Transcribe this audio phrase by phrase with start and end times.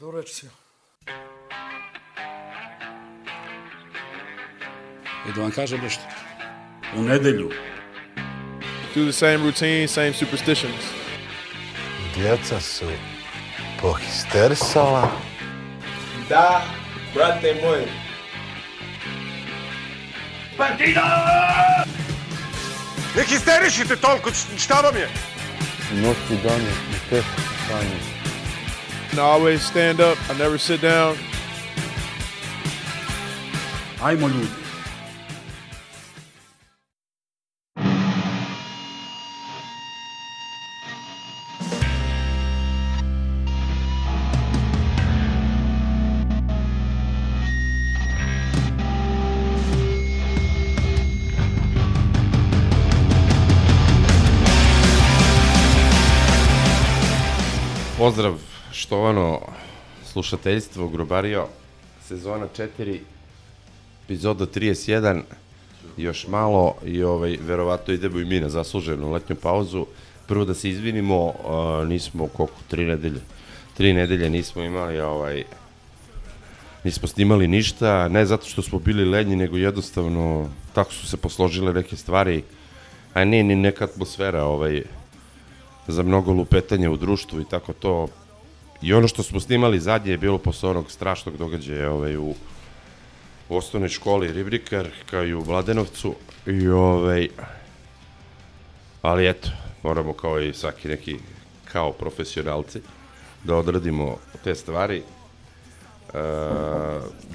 [0.00, 0.46] До речи.
[5.28, 6.02] И да вам кажа нещо.
[6.96, 7.50] У неделю.
[8.94, 10.84] Do the same routine, same superstitions.
[12.14, 12.84] Djeca su
[13.80, 15.10] pohisterisala.
[16.28, 16.62] Da,
[17.14, 17.84] brate moj.
[20.56, 21.84] Партида!
[23.16, 25.08] Не хистеришите толкова, щаба ми е!
[25.92, 27.22] Нощи дани, не те,
[27.68, 28.19] Таня.
[29.10, 30.16] And I always stand up.
[30.30, 31.16] I never sit down.
[34.02, 34.60] Ajmo ljudi.
[57.98, 58.39] Pozdrav
[58.90, 59.40] štovano
[60.04, 61.46] slušateljstvo Grobario,
[62.02, 62.98] sezona 4,
[64.04, 65.22] epizoda 31,
[65.96, 69.86] još malo i ovaj, verovatno idemo i mi na zasluženu letnju pauzu.
[70.26, 73.20] Prvo da se izvinimo, uh, nismo koliko, tri nedelje,
[73.76, 75.44] tri nedelje nismo imali ovaj,
[76.84, 81.72] nismo snimali ništa, ne zato što smo bili lenji, nego jednostavno tako su se posložile
[81.72, 82.42] neke stvari,
[83.14, 84.82] a nije ni neka atmosfera ovaj,
[85.88, 88.08] za mnogo lupetanja u društvu i tako to.
[88.82, 92.34] I ono što smo snimali zadnje je bilo posle onog strašnog događaja ovaj, u,
[93.48, 96.14] u osnovnoj školi Ribrikar, kao i u Mladenovcu.
[96.46, 97.28] I ovaj,
[99.02, 99.48] ali eto,
[99.82, 101.16] moramo kao i svaki neki
[101.72, 102.80] kao profesionalci
[103.44, 104.96] da odradimo te stvari.
[104.98, 105.02] E,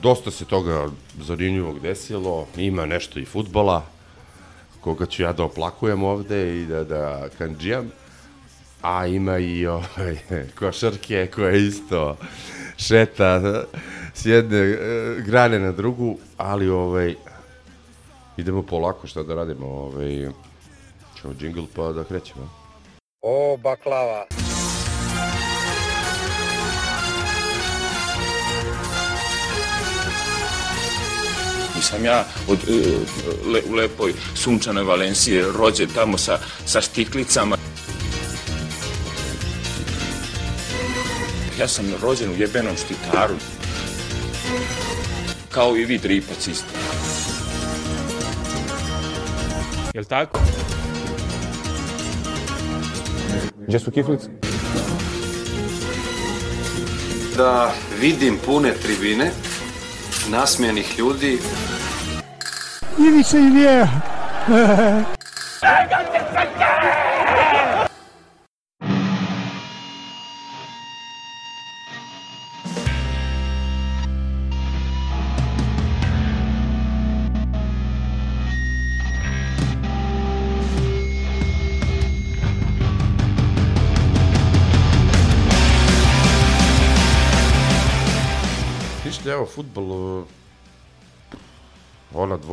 [0.02, 0.88] dosta se toga
[1.22, 3.86] zanimljivog desilo, ima nešto i futbola,
[4.82, 7.92] koga ću ja da oplakujem ovde i da, da kanđijam
[8.86, 10.18] a ima i ovaj,
[10.60, 12.18] košarke koja isto
[12.78, 13.64] šeta
[14.14, 14.78] s jedne e,
[15.26, 17.16] grane na drugu, ali ovaj,
[18.38, 20.28] idemo polako šta da radimo, ovaj,
[21.22, 22.50] ćemo džingl pa da krećemo.
[23.22, 24.26] O, baklava.
[31.76, 32.74] Nisam ja od, e,
[33.52, 37.58] le, u lepoj sunčanoj Valenciji rođen tamo sa, sa štiklicama.
[41.60, 43.36] Ja sam rođen u jebenom štitaru.
[45.50, 46.74] Kao i vi dripac isto.
[49.94, 50.40] Jel tako?
[53.68, 54.30] Gdje su kiflice?
[57.38, 59.32] da vidim pune tribine,
[60.30, 61.40] nasmijenih ljudi.
[62.98, 63.88] Ivica Ilija.
[65.60, 67.05] Ništa,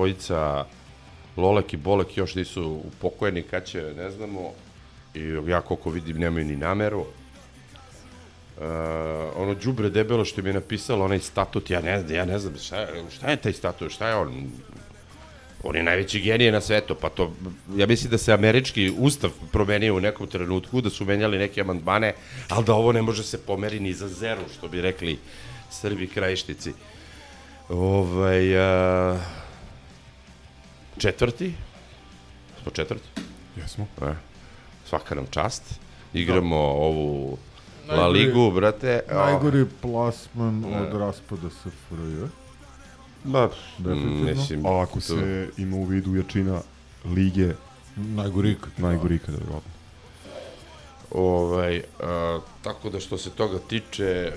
[0.03, 0.65] dvojica,
[1.37, 4.51] Lolek i Bolek još nisu upokojeni, kad će, ne znamo,
[5.15, 7.01] i ja koliko vidim nemaju ni nameru.
[7.01, 7.07] Uh,
[9.37, 12.55] ono đubre debelo što mi je napisalo onaj statut, ja ne, znam, ja ne znam
[12.59, 14.51] šta, je- šta je taj statut, šta je on?
[15.63, 17.33] On je najveći genije na svetu, pa to,
[17.77, 22.15] ja mislim da se američki ustav promenio u nekom trenutku, da su menjali neke amandmane,
[22.49, 25.19] ali da ovo ne može se pomeri ni za zeru, što bi rekli
[25.71, 26.73] Srbi krajištici.
[27.69, 29.19] Ovaj, a,
[31.03, 31.55] četvrti,
[32.63, 33.09] smo četvrti,
[33.57, 33.87] Jesmo.
[34.03, 34.15] e,
[34.87, 35.63] svaka nam čast.
[36.15, 37.39] Igramo ovu
[37.89, 39.01] La Ligu, brate.
[39.11, 40.81] Najgori plasman Ne.
[40.81, 42.27] od raspada SFRJ.
[43.25, 43.49] Ma,
[43.79, 44.25] Definitivno.
[44.27, 46.61] mislim, A ako to- se ima u vidu jačina
[47.07, 47.53] lige,
[47.97, 48.71] Najgori ikad.
[48.79, 49.73] najgori ikada, vjerojatno.
[51.11, 54.33] Ovaj, a, tako da što se toga tiče,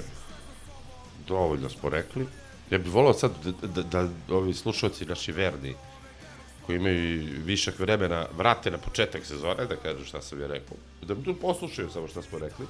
[1.28, 2.28] dovoljno smo rekli.
[2.70, 3.32] Ja bih volao sad
[3.64, 5.76] da, da, da ovi slušalci naši verni,
[6.66, 6.96] koji imaju
[7.46, 10.78] višak vremena, vrate na početak sezone, da kažu šta sam ja rekao.
[11.02, 12.66] Da tu poslušaju samo šta smo rekli.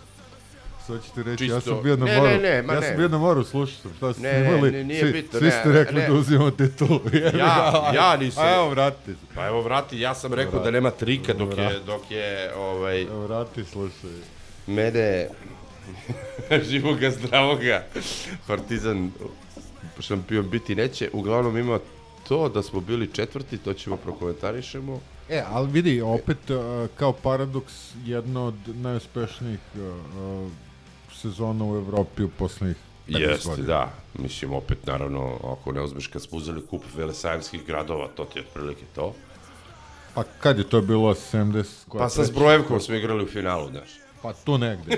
[0.87, 2.87] Sad ćete reći, ja Čisto- sam bio na ne, moru, ne, ne, ma ja ne.
[2.87, 5.39] sam bio na moru, slušao sam, šta ste Ne, ne, snimali, ne, nije svi, bitno,
[5.39, 6.07] svi ne, ste rekli ne.
[6.07, 6.99] da uzimamo titulu.
[7.05, 7.91] jebi Ja, ga.
[7.95, 8.43] ja nisam.
[8.45, 9.15] A evo, vrati.
[9.35, 13.19] Pa evo vrati, ja sam rekao da nema trika dok je, dok je ovaj, Evo,
[13.19, 14.09] vrati, slušaj.
[14.67, 15.27] mene
[16.69, 17.83] živoga zdravoga
[18.47, 19.11] Partizan
[19.99, 21.09] šampion biti neće.
[21.13, 21.79] Uglavnom ima
[22.27, 24.99] to da smo bili četvrti, to ćemo prokomentarišemo.
[25.29, 26.57] E, ali vidi, opet uh,
[26.97, 27.73] kao paradoks,
[28.05, 30.51] jedna od najuspešnijih uh, uh,
[31.13, 32.77] sezona u Evropi u poslednjih
[33.07, 33.67] Jeste, godina.
[33.67, 33.91] da.
[34.13, 38.45] Mislim, opet, naravno, ako ne uzmeš kad smo uzeli kup velesajemskih gradova, to ti je
[38.47, 39.13] otprilike to.
[40.13, 41.65] Pa kad je to bilo 70?
[41.87, 42.23] koja Pa sa?
[42.23, 43.89] Zbrojevkom smo igrali u finalu, znaš.
[44.21, 44.97] Pa tu negde,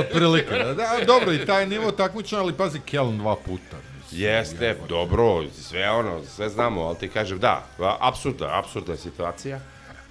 [0.00, 0.50] otprilike.
[0.50, 3.95] Da, da, dobro, i taj nivo takmičan, ali pazi, Keln dva puta.
[4.12, 9.60] Jeste, dobro, sve ono, sve znamo, ali ti kažem, da, a- apsurdna, apsurdna je situacija,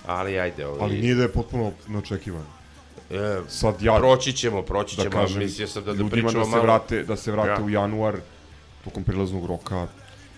[0.06, 2.45] ali ajde, ovaj, Ali nije da je potpuno neočekivano.
[3.12, 6.44] e, Sad ja, proći ćemo, proći da ćemo, kažem, mislio sam da, da pričamo da
[6.44, 6.63] se malo.
[6.63, 7.62] vrate, da se vrate Ja.
[7.62, 8.15] u januar,
[8.83, 9.75] tokom prilaznog roka.
[9.75, 9.88] Ne,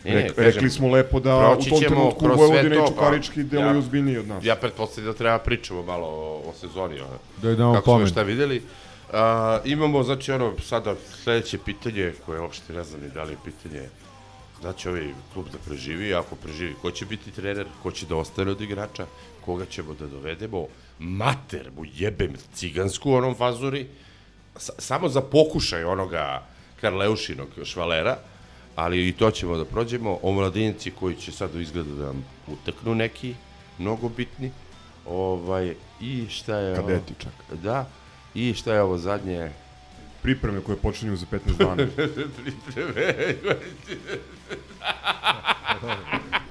[0.06, 2.88] ne, Rek, kažem, rekli smo lepo da u tom trenutku kroz sve Vojvodina i pa,
[2.88, 4.44] Čukarički deluju ja- ozbiljniji od nas.
[4.44, 7.00] Ja pretpostavljam da treba pričamo malo o, o sezoni.
[7.38, 8.08] Da idemo kako smo pomen.
[8.08, 8.64] šta videli.
[9.14, 13.38] A, imamo, znači, ono, sada sledeće pitanje, koje uopšte ne znam ni da li je
[13.46, 13.90] pitanje
[14.62, 18.16] da će ovaj klub da preživi, ako preživi, ko će biti trener, ko će da
[18.16, 19.06] ostane od igrača,
[19.46, 20.66] koga ćemo da dovedemo,
[21.00, 23.88] mater mu jebem cigansku onom fazuri,
[24.56, 26.44] sa, samo za pokušaj onoga
[26.82, 28.18] Karleušinog švalera,
[28.76, 33.36] ali i to ćemo da prođemo, omladinci koji će sad izgleda da nam uteknu neki,
[33.78, 34.52] mnogo bitni,
[35.06, 36.76] ovaj, i šta je?
[36.76, 37.60] Kadeti čak.
[37.64, 37.88] Da,
[38.38, 39.52] i šta je ovo zadnje?
[40.22, 41.76] Pripreme koje počinju za 15 dana.
[42.38, 43.36] Pripreme.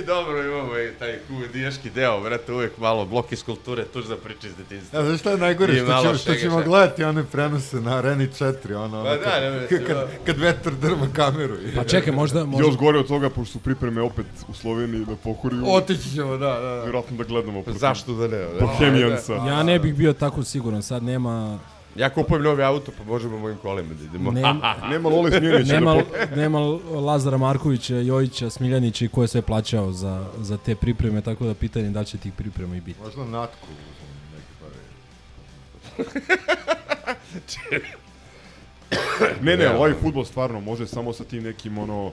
[0.00, 4.46] I dobro, imamo i taj kudijaški deo, brate, uvek malo blok iz kulture, tužna priča
[4.46, 4.98] iz detinjstva.
[4.98, 5.72] Ja, znaš šta je najgore?
[5.72, 9.16] I Što, malo ćemo, što ćemo gledati one prenose na Areni 4, ono, ono Pa
[9.16, 11.56] da, kad, ne, ne, kad, kad vetar drma kameru.
[11.76, 12.44] Pa čekaj, možda...
[12.44, 12.66] možda...
[12.66, 15.62] Još gore od toga, pošto su pripreme opet u Sloveniji da pohoriju.
[15.66, 16.60] Otići ćemo, da, da.
[16.60, 16.82] da.
[16.82, 17.62] Vjerojatno da gledamo.
[17.62, 18.38] protiv Zašto da ne?
[18.38, 18.60] da?
[18.60, 19.32] Bohemiansa.
[19.34, 21.58] Ja ne bih bio tako siguran, sad nema...
[21.96, 24.30] Ja kupujem novi auto, pa možemo mojim kolima da idemo.
[24.30, 25.72] Nema, Nema Lole Smjenića.
[25.72, 25.94] nema,
[26.30, 26.58] da nema
[27.00, 31.54] Lazara Markovića, Jojića, Smiljanića i ko je sve plaćao za, za te pripreme, tako da
[31.54, 33.00] pitanje da će tih priprema i biti.
[33.00, 33.86] Možda natku uzmem
[34.32, 34.76] neke pare.
[39.42, 42.12] Ne, ne, ovaj futbol stvarno može samo sa tim nekim ono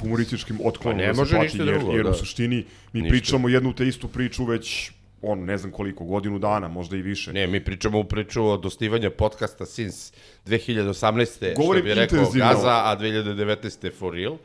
[0.00, 2.10] humorističkim otklonom Pa ne da se može plati, ništa jer, drugo, jer da.
[2.10, 3.12] u suštini mi Ništa.
[3.12, 4.90] pričamo jednu te istu priču već
[5.22, 7.32] on ne znam koliko, godinu dana, možda i više.
[7.32, 10.12] Ne, mi pričamo u priču od osnivanja podcasta since
[10.46, 11.56] 2018.
[11.56, 12.48] Govorim što bi rekao intenzivno.
[12.48, 13.92] Gaza, a 2019.
[13.98, 14.36] for real.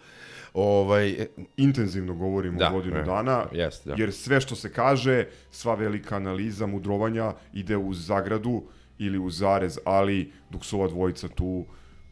[0.54, 1.28] Ovaj,
[1.58, 3.96] Intenzivno govorimo Da, godinu e, dana, jeste, da.
[3.98, 8.64] jer sve što se kaže, sva velika analiza, mudrovanja ide uz zagradu
[9.00, 11.66] ili uz zarez, ali dok su ova dvojica tu,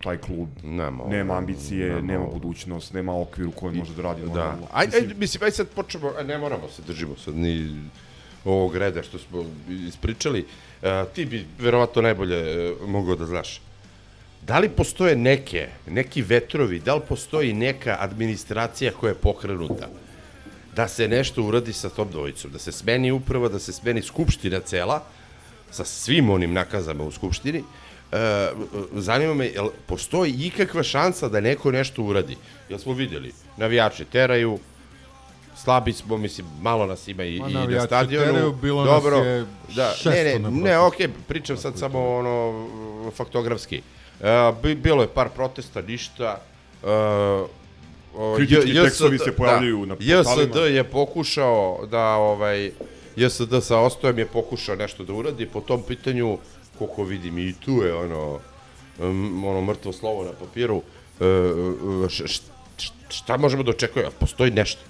[0.04, 4.22] taj klub Nema, nema ambicije, nema nema budućnost, nema okvir u kojem može da radi.
[4.34, 4.58] Da.
[4.74, 7.76] Ajde, ajde, mislim, ajde sad počnemo, ne moramo se držimo sad ni
[8.46, 9.46] ovog reda što smo
[9.88, 10.46] ispričali.
[10.82, 13.62] Uh, ti bi verovatno najbolje uh, mogao da znaš.
[14.48, 19.88] Da li postoje neke, neki vetrovi, da li postoji neka administracija koja je pokrenuta?
[20.76, 24.60] Da se nešto uradi sa tom dvojicom, da se smeni uprava, da se smeni skupština
[24.60, 25.04] cela,
[25.72, 27.64] sa svim onim nakazama u skupštini,
[28.12, 28.50] e,
[28.94, 32.38] zanima me, jel postoji ikakva šansa da neko nešto uradi?
[32.70, 34.60] Jel smo vidjeli, navijači teraju,
[35.66, 38.26] slabi smo, mislim, malo nas ima i, Ma, i na stadionu.
[38.26, 42.10] teraju, bilo nas Dobro, je da, šesto ne, ne, na ne, okej, pričam sad samo
[42.10, 42.68] ono,
[43.12, 43.82] faktografski.
[44.22, 44.28] E,
[44.64, 46.42] bi- bilo je par protesta, ništa.
[46.84, 46.88] E,
[48.16, 50.68] o, Kritički tekstovi JSD se pojavljuju na JSD portalima.
[50.68, 52.72] je pokušao da, ovaj,
[53.16, 56.38] JSD sa Ostojem je pokušao nešto da uradi po tom pitanju,
[56.78, 58.40] koliko vidim i tu je ono,
[59.00, 60.82] um, ono mrtvo slovo na papiru,
[61.20, 62.42] e, e, š-
[63.10, 64.12] šta možemo da očekujemo?
[64.20, 64.82] Postoji nešto.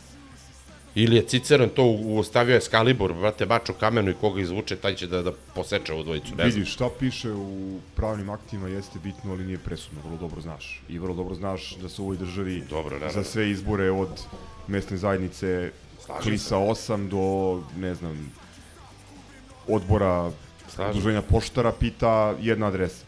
[0.96, 1.84] Ili je Ciceron to
[2.20, 6.36] ostavio Excalibur, brate, baču kamenu i koga izvuče, taj će da, da poseče ovu dvojicu,
[6.36, 6.46] ne.
[6.46, 10.82] Vidiš, šta piše u pravnim aktima jeste bitno, ali nije presudno, vrlo dobro znaš.
[10.90, 13.24] I vrlo dobro znaš da se u ovoj državi Dobro, naravno.
[13.24, 14.22] za sve izbore od
[14.68, 15.72] mesne zajednice
[16.06, 18.32] Slažem Klisa 8 do, ne znam,
[19.68, 20.32] odbora
[20.68, 21.24] Slažem.
[21.30, 23.06] poštara pita jedna adresa.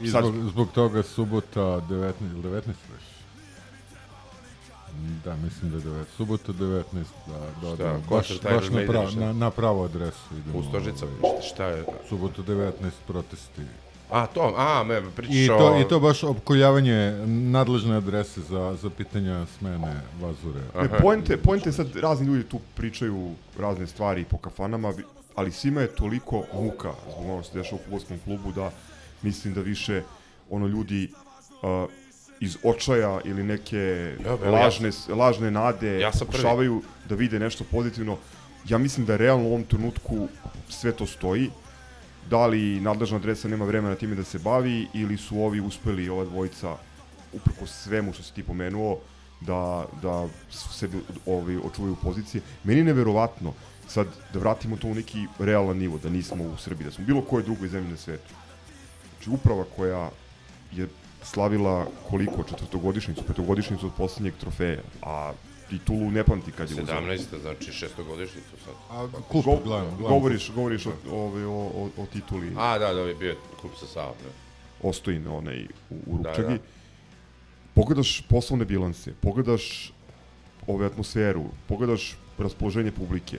[0.00, 2.97] I zbog, zbog toga subota 19 ili 19 već?
[5.24, 6.04] Da, mislim da je 19.
[6.16, 6.84] Subota 19,
[7.26, 10.58] da, da, Šta, da, ko baš, baš na, pra, na, na pravu adresu idemo.
[10.58, 11.84] U Stožica, ovaj, šta je?
[12.08, 12.72] Subota 19
[13.06, 13.62] protesti.
[14.10, 15.58] A, to, a, me, pričaš I o...
[15.58, 20.60] to, I to baš opkoljavanje nadležne adrese za, za pitanja smene vazure.
[20.74, 24.92] E, poente, poente sad, razni ljudi tu pričaju razne stvari po kafanama,
[25.34, 28.70] ali svima je toliko muka zbog ono što se dešava u futbolskom klubu da
[29.22, 30.02] mislim da više
[30.50, 31.12] ono ljudi
[31.62, 31.90] uh,
[32.40, 38.16] iz očaja ili neke Dobro, ja lažne, lažne nade Ja pokušavaju da vide nešto pozitivno.
[38.68, 40.28] Ja mislim da realno u ovom trenutku
[40.68, 41.50] sve to stoji.
[42.30, 46.24] Da li nadležna adresa nema vremena time da se bavi ili su ovi uspeli, ova
[46.24, 46.76] dvojica,
[47.32, 48.98] uprko svemu što si ti pomenuo,
[49.40, 50.88] da, da se
[51.26, 52.42] ovi, očuvaju pozicije.
[52.64, 53.52] Meni je neverovatno,
[53.88, 57.22] sad da vratimo to u neki realan nivo, da nismo u Srbiji, da smo bilo
[57.22, 58.34] kojoj drugoj zemlji na svetu.
[59.16, 60.10] Znači uprava koja
[60.72, 60.88] je
[61.32, 65.32] slavila koliko, četvrtogodišnicu, petogodišnicu od poslednjeg trofeja, a
[65.70, 67.00] titulu ne pamti kad je uzela.
[67.00, 67.40] 17.
[67.40, 68.74] znači šestogodišnjicu sad.
[68.90, 70.18] A kup, Go, gledam, gledam.
[70.18, 73.86] govoriš, govoriš o, ove, o, o, o tituli A, da, da, je bio kup sa
[73.86, 74.14] Savom.
[74.24, 74.88] Da.
[74.88, 76.54] Ostojine, onaj u, u Da, Rupčagi.
[76.54, 76.58] da.
[77.74, 79.92] Pogledaš poslovne bilanse, pogledaš
[80.66, 83.38] ove atmosferu, pogledaš raspoloženje publike,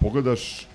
[0.00, 0.66] pogledaš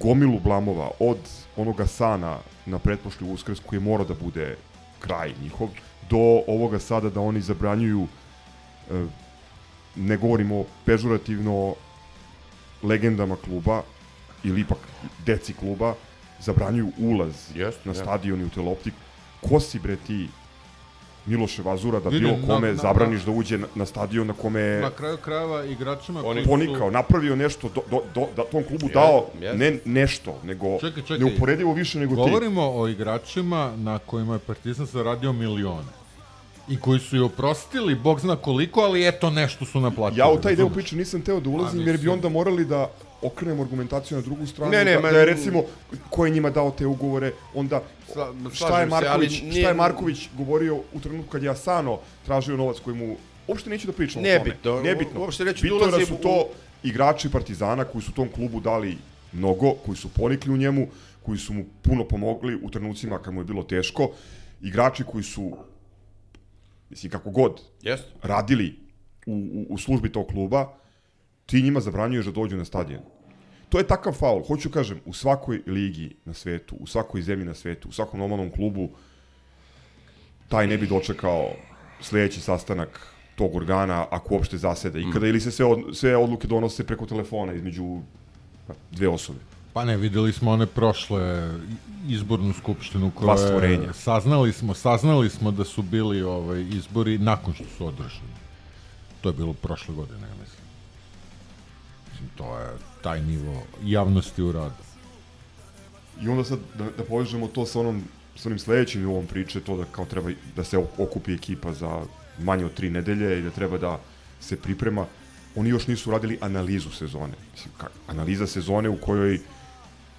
[0.00, 1.18] gomilu blamova od
[1.56, 4.56] onoga sana na pretprošli uskrs koji mora da bude
[5.00, 5.68] kraj njihov,
[6.10, 8.06] do ovoga sada da oni zabranjuju
[8.90, 9.06] e,
[9.96, 11.74] ne govorimo pežurativno
[12.82, 13.82] legendama kluba
[14.44, 14.78] ili ipak
[15.26, 15.94] deci kluba
[16.40, 18.94] zabranjuju ulaz Jeste, na stadion i u teleoptik.
[19.48, 20.28] Ko si bre ti
[21.26, 24.60] Miloše Vazura da bilo na- kome na- zabraniš da uđe na, na stadion na kome
[24.60, 26.90] je Na kraju krajeva igračima koji ponikao, su...
[26.90, 29.56] napravio nešto, do, do, do, da tom klubu dao jeste.
[29.56, 31.18] ne nešto, nego Čekaj, čekaj.
[31.20, 32.20] neuporedivo više nego ti.
[32.20, 35.88] Govorimo o igračima na kojima je Partizan zaradio milione.
[36.68, 40.20] I koji su je oprostili, bog zna koliko, ali eto nešto su naplatili.
[40.20, 42.90] Ja u taj deo priče nisam teo da ulazim, A, jer bi onda morali da
[43.26, 45.62] okrenemo argumentaciju na drugu stranu, Ne, ne, da, ma- da je recimo
[46.10, 49.68] ko je njima dao te ugovore, onda Sla- šta je slažem se, Marković, nije- šta
[49.68, 53.16] je Marković govorio u trenutku kad je Asano tražio novac koji mu
[53.46, 54.38] uopšte neću da pričam o tome.
[54.38, 55.20] Nebitno, Nebitno.
[55.20, 56.48] uopšte neću da Bitno da su to
[56.82, 58.96] igrači Partizana koji su tom klubu dali
[59.32, 60.88] mnogo, koji su ponikli u njemu,
[61.22, 64.10] koji su mu puno pomogli u trenucima kad mu je bilo teško,
[64.62, 65.52] igrači koji su
[66.90, 68.08] mislim kako god Jeste.
[68.22, 68.74] radili
[69.26, 70.68] u, u, u službi tog kluba,
[71.46, 73.00] ti njima zabranjuješ da dođu na stadion.
[73.76, 74.42] To je takav faul.
[74.46, 78.50] Hoću kažem, u svakoj ligi na svetu, u svakoj zemlji na svetu, u svakom normalnom
[78.50, 78.88] klubu,
[80.48, 81.50] taj ne bi dočekao
[82.00, 86.86] sledeći sastanak tog organa ako uopšte zaseda ikada ili se sve, od, sve odluke donose
[86.86, 88.00] preko telefona između
[88.90, 89.38] dve osobe.
[89.72, 91.52] Pa ne, videli smo one prošle
[92.08, 93.92] izbornu skupštinu stvorenja.
[93.92, 98.36] saznali smo, saznali smo da su bili ovaj izbori nakon što su održani.
[99.20, 100.64] To je bilo prošle godine, ja mislim.
[102.10, 104.82] Mislim, to je taj nivo javnosti u radu.
[106.22, 108.02] I onda sad da, da povežemo to sa onom
[108.36, 112.02] sa onim sledećim nivom priče, to da kao treba da se okupi ekipa za
[112.38, 114.00] manje od tri nedelje i da treba da
[114.40, 115.06] se priprema.
[115.56, 117.32] Oni još nisu radili analizu sezone.
[117.52, 119.38] Mislim, ka, analiza sezone u kojoj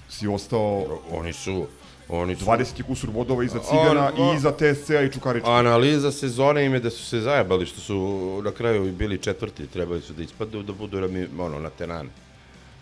[0.10, 1.66] si ostao Oni su
[2.10, 5.52] oni su 20 i kusur bodova iza Cigana On- on- i iza TSC-a i Čukarička.
[5.52, 7.98] Analiza sezone im je da su se zajebali što su
[8.46, 12.10] na kraju bili četvrti, trebali su da ispadnu da budu rami, ono na tenan.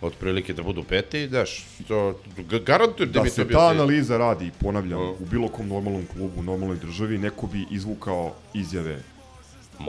[0.01, 2.19] Otprilike da budu peti, daš, to
[2.59, 5.09] garantujem da, da bi to se bio ta se- analiza radi, ponavljam, Mm.
[5.11, 8.99] u bilo kom normalnom klubu, normalnoj državi, neko bi izvukao izjave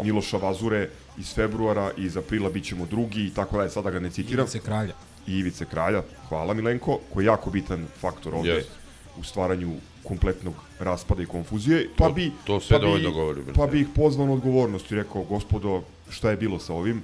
[0.02, 4.00] Miloša Vazure iz februara i iz aprila bit ćemo drugi i tako dalje, sada ga
[4.00, 4.42] ne citiram.
[4.42, 4.92] Ivice Kralja.
[5.26, 8.72] I Ivice Kralja, hvala Milenko, koji je jako bitan faktor ovde Jeste.
[9.18, 9.72] u stvaranju
[10.02, 11.88] kompletnog raspada i konfuzije.
[11.96, 13.40] Pa To- bi, to sve pa bi, dovoljno govori.
[13.54, 17.02] Pa bi ih pozvao na odgovornost i rekao, gospodo, šta je bilo sa ovim?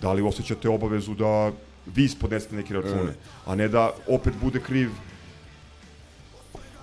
[0.00, 1.52] Da li osjećate obavezu da
[1.86, 3.14] vi spodnesete neke račune, E.
[3.46, 4.90] a ne da opet bude kriv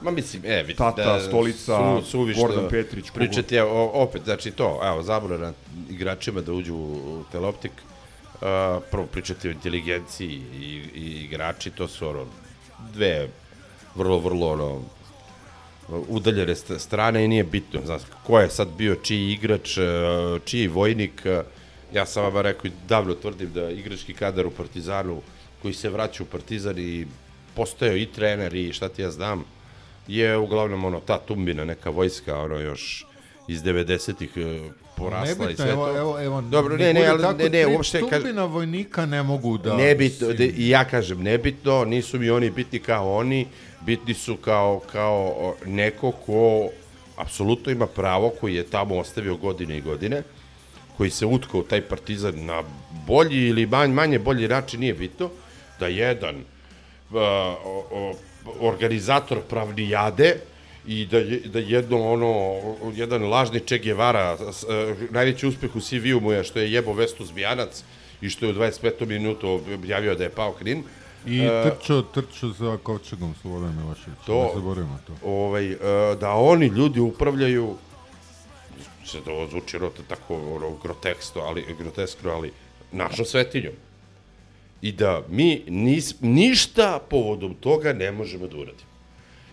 [0.02, 3.64] Ma mislim, e, vidi, Tata, da, Stolica, suvišno Gordon Petrić, Pričati je
[3.94, 5.54] opet, znači to, evo, zabrana
[5.90, 8.40] igračima da uđu u teleoptik, uh,
[8.92, 12.26] prvo pričati o inteligenciji i, i igrači, to su ono,
[12.94, 13.28] dve
[13.96, 14.82] vrlo, vrlo, ono,
[16.08, 19.84] udaljene st- strane i nije bitno, znaš, ko je sad bio čiji igrač, uh,
[20.46, 21.46] čiji vojnik, uh,
[21.94, 25.22] ja sam vam rekao i davno tvrdim da igrački kadar u Partizanu
[25.62, 27.08] koji se vraća u Partizan i
[27.56, 29.44] postojao i trener i šta ti ja znam,
[30.08, 33.06] je uglavnom ono ta tumbina neka vojska ono još
[33.48, 35.98] iz 90-ih e, porasla i Nebitno, sve evo, to.
[35.98, 39.76] evo, evo, Dobro, ne, ne, ali ne, ne, uopšte kažem, Stumbina vojnika ne mogu da...
[39.76, 43.48] nebitno, i ja kažem nebitno, nisu mi oni bitni kao oni,
[43.82, 46.70] bitni su kao, kao neko ko
[47.18, 50.24] apsolutno ima pravo, koji je tamo ostavio godine i godine,
[51.00, 52.64] koji se utkao u taj partizan na
[53.08, 55.30] bolji ili manj, manje bolji način, nije bitno,
[55.80, 58.14] da jedan uh, o, o,
[58.62, 60.36] organizator pravnijade
[60.88, 62.34] i da, je- da jedno ono,
[62.94, 64.38] jedan lažni Che Guevara,
[64.70, 64.76] e,
[65.10, 67.84] najveći uspeh u CV-u mu je što je jebo Vestu Zbijanac
[68.22, 69.06] i što je u 25.
[69.08, 70.84] minutu objavio da je pao Knin.
[71.28, 74.20] I trčao, trčao za kovčegom Slobodan Milošević.
[74.26, 75.14] To- Ne zaboravimo to.
[75.26, 75.78] ovaj, e,
[76.16, 77.76] da oni ljudi upravljaju
[79.12, 82.52] se da ovo zvuči ono tako ono, groteskno, ali, groteskno, ali
[82.92, 83.74] našom svetinjom.
[84.82, 88.90] I da mi nis, ništa povodom toga ne možemo da uradimo.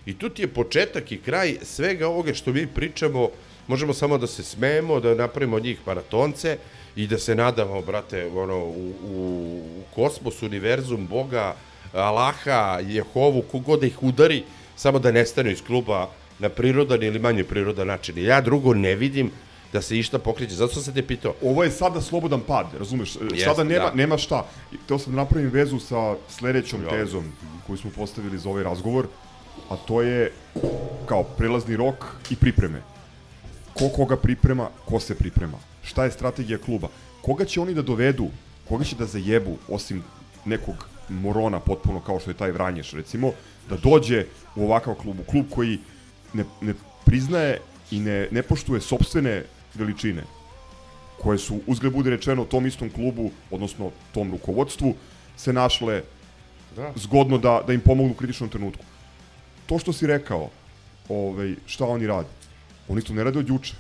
[0.06, 3.28] I tu ti je početak i kraj svega ovoga što mi pričamo,
[3.66, 6.58] možemo samo da se smejemo, da napravimo od njih maratonce
[6.96, 11.56] i da se nadamo, brate, ono, u, u, u kosmos, univerzum, Boga,
[11.92, 14.42] Allaha, Jehovu, kogod da ih udari,
[14.76, 16.08] samo da nestanu iz kluba
[16.38, 18.18] na prirodan ili manje prirodan način.
[18.18, 19.30] Ja drugo ne vidim
[19.76, 20.54] da se išta pokreće.
[20.54, 21.34] Zato sam se te pitao.
[21.42, 23.16] Ovo je sada slobodan pad, razumeš?
[23.32, 23.94] Jest, sada nema, da.
[23.94, 24.46] nema šta.
[24.88, 26.90] Teo sam da napravim vezu sa sledećom Ja.
[26.90, 27.32] tezom
[27.66, 29.06] koju smo postavili za ovaj razgovor,
[29.68, 30.32] a to je
[31.06, 32.80] kao prelazni rok i pripreme.
[33.74, 35.58] Ko koga priprema, ko se priprema.
[35.82, 36.88] Šta je strategija kluba?
[37.22, 38.30] Koga će oni da dovedu,
[38.68, 40.02] koga će da zajebu, osim
[40.44, 43.32] nekog morona potpuno kao što je taj Vranješ recimo,
[43.68, 44.24] da dođe
[44.56, 45.78] u ovakav klub, u klub koji
[46.32, 49.44] ne, ne priznaje i ne, ne poštuje sobstvene
[49.78, 50.22] veličine
[51.22, 54.94] koje su, uzgled bude rečeno, tom istom klubu, odnosno tom rukovodstvu,
[55.36, 56.02] se našle
[56.76, 56.92] Da.
[56.96, 58.84] zgodno da, da im pomognu u kritičnom trenutku.
[59.66, 60.50] To što si rekao,
[61.08, 62.28] ovaj, šta oni rade?
[62.88, 63.74] Oni to ne rade od juče.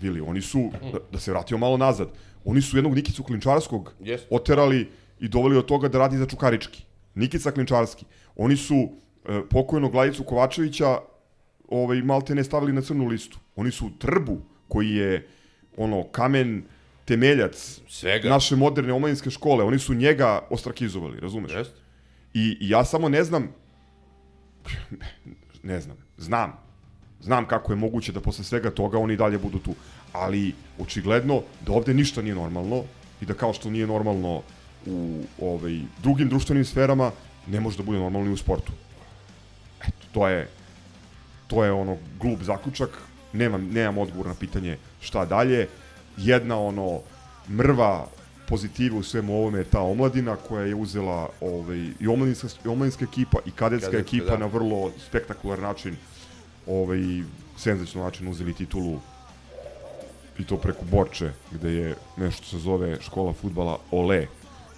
[0.00, 2.08] Bili, oni su, da, da se vratio malo nazad,
[2.44, 4.26] oni su jednog Nikicu Klinčarskog Jeste.
[4.30, 4.88] oterali
[5.20, 6.82] i doveli od toga da radi za Čukarički.
[7.14, 8.04] Nikica Klinčarski.
[8.36, 10.98] Oni su e, pokojnog Glajicu Kovačevića
[11.68, 13.38] ovaj, malte ne stavili na crnu listu.
[13.56, 14.40] Oni su Trbu,
[14.72, 15.26] koji je
[15.76, 16.62] ono, kamen
[17.04, 18.28] temeljac Svega.
[18.28, 21.52] naše moderne omladinske škole, oni su njega ostrakizovali, razumeš?
[21.52, 21.80] Jeste.
[22.34, 23.50] I, I ja samo ne znam,
[25.72, 26.56] ne znam, znam,
[27.20, 29.74] znam kako je moguće da posle svega toga oni dalje budu tu,
[30.12, 32.84] ali očigledno da ovde ništa nije normalno
[33.20, 34.42] i da kao što nije normalno
[34.86, 37.10] u ovaj, drugim društvenim sferama,
[37.46, 38.72] ne može da bude normalno i u sportu.
[39.84, 40.48] Eto, to je,
[41.46, 45.68] to je ono glup zaključak, nemam, nemam odgovor na pitanje šta dalje.
[46.16, 47.00] Jedna ono
[47.48, 48.06] mrva
[48.48, 53.04] pozitiva u svemu ovome je ta omladina koja je uzela ovaj, i omladinska, i omladinska
[53.04, 54.38] ekipa i kadetska, Kadetska, ekipa da.
[54.38, 55.96] na vrlo spektakular način
[56.66, 56.98] ovaj,
[57.56, 59.00] senzačno način uzeli titulu
[60.38, 64.26] i to preko Borče, gde je nešto se zove škola futbala Ole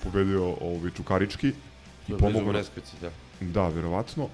[0.05, 1.53] pobedio ovaj, Čukarički
[2.09, 2.53] i pomogao
[3.01, 3.11] da.
[3.41, 4.29] Da, verovatno.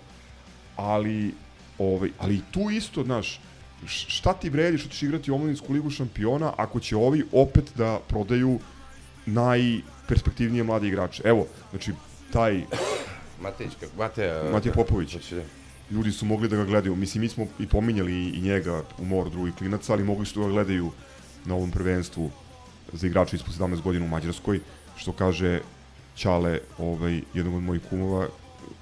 [0.77, 1.35] Ali,
[1.79, 3.41] ovaj, ali tu isto, znaš,
[3.87, 8.59] šta ti vredi što ćeš igrati omladinsku ligu šampiona ako će ovi opet da prodaju
[9.27, 11.23] najperspektivnije mlade igrače.
[11.25, 11.93] Evo, znači,
[12.33, 12.63] taj
[13.41, 13.93] Matejić, kako?
[13.97, 14.51] Mateja...
[14.53, 15.11] Matija Popović.
[15.11, 15.41] Znači,
[15.91, 16.97] ljudi su mogli da ga gledaju.
[16.97, 20.47] Mislim, mi smo i pominjali i njega u moru drugih klinaca, ali mogli su da
[20.47, 20.91] ga gledaju
[21.45, 22.31] na ovom prvenstvu
[22.93, 24.61] za igrače ispod 17 godina u Mađarskoj,
[24.97, 25.61] što kaže
[26.17, 28.29] Ćale, ovaj, jednog od mojih kumova,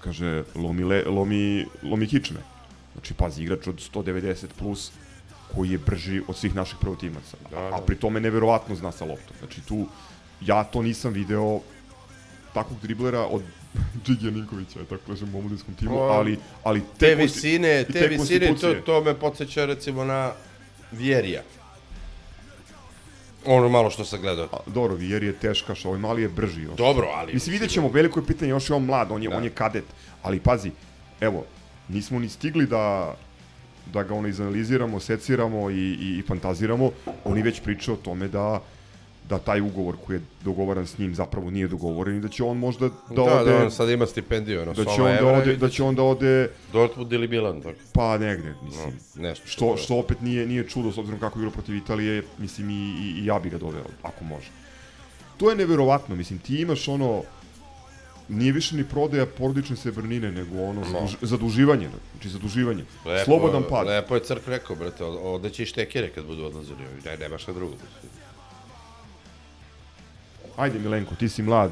[0.00, 2.40] kaže, lomi, le, lomi, lomi kičme.
[2.98, 4.90] Znači, pazi, igrač od 190 plus,
[5.54, 7.36] koji je brži od svih naših prvotimaca.
[7.50, 7.76] Da, A, da.
[7.76, 9.36] a pri tome neverovatno zna sa loptom.
[9.38, 9.86] Znači, tu,
[10.40, 11.60] ja to nisam video
[12.54, 13.42] takvog driblera od
[14.04, 18.06] Džigija Ninkovića, tako kažem, u omladinskom timu, O, ali, ali Te konsti- visine, i te
[18.08, 20.32] visine, to, to me podsjeća recimo na
[20.92, 21.42] Vjerija.
[23.46, 24.44] Ono malo što sam gledao.
[24.46, 26.76] A, Dobro, Vijer je teška, što ovaj mali je brži još.
[26.76, 27.32] Dobro, ali...
[27.34, 29.36] Mislim, vidjet ćemo, veliko je pitanje, još je on mlad, on je, Da.
[29.36, 29.84] on je kadet,
[30.22, 30.70] ali pazi,
[31.20, 31.44] evo,
[31.88, 33.14] nismo ni stigli da
[33.92, 36.90] da ga ono izanaliziramo, seciramo i, i, i fantaziramo,
[37.24, 38.60] oni već pričaju o tome da
[39.28, 42.58] da taj ugovor koji je dogovoran s njim zapravo nije dogovoren i da će on
[42.58, 45.56] možda da, Da, ode da, on sad ima stipendiju, ono, da će on da ode
[45.56, 47.78] da će on da ode Dortmund ili Milan, tako.
[47.92, 48.94] pa negde, mislim.
[49.14, 49.46] No, nešto.
[49.46, 52.74] Što, što opet nije, nije čudo s obzirom kako je igrao protiv Italije, mislim i,
[52.74, 54.48] i, i ja bi ga doveo, ako može.
[55.36, 57.22] To je neverovatno, mislim, ti imaš ono,
[58.28, 62.84] nije više ni prodaja porodične srebrnine, nego ono, zaduž, zaduživanje, znači zaduživanje.
[63.04, 63.86] Lepo, Slobodan pad.
[63.86, 66.78] Lepo je Crk rekao, brate, ovde će i štekere kad budu odlazili.
[67.04, 67.74] Ne, nema šta drugo.
[70.56, 71.70] Ajde Milenko, ti si mlad,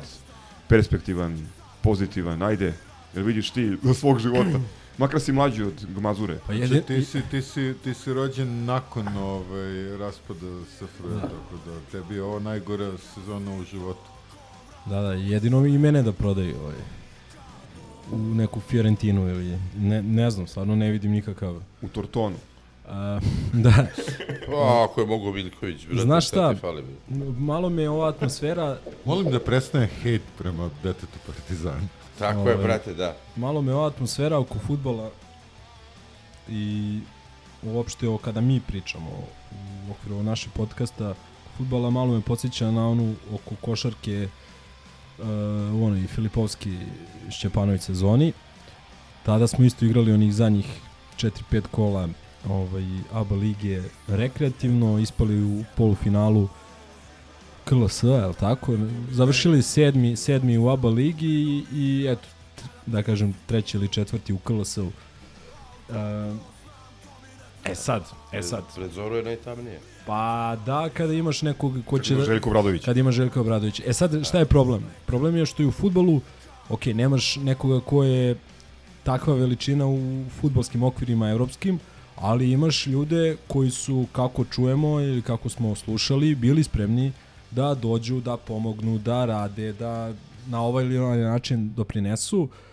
[0.69, 1.47] perspektivan,
[1.83, 2.73] pozitivan, ajde,
[3.15, 4.61] jer vidiš ti do svog života.
[4.99, 6.39] Makar si mlađi od Gmazure.
[6.47, 11.21] Pa Znači, jedin, ti, si, ti, si, ti si rođen nakon ovaj, raspada SFRJ, Da.
[11.21, 14.16] tako da tebi je ovo najgora sezona u životu.
[14.87, 16.77] Da, da, jedino i mene da prodaju ovaj,
[18.13, 21.57] u neku Fiorentinu ili ne, ne znam, stvarno ne vidim nikakav.
[21.83, 22.37] U Tortonu.
[22.89, 23.21] A,
[23.65, 23.87] da,
[24.57, 26.55] O, ako je mogo Viljković, brate, Znaš šta?
[26.55, 26.83] ti fali?
[26.83, 27.25] bre?
[27.39, 31.89] malo me ova atmosfera, Molim da prestane hejt prema detetu Partizana.
[32.19, 32.53] Tako Ovaj.
[32.53, 33.17] je, brate, da.
[33.37, 35.11] malo me ova atmosfera oko futbola
[36.49, 36.99] i
[37.63, 39.11] uopšte o kada mi pričamo
[39.89, 41.15] u okviru našeg podcasta
[41.57, 44.46] futbala malo me podsjeća na onu oko košarke uh,
[45.75, 46.79] u onoj Filipovski
[47.31, 48.33] Šćepanović sezoni.
[49.23, 50.67] Tada smo isto igrali onih zadnjih
[51.17, 52.09] 4-5 kola
[52.49, 56.49] ovaj, ABA lige rekreativno, ispali u polufinalu
[57.65, 58.73] KLS, je li tako?
[59.11, 62.29] Završili sedmi, sedmi u ABA ligi i, i eto,
[62.87, 64.87] da kažem, treći ili četvrti u KLS-u.
[64.87, 65.95] Uh,
[67.71, 68.03] e sad,
[68.33, 68.65] e sad.
[68.75, 69.81] Pred Zoru je najtamnije.
[70.07, 72.15] Pa da, kada imaš nekog ko će...
[72.15, 72.85] Ima da- Željko Bradović.
[72.85, 73.81] Kad ima Željko Obradović.
[73.87, 74.85] E sad, šta je problem?
[75.07, 76.21] Problem je što i u futbolu,
[76.69, 78.37] ok, nemaš nekoga ko je
[79.03, 81.79] takva veličina u futbolskim okvirima evropskim,
[82.17, 87.13] ali imaš ljude koji su, kako čujemo ili kako smo slušali, bili spremni
[87.51, 90.13] da dođu, da pomognu, da rade, da
[90.47, 92.49] na ovaj ili onaj način doprinesu.
[92.53, 92.66] E,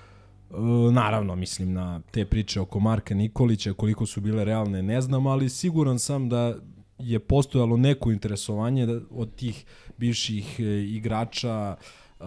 [0.91, 5.49] naravno, mislim na te priče oko Marka Nikolića, koliko su bile realne, ne znam, ali
[5.49, 6.55] siguran sam da
[6.99, 9.65] je postojalo neko interesovanje da, od tih
[9.97, 12.23] bivših e, igrača, e,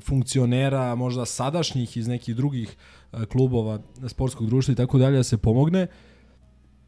[0.00, 2.76] funkcionera, možda sadašnjih iz nekih drugih
[3.12, 5.86] e, klubova, sportskog društva i tako dalje, da se pomogne.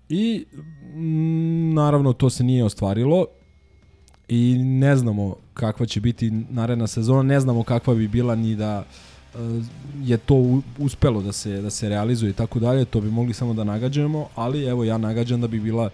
[0.08, 0.46] I
[0.94, 3.26] mm, naravno to se nije ostvarilo
[4.28, 8.84] i ne znamo kakva će biti naredna sezona, ne znamo kakva bi bila ni da
[8.84, 9.09] e,
[10.02, 13.54] je to uspelo da se da se realizuje i tako dalje, to bi mogli samo
[13.54, 15.90] da nagađamo, ali evo ja nagađam da bi bila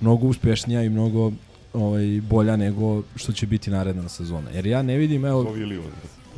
[0.00, 1.32] mnogo uspešnija i mnogo
[1.72, 4.50] ovaj bolja nego što će biti naredna sezona.
[4.50, 5.56] Jer ja ne vidim evo.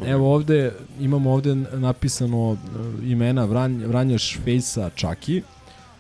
[0.06, 2.56] Evo ovde, imamo ovde napisano e,
[3.06, 5.42] imena Vranj, Vranjaš Fejsa Čaki.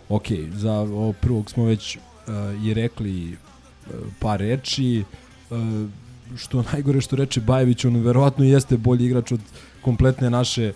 [0.08, 5.04] Ok, za ovo prvog smo već uh, i rekli uh, par reči.
[5.50, 5.58] Uh,
[6.36, 9.40] što najgore što reče Bajević, on verovatno jeste bolji igrač od
[9.82, 10.72] kompletne naše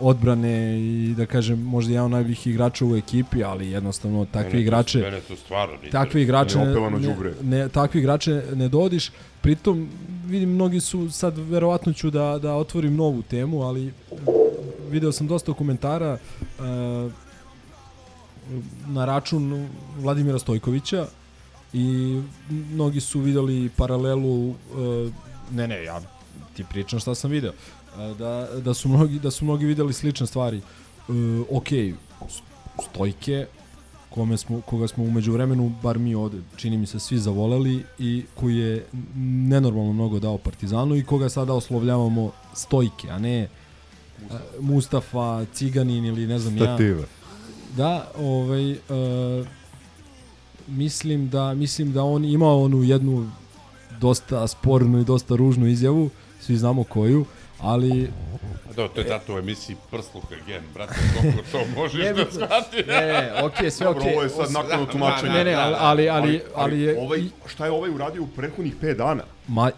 [0.00, 4.62] odbrane i da kažem možda jedan od najboljih igrača u ekipi, ali jednostavno takvi Mene
[4.62, 9.10] igrače mene to stvarno ne takvi igrače ne, ne, ne, takvi igrače ne dodiš.
[9.40, 9.88] Pritom
[10.26, 13.92] vidim mnogi su sad verovatno ću da da otvorim novu temu, ali
[14.90, 16.18] video sam dosta komentara
[16.58, 17.12] uh,
[18.86, 21.06] na račun Vladimira Stojkovića
[21.72, 24.56] i mnogi su videli paralelu uh,
[25.52, 26.00] ne ne ja
[26.56, 27.52] ti pričam šta sam video
[28.18, 30.60] da, da su mnogi da su mnogi videli slične stvari
[31.08, 31.14] uh,
[31.50, 31.68] ok
[32.90, 33.46] Stojke
[34.14, 38.24] kome smo, koga smo umeđu vremenu, bar mi ovde, čini mi se, svi zavoleli i
[38.34, 38.86] koji je
[39.48, 43.48] nenormalno mnogo dao Partizanu i koga sada oslovljavamo Stojke, a ne
[44.30, 46.64] a, Mustafa, Ciganin ili ne znam ja.
[46.64, 47.02] Stativa.
[47.76, 49.46] Da, ovaj, uh,
[50.68, 53.30] mislim da mislim da on ima onu jednu
[54.00, 57.24] dosta spornu i dosta ružnu izjavu, svi znamo koju,
[57.64, 58.08] ali
[58.76, 62.86] Da, to je zato u emisiji Prsluh Gen, brate, koliko to možeš Ne da shvatiš.
[62.86, 64.12] Ne, ne, okej, sve Dobro, okej.
[64.12, 65.32] ovo je sad naknadno tumačenje.
[65.32, 66.98] Ne, ne, ali, ali, ali, ali je...
[67.00, 69.22] ovaj, šta je ovaj uradio u prethodnih 5 dana?
[69.48, 69.70] Ma,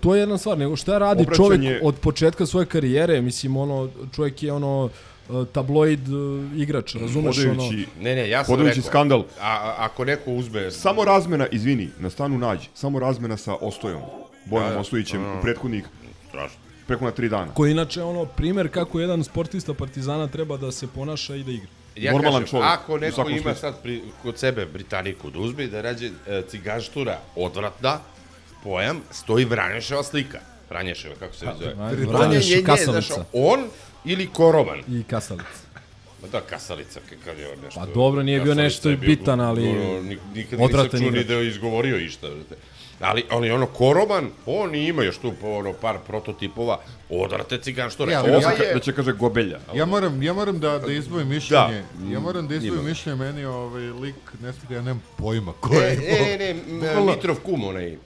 [0.00, 3.88] to je jedna stvar, nego šta radi Obraćanje- čovjek od početka svoje karijere, mislim, ono,
[4.14, 4.84] čovjek je ono,
[5.28, 7.70] uh, tabloid uh, igrač, razumeš, ono...
[8.00, 9.24] Ne, ne, ja sam rekao, skandal.
[9.40, 10.70] A, ako neko uzme...
[10.70, 14.00] Samo razmena, izvini, na stanu nađi, samo razmena sa Ostojom,
[14.44, 15.38] Bojanom Da, Ostojićem da.
[15.38, 15.84] u prethodnih,
[16.28, 16.65] Strašno.
[16.86, 17.54] Prethodna tri dana.
[17.54, 21.68] Koji inače ono primer kako jedan sportista Partizana treba da se ponaša i da igra.
[21.96, 23.54] Ja Normalan kažem, čovjek, ako neko ima smislu.
[23.60, 27.98] sad pri, kod sebe Britaniku da uzme i da rađe e, ciganštura odvratna,
[28.62, 30.38] pojam, stoji Vranješeva slika.
[30.70, 31.74] Vranješeva, kako se zove?
[32.06, 33.14] Vranješ Nje- nje- nje, kasalica.
[33.14, 33.64] znaš, On
[34.04, 34.78] ili Koroman.
[34.88, 35.66] I kasalica.
[36.22, 37.80] Ma da, kasalica, kad je on nešto...
[37.80, 40.02] Pa dobro, nije bio nešto bio bitan, ali ono,
[40.34, 42.26] Nikad nisam čuo ni da je izgovorio išta.
[43.00, 46.78] Ali, ali ono, Koroman, on ima još tu po, ono, par prototipova.
[47.10, 47.16] Ja,
[48.08, 48.74] Ja, ali Ova ja- je...
[48.74, 49.58] Da će kaže Gobelja.
[49.74, 51.82] Ja moram, ja moram da, da izdvojim mišljenje.
[51.94, 52.12] Da.
[52.12, 52.88] Ja moram da izdvojim Ima.
[52.88, 55.96] mišljenje, meni ovaj lik, ne smije, ja nemam pojma ko Ne, je.
[55.96, 57.96] ne, ne, ne, Bukvalno- Mitrov kum, onaj...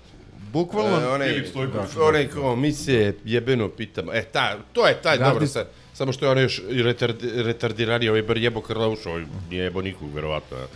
[0.52, 1.90] Bukvalno, E, onaj, Filip Stojković.
[1.90, 4.12] da, onaj kao, mi se jebeno pitamo.
[4.12, 5.52] E, ta, to je taj, dobro, Gardist.
[5.52, 9.64] sad, samo što je onaj još i retardi, retardirani, ovaj bar jebo Krlauš, ovaj nije
[9.64, 10.56] jebo nikog, verovatno.
[10.56, 10.66] a.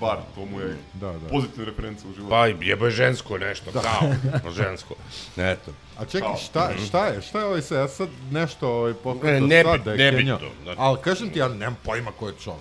[0.00, 1.28] Bar, to mu je Da, da.
[1.28, 2.30] pozitivna referenca u životu.
[2.30, 4.10] Pa, jebo je žensko nešto, kao,
[4.52, 4.94] žensko.
[5.36, 5.72] Eto.
[5.98, 9.46] A čekaj, šta, šta je, šta je ovaj sad, ja sad nešto ovaj Ne, pokreto
[9.46, 10.78] ne sad da je ne to, znači.
[10.80, 12.56] Ali kažem ti, ja nemam pojma ko je kao,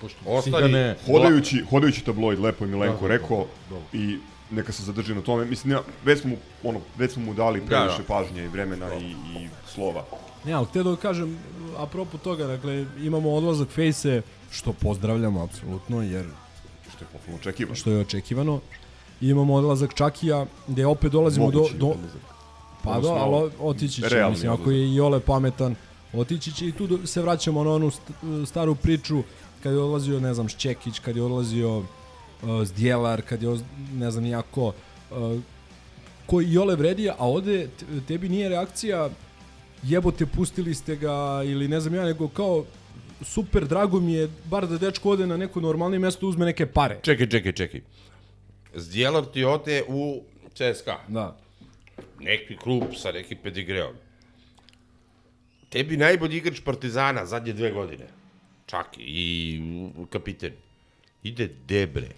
[0.00, 0.96] pošto Ostali- cigane...
[1.06, 3.84] Hodajući, hodajući tabloid, lepo je Milenko Da, da, rekao dobro.
[3.92, 4.18] i
[4.50, 5.44] neka se zadrži na tome.
[5.44, 9.10] Mislim, nema, već smo, mu, ono, već smo mu dali previše pažnje i vremena i,
[9.10, 10.04] i slova.
[10.44, 11.38] Ne, ali htio da kažem,
[11.78, 16.24] apropo toga, dakle, imamo odlazak Fejse, što pozdravljamo apsolutno, jer
[17.04, 17.74] Što je potpuno očekivano.
[17.74, 18.60] što je očekivano.
[19.20, 21.58] I imamo odlazak Čakija, gde opet dolazimo do...
[21.58, 22.20] Mogući do odlazak.
[22.84, 25.74] pa do, Odnosno, ali otići će, mislim, ako je i Ole pametan,
[26.12, 29.22] otići će i tu do- se vraćamo na onu st- staru priču
[29.62, 31.84] kad je odlazio, ne znam, Šćekić, kad je odlazio uh,
[32.64, 33.58] Zdjelar, kad je,
[33.92, 34.66] ne znam, nijako,
[35.10, 35.40] uh,
[36.26, 37.68] koji i Ole vredi, a ovde
[38.08, 39.10] tebi nije reakcija
[39.82, 41.12] jebote, pustili ste ga
[41.44, 42.64] ili ne znam ja, nego kao
[43.22, 46.98] super, drago mi je, bar da dečko ode na neko normalnije mesto, uzme neke pare.
[47.02, 47.80] Čekaj, čekaj, čekaj.
[48.74, 50.22] Zdjelar ti ode u
[50.54, 50.98] CSKA.
[51.08, 51.36] Da.
[52.20, 53.94] Neki klub sa nekim pedigreom.
[55.68, 58.06] Tebi najbolji igrač Partizana zadnje dve godine.
[58.66, 59.60] Čak i
[60.10, 60.52] kapiten.
[61.22, 62.08] Ide debre.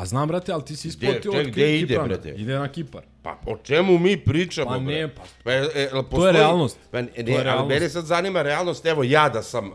[0.00, 2.08] A znam, brate, ali ti si isplatio Gde- od gde ide, Kiprana.
[2.08, 2.28] brate?
[2.30, 3.02] Ide na Kipar.
[3.22, 4.70] Pa o čemu mi pričamo?
[4.70, 6.78] Pa ne, pa- Pa, e, e, jel To postoji- je realnost.
[6.90, 7.68] Pa, ne, To je ali realnost.
[7.70, 9.74] mene sad zanima realnost, evo ja da sam uh,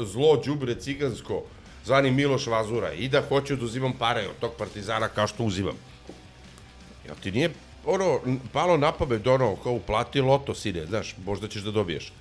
[0.00, 1.42] zlo, đubre, cigansko,
[1.84, 5.74] zvani Miloš Vazura i da hoću da uzimam pare od tog partizana kao što uzimam.
[7.06, 7.50] Jel ti nije
[7.86, 8.20] ono,
[8.52, 12.12] palo na pamet ono, kao uplati loto, sine, znaš, možda ćeš da dobiješ.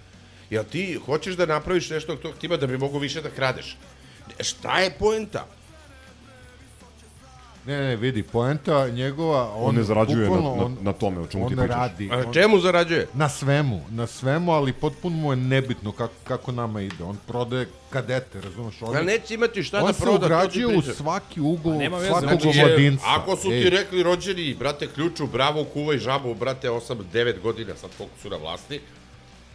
[0.49, 3.77] Jel ti hoćeš da napraviš nešto od tog tima da bi mogo više da kradeš?
[4.39, 5.45] Šta je poenta?
[7.67, 11.43] Ne, ne, vidi, poenta njegova, on, On ne zarađuje na, na, na tome o čemu
[11.45, 11.75] on ti pričaš.
[11.75, 12.09] radi.
[12.11, 13.07] A on- čemu zarađuje?
[13.13, 17.03] Na svemu, na svemu, ali potpuno mu je nebitno kako, kako nama ide.
[17.03, 18.81] On prodaje kadete, razumeš?
[18.81, 21.39] On, Ja neće imati šta on da se proda, to ti ugrađuje u svaki
[21.79, 23.03] nema veze, svakog znači, omladinca.
[23.07, 27.89] Ako su ti Ej, rekli rođeni, brate, ključu, bravo, kuvaj žabu, brate, 8-9 godina, sad
[27.97, 28.79] koliko su na vlasti,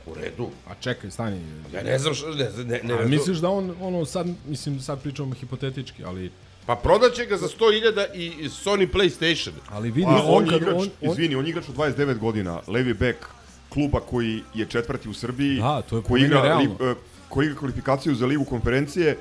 [0.07, 0.49] u redu.
[0.69, 1.41] A čekaj, stani.
[1.75, 4.81] Ja ne znam što, ne, ne, ne, A ne misliš da on, ono, sad, mislim,
[4.81, 6.31] sad pričamo hipotetički, ali,
[6.67, 9.51] Pa prodaće ga za 100.000 i Sony PlayStation.
[9.71, 12.61] ali vidi, A, on, on, igrač, on, on, izvini, on je igrač od 29 godina,
[12.67, 13.17] levi bek
[13.69, 16.77] kluba koji je četvrti u Srbiji, Da, to je koji, igra, realno.
[16.81, 16.95] li, e,
[17.29, 19.17] koji igra kvalifikaciju za ligu konferencije,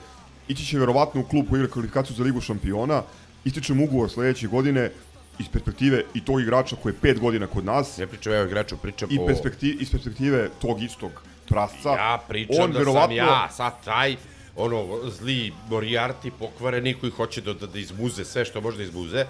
[0.48, 3.04] ići će verovatno u klub koji igra kvalifikaciju za ligu šampiona,
[3.46, 4.92] ističe mu ugovor sledeće godine
[5.40, 8.46] iz perspektive i tog igrača koji je pet godina kod nas Ne pričam ja o
[8.46, 9.26] igraču, pričam i o...
[9.26, 11.12] perspektive, iz perspektive tog istog
[11.48, 11.90] prasca.
[11.90, 14.16] Ja pričam on da sam ja sad taj
[14.56, 19.26] ono zli Moriarty pokvareni koji hoće da, da, da izmuze sve što može da izmuze.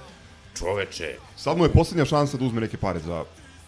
[0.55, 3.23] Čoveče, Sad mu je posljednja šansa da uzme neke pare za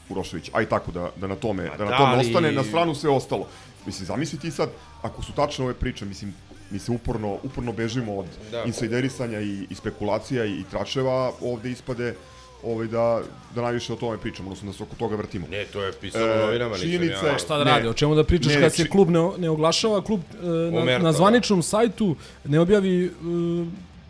[0.09, 2.63] Urošević, aj tako da, da na tome, Pa da na da, tome ali- ostane, na
[2.63, 3.47] stranu sve ostalo.
[3.85, 4.69] Mislim, zamisli ti sad,
[5.01, 6.33] ako su tačne ove priče, mislim,
[6.69, 8.57] mi se uporno, uporno bežimo od Da.
[8.57, 8.63] da.
[8.63, 12.15] insajderisanja i, i spekulacija i, i tračeva, ovde ispade
[12.63, 13.21] ovaj, da,
[13.55, 15.47] da najviše o tome pričamo, odnosno da se oko toga vrtimo.
[15.47, 17.31] ne, to je pisalo u E, novinama, nisam činjenica ja.
[17.31, 17.71] je- šta da Ne.
[17.71, 20.45] radi, o čemu da pričaš Ne, kad se či- klub ne, ne oglašava, klub e,
[20.45, 21.13] na, Omerta, na da.
[21.13, 23.09] zvaničnom sajtu ne objavi e,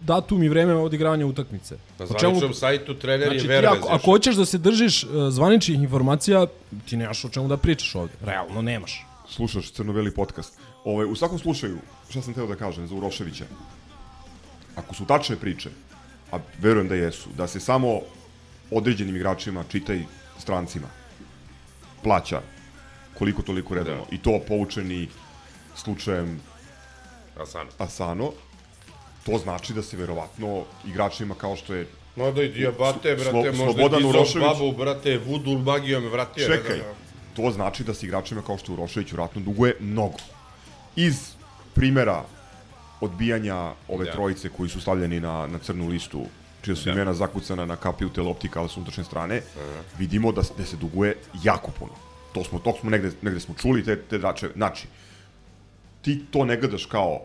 [0.01, 1.75] datum i vreme odigravanja utakmice.
[1.99, 3.71] Na O čemu- zvaničnom sajtu trener Znači, je Vervez.
[3.73, 6.45] ako, ako hoćeš da se držiš e, zvaničnih informacija,
[6.85, 8.13] ti nemaš o čemu da pričaš ovde.
[8.21, 9.05] Realno nemaš.
[9.29, 10.53] slušaš crno-beli podcast.
[10.85, 11.77] Ovaj, u svakom slučaju,
[12.09, 13.45] šta sam teo da kažem za Uroševića?
[14.75, 15.69] Ako su tačne priče,
[16.31, 17.99] a verujem da jesu, da se samo
[18.71, 20.01] određenim igračima, čitaj
[20.39, 20.87] strancima,
[22.03, 22.41] plaća
[23.17, 24.05] koliko toliko redano.
[24.09, 24.15] Da.
[24.15, 25.07] I to poučeni
[25.75, 26.39] slučajem
[27.37, 27.69] Asano.
[27.77, 28.31] Asano,
[29.25, 33.73] to znači da se verovatno igračima kao što je Mada i Diabate, brate, Slo- možda
[33.73, 34.47] Slobodan je Urošević.
[34.47, 36.47] babu, brate, vudul magijom je vratio.
[36.47, 36.93] Čekaj, znam ja.
[37.35, 40.17] to znači da se igračima kao što je Urošević vratno duguje mnogo.
[40.95, 41.15] Iz
[41.73, 42.23] primera
[43.01, 43.55] odbijanja
[43.87, 44.11] ove Da.
[44.11, 44.11] da.
[44.11, 46.25] trojice koji su stavljeni na, na crnu listu,
[46.61, 46.91] čija su da.
[46.91, 49.41] imena zakucana na kapiju teleoptika, ali s unutrašnje strane,
[49.97, 51.91] vidimo da, s- da se duguje jako puno.
[52.33, 54.49] To smo, to smo negde, negde smo čuli te, te drače.
[54.55, 54.87] Znači,
[56.01, 57.19] ti to ne gledaš kao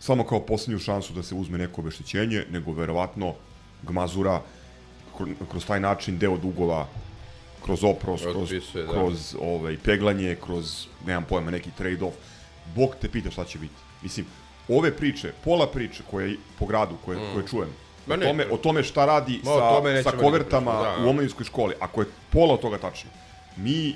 [0.00, 3.34] samo kao poslednju šansu da se uzme neko obeštećenje, nego verovatno
[3.82, 4.40] Gmazura
[5.18, 6.86] kro- kroz taj način deo dugova
[7.64, 8.92] kroz oprost, kroz, da.
[8.92, 12.12] kroz ovaj, peglanje, kroz, nemam pojma, neki trade-off.
[12.76, 13.74] Bog te pita šta će biti.
[14.02, 14.26] Mislim,
[14.68, 17.32] ove priče, pola priče koje po gradu, koje, mm.
[17.34, 17.68] koje čujem,
[18.06, 20.96] Ma o ne, tome, o tome šta radi Ma, o tome sa, sa kovertama da,
[20.98, 21.06] da.
[21.06, 23.10] u omladinskoj školi, ako je pola od toga tačno,
[23.56, 23.94] mi,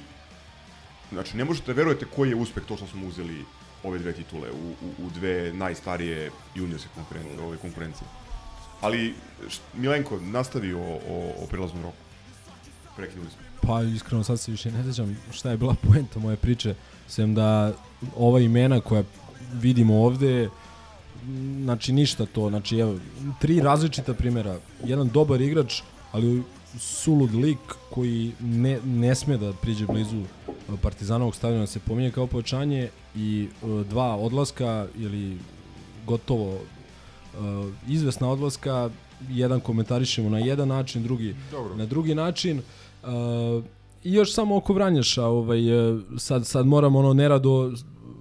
[1.12, 3.44] znači, ne možete da verujete koji je uspeh to što smo uzeli
[3.85, 8.09] ove dve titule u, u, u dve najstarije juniorske konkurencije, ove konkurencije.
[8.81, 9.14] Ali,
[9.49, 11.96] št, Milenko, nastavi o, o, o prilaznom roku.
[12.96, 13.40] Prekinuli smo.
[13.62, 16.75] Pa iskreno sad se više ne sećam šta je bila poenta moje priče,
[17.09, 17.73] sem da
[18.16, 19.03] ova imena koja
[19.53, 20.49] vidimo ovde,
[21.62, 22.98] znači ništa to, znači evo,
[23.40, 24.59] tri različita primjera.
[24.85, 26.42] Jedan dobar igrač, ali
[26.78, 27.59] sulud lik
[27.90, 30.52] koji ne, ne sme da priđe blizu e,
[30.83, 35.38] Partizanovog stadiona se pominje kao povećanje i e, dva odlaska ili
[36.06, 36.59] gotovo e,
[37.88, 38.90] izvesna odlaska,
[39.28, 41.76] jedan komentarišemo na jedan način, drugi Dobro.
[41.76, 42.62] na drugi način.
[43.02, 43.64] Uh,
[44.04, 45.61] I još samo oko Vranješa, ovaj,
[46.18, 47.72] sad, sad moram ono nerado,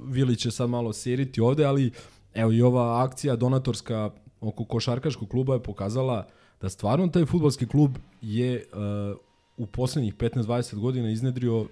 [0.06, 1.92] Vili će sad malo seriti ovde, ali
[2.34, 4.10] evo i ova akcija donatorska
[4.42, 6.28] oko košarkaškog kluba je pokazala
[6.62, 9.18] da stvarno taj futbolski klub je uh,
[9.58, 11.66] u poslednjih 15-20 godina iznedrio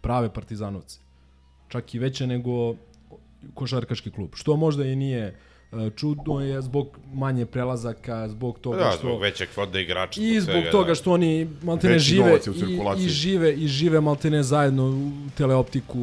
[0.00, 1.00] prave partizanovce.
[1.68, 2.74] Čak i veće nego
[3.54, 4.30] košarkaški klub.
[4.34, 5.38] Što možda i nije
[5.96, 8.98] čudno je zbog manje prelazaka, zbog toga Da, što...
[9.00, 10.20] zbog većeg fonda igrača.
[10.22, 10.94] I zbog svega, toga da.
[10.94, 12.38] što oni maltene žive
[12.98, 15.98] i, i žive i žive maltene zajedno u teleoptiku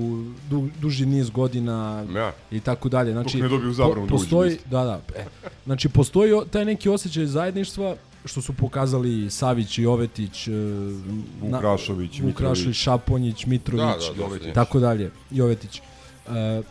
[0.50, 2.34] du, duži niz godina Ja.
[2.52, 3.12] i tako dalje.
[3.12, 5.02] Znači ne dobiju zabranu da uđu postoji, da, da.
[5.16, 5.26] E,
[5.66, 12.20] znači postoji taj neki osjećaj zajedništva što su pokazali Savić i Ovetić, e, na- Vukrašović,
[12.20, 12.78] Vukrašović, Mitrović.
[12.78, 13.84] Šaponjić, Mitrović,
[14.18, 14.54] Da, da, njih.
[14.54, 15.78] tako dalje, Jovetić.
[15.78, 16.62] E,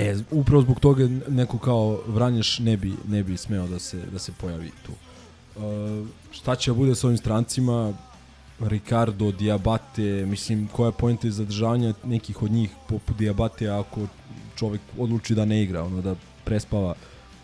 [0.00, 4.18] e, upravo zbog toga neko kao Vranješ ne bi, ne bi smeo da se, da
[4.18, 4.92] se pojavi tu.
[4.92, 7.92] E, šta će da bude sa ovim strancima?
[8.60, 14.00] Ricardo, Diabate, mislim, koja je pojenta zadržavanja nekih od njih poput Diabate ako
[14.56, 16.94] čovek odluči da ne igra, ono da prespava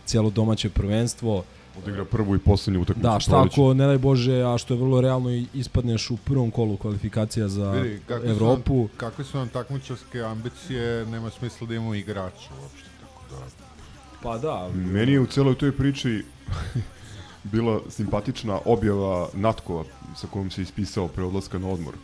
[0.04, 1.44] cijelo domaće prvenstvo.
[1.78, 3.08] Odigra prvu i poslednju utakmicu.
[3.08, 6.50] Da, šta ako, ne daj Bože, a što je vrlo realno, i ispadneš u prvom
[6.50, 8.74] kolu kvalifikacija za Vidi, kakve Evropu.
[8.74, 13.36] Su nam, kakve su nam takmičarske ambicije, nema smisla da imamo igrača uopšte, tako da...
[14.22, 14.68] Pa da.
[14.74, 16.24] Meni je u celoj toj priči
[17.52, 19.84] bila simpatična objava Natkova
[20.16, 21.94] sa kojom se ispisao pre odlaska na odmor.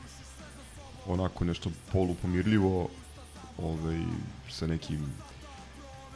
[1.06, 2.88] Onako nešto polupomirljivo,
[3.58, 4.00] ovaj,
[4.50, 5.00] sa nekim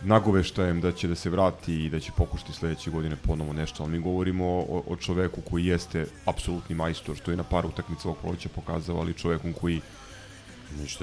[0.02, 3.92] nagoveštajem da će da se vrati i da će pokušati sledeće godine ponovo nešto, ali
[3.92, 8.18] mi govorimo o, o čoveku koji jeste apsolutni majstor, što je na par utakmica ovog
[8.18, 9.80] proleća pokazao, ali čovekom koji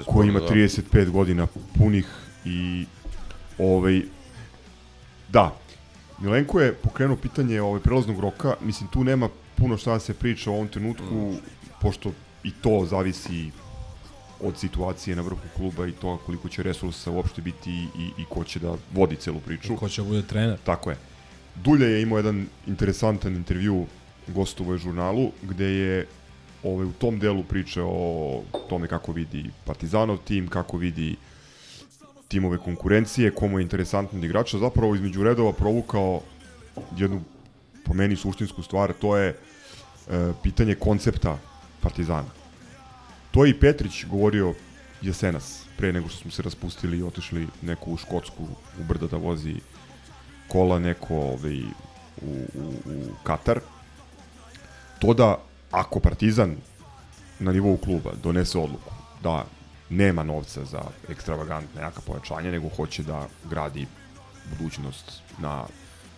[0.06, 1.46] koji ima 35 godina
[1.78, 2.06] punih
[2.44, 2.86] i
[3.58, 4.02] ovaj
[5.28, 5.56] da
[6.18, 10.50] Milenko je pokrenuo pitanje ovaj prelaznog roka, mislim tu nema puno šta da se priča
[10.50, 11.36] u ovom trenutku mm.
[11.80, 12.12] pošto
[12.44, 13.50] i to zavisi
[14.44, 18.24] od situacije na vrhu kluba i to koliko će resursa uopšte biti i, i, i
[18.28, 19.72] ko će da vodi celu priču.
[19.72, 20.58] I ko će da bude trener.
[20.64, 20.96] Tako je.
[21.54, 23.86] Dulje je imao jedan interesantan intervju
[24.26, 26.06] gostovoj žurnalu gde je
[26.62, 31.16] ovaj, u tom delu priče o tome kako vidi Partizanov tim, kako vidi
[32.28, 36.20] timove konkurencije, komu je interesantno da igrača, zapravo između redova provukao
[36.96, 37.20] jednu
[37.84, 39.36] po meni suštinsku stvar, to je e,
[40.42, 41.38] pitanje koncepta
[41.80, 42.43] Partizana.
[43.34, 44.54] To je i Petrić govorio
[45.02, 48.42] jesenas, pre nego što smo se raspustili i otišli neku u Škotsku
[48.80, 49.54] u brda da vozi
[50.48, 51.58] kola, neko ovaj,
[52.22, 53.60] u, u, u Katar.
[54.98, 56.56] To da ako Partizan
[57.38, 58.92] na nivou kluba donese odluku
[59.22, 59.44] da
[59.90, 63.86] nema novca za ekstravagantne jaka pojačanja, nego hoće da gradi
[64.50, 65.64] budućnost na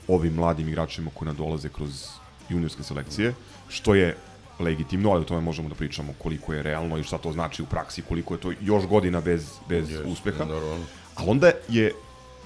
[0.08, 2.06] ovim mladim igračima koji nadolaze kroz
[2.48, 3.34] juniorske selekcije,
[3.68, 4.16] što je
[4.58, 7.66] legitimno, ali o tome možemo da pričamo koliko je realno i šta to znači u
[7.66, 10.46] praksi, koliko je to još godina bez, bez yes, uspeha.
[11.14, 11.92] Ali onda je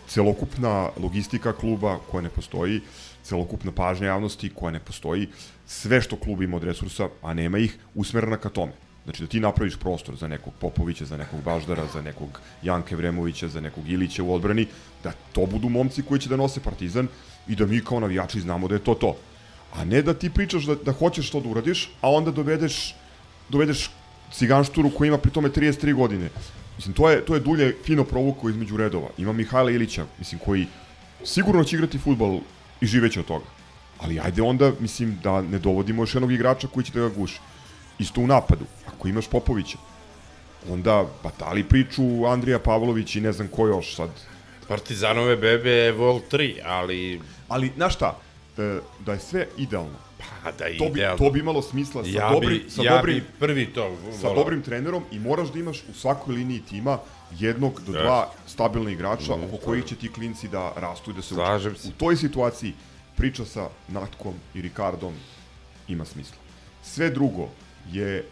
[0.09, 2.81] celokupna logistika kluba koja ne postoji,
[3.23, 5.29] celokupna pažnja javnosti koja ne postoji,
[5.66, 8.73] sve što klub ima od resursa, a nema ih, usmerena ka tome.
[9.05, 13.49] Znači da ti napraviš prostor za nekog Popovića, za nekog Baždara, za nekog Janke Vremovića,
[13.49, 14.66] za nekog Ilića u odbrani,
[15.05, 17.09] da to budu momci koji će da nose Partizan
[17.49, 19.16] i da mi kao navijači znamo da je to to.
[19.72, 22.94] A ne da ti pričaš da, da hoćeš to da uradiš, a onda dovedeš,
[23.48, 23.90] dovedeš
[24.33, 26.30] ciganšturu koji ima pri tome 33 godine.
[26.76, 29.09] Mislim, to je, to je dulje fino provuko između redova.
[29.18, 30.66] Ima Mihajla Ilića, mislim, koji
[31.24, 32.38] sigurno će igrati futbal
[32.80, 33.44] i živeće od toga.
[33.98, 37.38] Ali ajde onda, mislim, da ne dovodimo još jednog igrača koji će da ga guši.
[37.98, 38.64] Isto u napadu.
[38.88, 39.78] Ako imaš Popovića,
[40.68, 44.11] onda batali priču Andrija Pavlović i ne znam ko još sad.
[44.68, 47.20] Partizanove bebe je Vol 3, ali...
[47.48, 48.18] Ali, znaš šta,
[49.01, 49.99] da je sve idealno.
[50.18, 51.18] Pa da je to bi, idealno.
[51.18, 54.18] to bi imalo smisla sa ja dobrim, bi, sa ja dobrim, bi prvi to volao.
[54.20, 56.99] sa dobrim trenerom i moraš da imaš u svakoj liniji tima
[57.38, 58.03] jednog do Yes.
[58.03, 61.73] dva stabilna igrača Mhm, oko kojih će ti klinci da rastu i da se Slažem
[61.73, 61.88] uče.
[61.88, 62.73] U toj situaciji
[63.16, 65.14] priča sa Natkom i Ricardom
[65.88, 66.37] ima smisla.
[66.83, 67.49] Sve drugo
[67.92, 68.25] je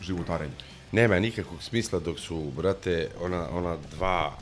[0.00, 0.52] životarenje.
[0.92, 4.32] Nema nikakvog smisla dok su, brate, ona, ona dva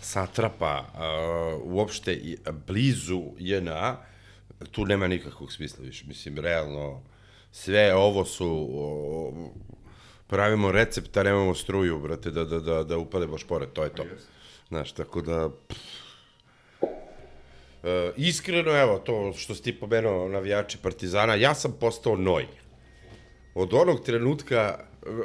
[0.00, 3.96] satrapa uh, uopšte blizu JNA,
[4.70, 6.04] tu nema nikakvog smisla više.
[6.08, 7.02] Mislim, realno,
[7.52, 8.68] sve ovo su...
[8.72, 9.32] O,
[10.26, 13.90] pravimo recept, a nemamo struju, brate, da, da, da, da upade baš pored, to je
[13.90, 14.04] to.
[14.68, 15.50] Znaš, tako da...
[15.68, 16.06] pff.
[17.86, 22.46] E, iskreno, evo, to što si ti pomenuo navijači Partizana, ja sam postao noj.
[23.54, 24.78] Od onog trenutka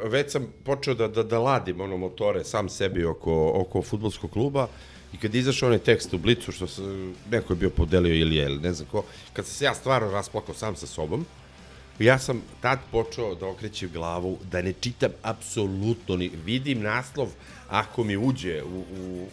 [0.04, 4.68] već sam počeo da, da, da ladim ono motore sam sebi oko, oko futbolskog kluba
[5.14, 6.82] i kad je izašao onaj tekst u Blicu što se,
[7.32, 10.12] neko je bio podelio ili je, ili ne znam ko, kad sam se ja stvarno
[10.12, 11.26] rasplakao sam sa sobom,
[12.00, 17.28] ja sam tad počeo da okrećem glavu, da ne čitam apsolutno ni, vidim naslov,
[17.70, 19.28] ako mi uđe u, u,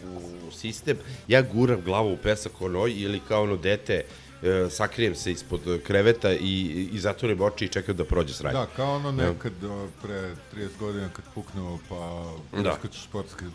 [0.47, 4.03] u sistem, ja guram glavu u pesak kao noj ili kao ono dete,
[4.43, 8.57] e, sakrijem se ispod kreveta i, i zatvorim oči i čekam da prođe sranje.
[8.57, 9.53] Da, kao ono nekad
[10.01, 12.23] pre 30 godina kad puknemo pa
[12.61, 12.77] Da.
[12.91, 13.45] sportske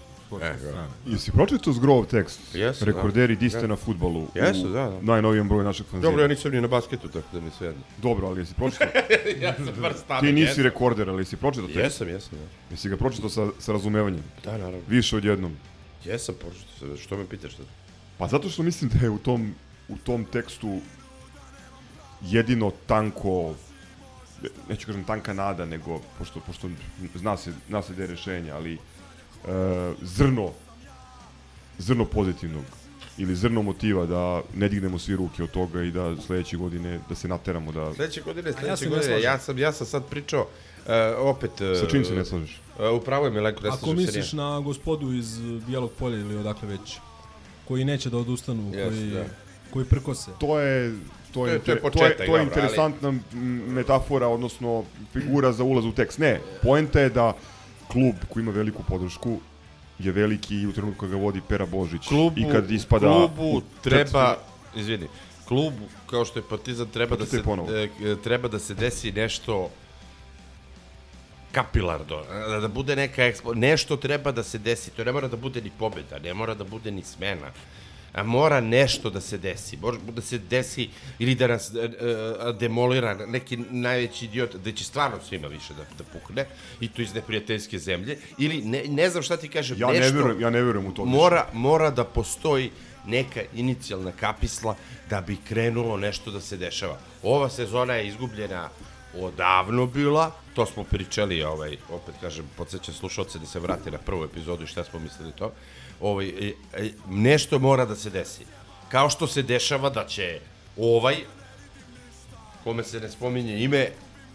[0.42, 0.58] E, da.
[0.58, 0.88] strane.
[1.06, 2.40] Jesi pročitao zgrov tekst?
[2.54, 3.40] Jesu, Rekorderi da.
[3.40, 3.66] diste Da.
[3.66, 4.98] na futbolu Jesu, u da, da.
[5.02, 6.10] najnovijem broju našeg fanzina.
[6.10, 7.82] Dobro, ja nisam ni na basketu, tako da mi sve jedno.
[8.02, 8.88] Dobro, ali jesi pročitao?
[9.44, 10.28] ja sam bar stavio.
[10.28, 11.80] Ti nisi rekorder, ali jesi pročitao tekst?
[11.80, 12.46] Jesam, jesam, ja.
[12.70, 14.22] Jesi ga pročitao sa, sa razumevanjem?
[14.44, 14.80] Da, naravno.
[14.88, 15.56] Više od jednom.
[16.04, 17.66] Jesam, pošto, što me pitaš sad?
[18.18, 19.54] Pa zato što mislim da je u tom,
[19.88, 20.78] u tom tekstu
[22.22, 23.54] jedino tanko,
[24.68, 26.68] neću kažem tanka nada, nego, pošto, pošto
[27.14, 28.78] zna se, zna se da je rešenje, ali e,
[30.02, 30.50] zrno,
[31.78, 32.64] zrno pozitivnog
[33.18, 37.14] ili zrno motiva da ne dignemo svi ruke od toga i da sledeće godine da
[37.14, 37.94] se nateramo da...
[37.94, 41.50] Sledeće godine, ja sledeće se ne godine, ja sam, ja sam sad pričao, uh, opet...
[41.50, 42.60] Uh, Sa čim se ne slažeš?
[42.78, 46.36] Uh, upravo je Milenko, ne Ako slažem se misliš na gospodu iz Bijelog polja ili
[46.36, 46.98] odakle već,
[47.68, 49.10] koji neće da odustanu, Yes, koji...
[49.10, 49.24] da.
[49.72, 50.30] koji prkose.
[50.38, 50.94] To je
[51.34, 53.22] to je, To je- to je inter- to je, početak, to je interesantna m,
[53.66, 56.18] metafora, odnosno figura za ulaz u tekst.
[56.18, 57.32] Ne, poenta je da
[57.88, 59.38] klub koji ima veliku podršku
[59.98, 63.62] je veliki i u trenutku kad ga vodi Pera Božić klubu, i kad ispada klubu
[63.82, 64.36] treba,
[64.76, 65.06] izvini,
[65.44, 67.68] klubu kao što je Partizan treba da se ponovo.
[67.72, 67.88] e,
[68.22, 69.70] treba da se desi nešto
[71.52, 75.36] kapilarno, da, da bude neka ekspo, nešto treba da se desi, to ne mora da
[75.36, 77.50] bude ni pobeda, ne mora da bude ni smena,
[78.14, 80.88] a mora nešto da se desi, mora da se desi
[81.18, 85.82] ili da nas e, e, demolira neki najveći idiot, da će stvarno svima više da,
[85.98, 86.46] da pukne
[86.80, 90.14] i to iz neprijateljske zemlje, ili ne, ne znam šta ti kažem, Ja ne nešto,
[90.16, 91.04] verujem, ja ne verujem u to.
[91.04, 92.70] mora, mora da postoji
[93.06, 94.76] neka inicijalna kapisla
[95.10, 96.98] da bi krenulo nešto da se dešava.
[97.22, 98.68] Ova sezona je izgubljena
[99.18, 104.24] odavno bila, to smo pričali, ovaj, opet kažem, podsjećam slušalce da se vrati na prvu
[104.24, 105.52] epizodu i šta smo mislili to.
[106.00, 108.44] Ovaj, e, e, nešto mora da se desi.
[108.88, 110.40] Kao što se dešava da će
[110.76, 111.16] ovaj,
[112.64, 113.88] kome se ne spominje ime,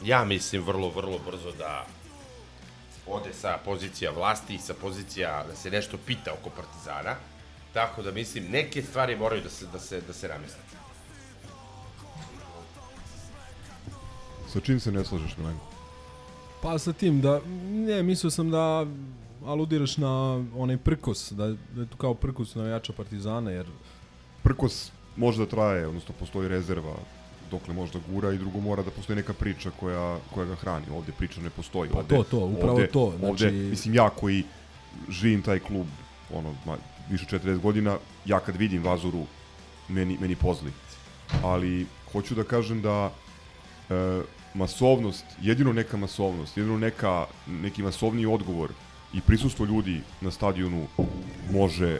[0.04, 1.86] ja mislim vrlo, vrlo brzo da
[3.08, 7.16] ode sa pozicija vlasti i sa pozicija da se nešto pita oko Partizana.
[7.74, 10.60] Tako da mislim neke stvari moraju da se da se da se nameste.
[14.54, 15.66] Sa čim se ne slažeš, Milenko?
[16.62, 18.86] Pa sa tim da, ne, mislio sam da
[19.46, 23.66] aludiraš na onaj prkos, da, da je to kao prkos navijača Partizana, jer
[24.44, 26.96] Prkos može da traje, odnosno postoji rezerva
[27.52, 30.86] dokle može da gura i drugo mora da postoji neka priča koja, koja ga hrani.
[30.92, 31.90] Ovde priča ne postoji.
[31.90, 34.44] Pa ovde, to, to, upravo ovde, to, znači- Ovde, mislim, ja koji
[35.10, 35.88] živim taj klub
[36.34, 36.78] ono, ma,
[37.10, 39.26] više od 40 godina, ja kad vidim Vazuru,
[39.90, 40.72] meni, meni pozli.
[41.44, 43.12] Ali hoću da kažem da
[43.90, 44.22] e,
[44.54, 48.72] masovnost, jedino neka masovnost, jedino neka, neki masovni odgovor
[49.14, 50.88] i prisustvo ljudi na stadionu
[51.52, 52.00] može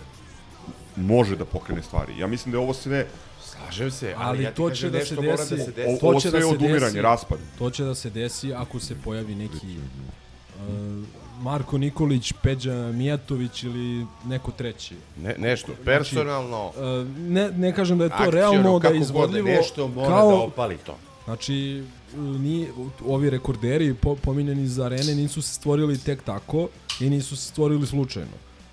[0.96, 2.18] može da pokrene stvari.
[2.18, 3.08] Ja mislim da je ovo sve
[3.44, 5.72] Slažem se, ali, ali ja ti to kažem će da se mora desi, da se
[5.72, 6.00] desi.
[6.00, 7.40] to Ovo će sve da se odumiranje, desi, raspad.
[7.58, 11.04] To će da se desi ako se pojavi neki uh,
[11.42, 14.96] Marko Nikolić, Peđa Mijatović ili neko treći.
[15.18, 19.00] Ne, nešto personalno, Uh, ne, ne kažem da je to akciono, realno, da kako je
[19.00, 19.48] god, izvodljivo.
[19.48, 20.98] nešto mora kao, da opali to.
[21.30, 21.84] Znači,
[22.16, 22.68] ni,
[23.06, 26.68] ovi rekorderi po, pominjeni za arene nisu se stvorili tek tako
[27.02, 28.32] i nisu se stvorili slučajno.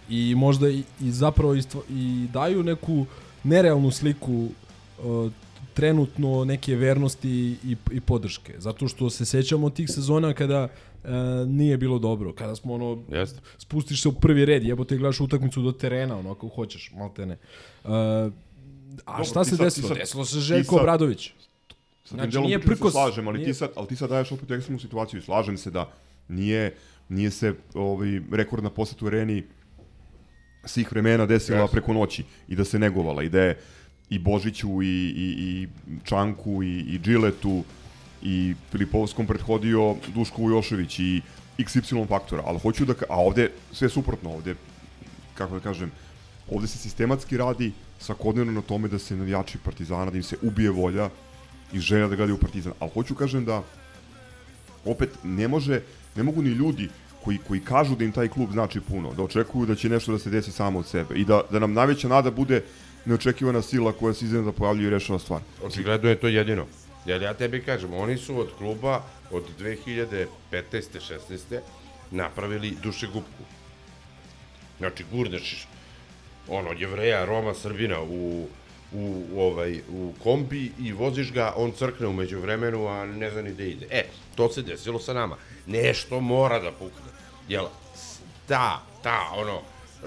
[0.09, 3.07] I možda i, i zapravo i, stvo, i daju neku
[3.45, 4.49] nerealnu sliku
[4.99, 5.33] uh,
[5.75, 7.31] trenutno neke vernosti
[7.65, 8.55] i, i podrške.
[8.59, 11.11] Zato što se sećamo tih sezona kada uh,
[11.47, 12.33] nije bilo dobro.
[12.33, 13.41] Kada smo ono, Jeste.
[13.59, 17.37] spustiš se u prvi red, jebote gledaš utakmicu do terena, ono ako hoćeš, maltene.
[17.85, 18.31] Uh, a
[19.07, 19.89] Dobro, šta se sad- desilo?
[19.89, 21.33] sad- Desilo se Željko Obradović.
[22.07, 23.97] Sa Znači, tim delom nije priče se prkos- slažem, ali nije- ti sad, ali ti
[23.97, 25.91] sad daješ opet ekstremnu situaciju i slažem se da
[26.29, 26.75] nije,
[27.09, 29.43] nije se ovaj, rekordna poseta u areni
[30.65, 31.71] svih vremena desila Yes.
[31.71, 33.59] preko noći i da se negovala i da je
[34.11, 35.69] i Božiću i, i, i
[36.05, 37.65] Čanku i, i Džiletu
[38.23, 41.23] i Filipovskom prethodio Duško Vujošević i
[41.59, 44.55] XY faktora, ali hoću da, a ovde sve suprotno, ovde,
[45.35, 45.91] kako da kažem,
[46.51, 50.71] ovde se sistematski radi svakodnevno na tome da se navijači Partizana, da im se ubije
[50.71, 51.11] volja
[51.73, 52.73] i želja da gledaju Partizan.
[52.79, 53.63] Ali hoću kažem da
[54.85, 55.81] opet ne može,
[56.17, 56.89] ne mogu ni ljudi
[57.25, 60.19] koji, koji kažu da im taj klub znači puno, da očekuju da će nešto da
[60.19, 62.63] se desi samo od sebe i da, da nam najveća nada bude
[63.05, 65.41] neočekivana sila koja se iznenada pojavljuje i rešava stvar.
[65.63, 66.67] Očigledno je to jedino.
[67.07, 70.27] Jer ja tebi kažem, oni su od kluba od 2015.
[70.51, 71.61] 16.
[72.11, 73.43] napravili dušegupku.
[74.79, 75.67] Znači, gurneš
[76.49, 78.47] ono, jevreja, Roma, Srbina u,
[78.93, 83.51] u, ovaj, u kombi i voziš ga, on crkne umeđu vremenu, a ne zna ni
[83.51, 83.87] gde ide.
[83.91, 85.37] E, to se desilo sa nama.
[85.67, 87.13] Nešto mora da pukne.
[87.49, 87.67] Jel,
[88.47, 89.63] ta, ta, ono,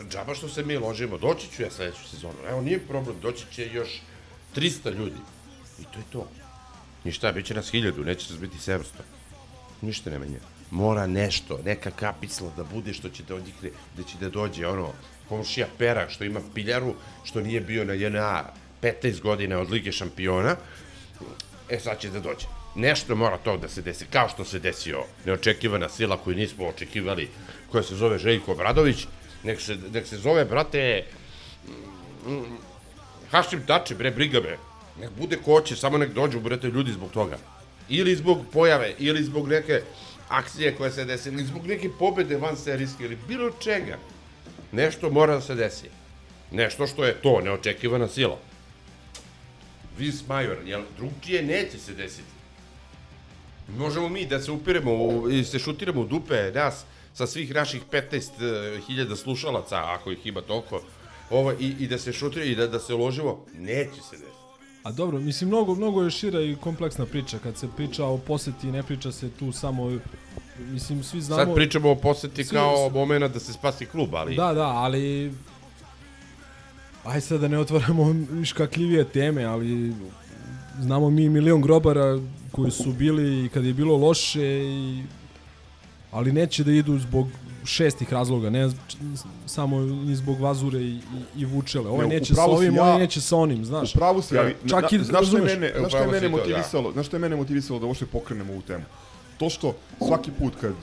[0.09, 2.37] džaba što se mi ložimo, doći ću ja sledeću sezonu.
[2.49, 4.01] Evo, nije problem, doći će još
[4.55, 5.19] 300 ljudi.
[5.79, 6.27] I to je to.
[7.03, 8.83] Ništa, bit će nas hiljadu, neće nas biti 700.
[9.81, 10.39] Ništa ne menja.
[10.71, 14.93] Mora nešto, neka kapisla da bude što će da odikne, da će da dođe ono,
[15.29, 18.43] komšija Pera što ima piljaru, što nije bio na JNA
[18.81, 20.55] 15 godina od Lige šampiona,
[21.69, 22.45] e sad će da dođe.
[22.75, 27.29] Nešto mora to da se desi, kao što se desio neočekivana sila koju nismo očekivali,
[27.71, 29.07] koja se zove Željko Bradović,
[29.43, 31.03] nek se, nek se zove, brate,
[32.27, 32.57] mm,
[33.31, 34.57] Hašim Tači, bre, briga me.
[34.99, 37.37] Nek bude ko hoće, samo nek dođu, brate, ljudi zbog toga.
[37.89, 39.81] Ili zbog pojave, ili zbog neke
[40.29, 43.97] akcije koja se desi, ili zbog neke pobede van serijske, ili bilo čega.
[44.71, 45.89] Nešto mora da se desi.
[46.51, 48.37] Nešto što je to, neočekivana sila.
[49.99, 52.27] Vis major, jel, drugčije neće se desiti.
[53.77, 54.91] Možemo mi da se upiremo
[55.29, 60.81] i se šutiramo u dupe nas sa svih naših 15.000 slušalaca, ako ih ima toliko,
[61.29, 64.39] ovo, i, i da se šutiramo i da, da se ložimo, neće se desiti.
[64.83, 67.39] A dobro, mislim, mnogo, mnogo je šira i kompleksna priča.
[67.39, 69.99] Kad se priča o poseti, ne priča se tu samo...
[70.59, 71.45] Mislim, svi znamo...
[71.45, 74.35] Sad pričamo o poseti svi- kao momena da se spasi klub, ali...
[74.35, 75.31] Da, da, ali...
[77.03, 79.93] Aj sad da ne otvaramo škakljivije teme, ali
[80.79, 82.19] znamo mi milion grobara
[82.51, 85.03] koji su bili i kad je bilo loše i
[86.11, 87.27] ali neće da idu zbog
[87.65, 88.69] šestih razloga, ne
[89.45, 91.01] samo ni zbog Vazure i, i,
[91.35, 91.89] i Vučele.
[91.89, 93.95] Ovaj Ne, neće sa ovim, ja- ovaj neće sa onim, znaš.
[93.95, 96.19] U pravu si, ali Čak i, na, znaš što je mene, znaš što je mene
[96.21, 96.37] to, da.
[96.37, 98.83] motivisalo, znaš što je mene motivisalo da uopšte pokrenemo ovu temu?
[99.37, 99.75] To što
[100.07, 100.73] svaki put kad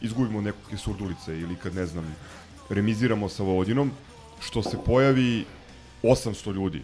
[0.00, 2.16] izgubimo nekog surdulice ili kad ne znam
[2.70, 3.90] remiziramo sa Vojvodinom,
[4.40, 5.44] što se pojavi
[6.02, 6.82] 800 ljudi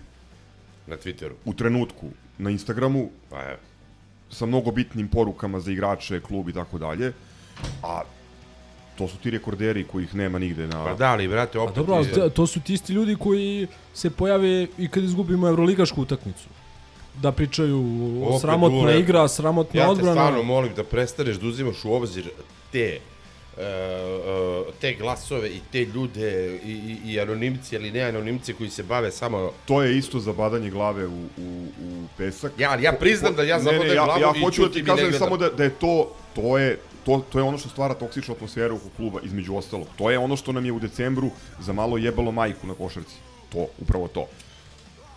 [0.87, 1.33] Na Twitteru.
[1.45, 2.07] u trenutku
[2.39, 3.59] na Instagramu Pa evo.
[4.31, 7.13] sa mnogo bitnim porukama za igrače, klub i tako dalje,
[7.83, 8.03] a
[8.99, 10.85] to su ti rekorderi kojih nema nigde na...
[10.85, 11.77] Pa da, ali, brate, A opet...
[11.77, 15.49] dobro, ali je- to- to su ti isti ljudi koji se pojave i kad izgubimo
[15.49, 16.45] evroligašku utakmicu.
[17.15, 17.79] Da pričaju
[18.25, 18.99] o sramotna Dure.
[18.99, 20.13] igra, sramotna Ja te odbrana.
[20.13, 22.31] stvarno molim da prestaneš da uzimaš u obzir
[22.73, 22.99] te
[24.81, 29.11] te glasove i te ljude i, i, i anonimci ili ne anonimci koji se bave
[29.11, 32.53] samo To je isto zabadanje glave u, u, u pesak.
[32.59, 34.79] Ja, ja priznam da ja Ne, ne, zabodem ja, glavu ja i hoću da ti
[34.79, 37.69] i ne kažem samo da, da je to, to je, to, to je ono što
[37.69, 39.87] stvara toksičnu atmosferu oko kluba, između ostalog.
[39.97, 41.31] To je ono što nam je u decembru
[41.61, 43.15] za malo jebalo majku na košarci.
[43.53, 44.27] To, upravo to.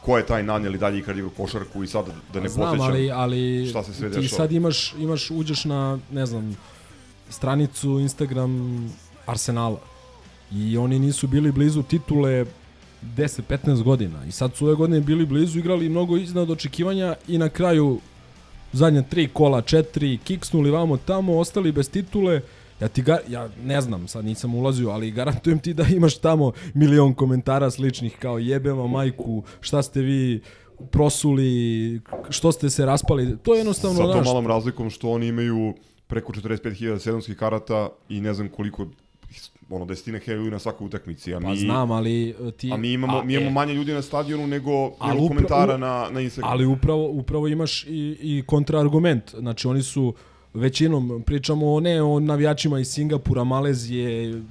[0.01, 3.11] Ko je taj naneli dalje ikad igra košarku i sad da ne Znam, podsjećam ali,
[3.11, 4.38] ali šta se sve ti dešava.
[4.38, 6.57] sad imaš, imaš, uđeš na, ne znam,
[7.30, 8.84] stranicu Instagram
[9.26, 9.80] Arsenala.
[10.51, 12.45] I oni nisu bili blizu titule
[13.17, 14.26] 10-15 godina.
[14.26, 17.99] I sad su ove godine bili blizu, igrali mnogo iznad očekivanja i na kraju
[18.73, 22.41] zadnja tri kola, četiri, kiksnuli vamo tamo, ostali bez titule,
[22.82, 26.51] Ja ti ga, ja ne znam, sad nisam ulazio, ali garantujem ti da imaš tamo
[26.73, 30.41] milion komentara sličnih kao jebema majku, šta ste vi
[30.91, 33.38] prosuli, što ste se raspali.
[33.43, 35.73] To je jednostavno Sa tom malom razlikom što oni imaju
[36.07, 38.87] preko 45.000 sezonskih karata i ne znam koliko
[39.69, 42.71] ono desetine hiljada ljudi na svakoj utakmici, a mi Pa znam, ali e, ti...
[42.73, 45.27] a mi imamo a, mi imamo e, manje ljudi na stadionu nego Ali nego upra-
[45.27, 46.53] komentara u- na na Instagramu.
[46.53, 47.87] Ali upravo, upravo imaš i,
[48.21, 49.31] i kontraargument.
[49.31, 50.13] Znači oni su
[50.53, 54.41] većinom, pričamo o, ne o navijačima iz Singapura, Malezije,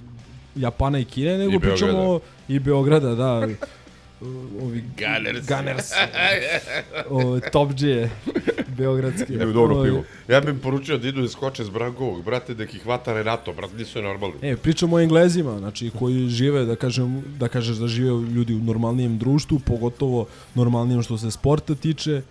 [0.56, 2.20] Japana i Kine, nego I pričamo Beograda.
[2.48, 3.48] i Beograda, da.
[4.62, 5.48] Ovi Gunners.
[5.48, 5.90] Gunners.
[7.10, 8.08] o, Top G,
[8.76, 9.32] beogradski.
[9.34, 10.04] Imaju dobro pivo.
[10.28, 13.76] Ja bih poručio da idu da skoče s Brankovog, brate, da ih hvata Renato, brate,
[13.76, 14.36] nisu normalni.
[14.42, 18.58] E, pričamo o Englezima, znači koji žive, da kažem, da kažeš da žive ljudi u
[18.58, 22.22] normalnijem društvu, pogotovo normalnijem što se sporta tiče,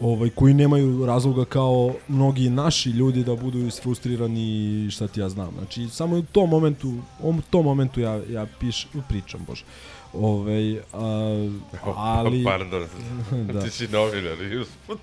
[0.00, 4.40] ovaj koji nemaju razloga kao mnogi naši ljudi da budu isfrustrirani
[4.86, 5.50] i šta ti ja znam.
[5.58, 9.64] Znači samo u tom momentu, u tom momentu ja ja piš, pričam, bože.
[10.12, 11.48] Ovaj a,
[11.96, 12.86] ali Pardon,
[13.52, 13.62] Da.
[13.62, 14.98] ti si novinar i usput.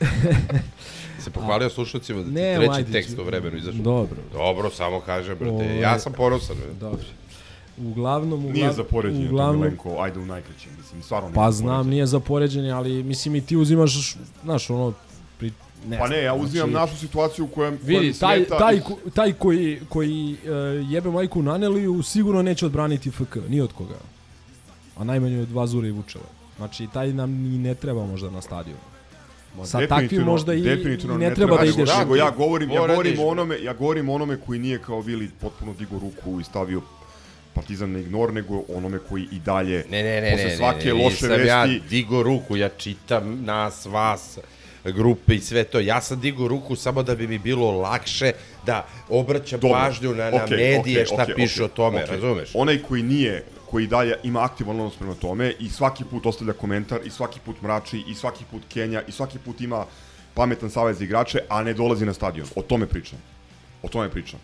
[1.24, 3.82] se pohvalio slušalcima da ti Ne, treći ajde, tekst u vremenu izašao.
[3.82, 4.16] Dobro.
[4.32, 6.56] Dobro, samo kažem, brate, Ovaj, ja sam ponosan.
[6.80, 6.98] Dobro.
[7.78, 11.50] Uglavnom, uglavnom Nije za poređenje, uglavnom, to Milenko, ajde u najkraćem, mislim, stvarno nije Pa
[11.50, 11.90] znam, poređenje.
[11.90, 14.92] nije za poređenje, ali mislim i ti uzimaš, znaš, ono,
[15.38, 15.52] pri,
[15.86, 18.58] ne Pa ne, ja uzimam znači, našu situaciju u kojem, Vidi, kojem taj, smeta...
[18.58, 23.72] taj, ko- taj koji, koji uh, jebe majku Naneliju sigurno neće odbraniti FK, ni od
[23.72, 23.98] koga.
[24.96, 26.24] A najmanje od Vazure i Vučeva.
[26.56, 28.80] Znači, taj nam ni ne treba možda na stadionu.
[29.56, 31.98] Ma, Sa takvim možda i, ne, treba da nego- ideš.
[31.98, 35.30] Nego ja govorim, ja govorim o onome, ja govorim o onome koji nije kao Vili
[35.40, 36.82] potpuno digo ruku i stavio
[37.54, 40.86] Partizan na ignor, nego onome koji i dalje Ne, ne, ne, posle ne, ne, svake
[40.86, 44.38] ne, loše nisam ja vesti digo ruku, ja čitam nas, vas,
[44.84, 45.80] grupe i sve to.
[45.80, 48.32] Ja sam digo ruku samo da bi mi bilo lakše
[48.66, 52.04] da obraćam Dobro, pažnju na, na okej, medije okej, šta okej, piše okej, o tome,
[52.04, 52.14] okej.
[52.14, 52.50] razumeš?
[52.54, 57.00] Onaj koji nije, koji dalje ima aktivan odnos prema tome i svaki put ostavlja komentar
[57.04, 59.84] i svaki put mrači i svaki put Kenja i svaki put ima
[60.34, 62.46] pametan savez igrače, a ne dolazi na stadion.
[62.56, 63.18] O tome pričam.
[63.82, 64.40] O tome pričam.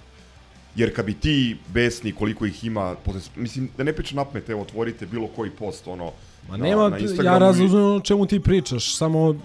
[0.76, 4.62] Jer kad bi ti besni koliko ih ima, posle, mislim da ne pričam napmet, evo
[4.62, 6.12] otvorite bilo koji post ono
[6.48, 9.28] Ma na- nema, na ja razumem o čemu ti pričaš, samo...
[9.28, 9.36] Uh,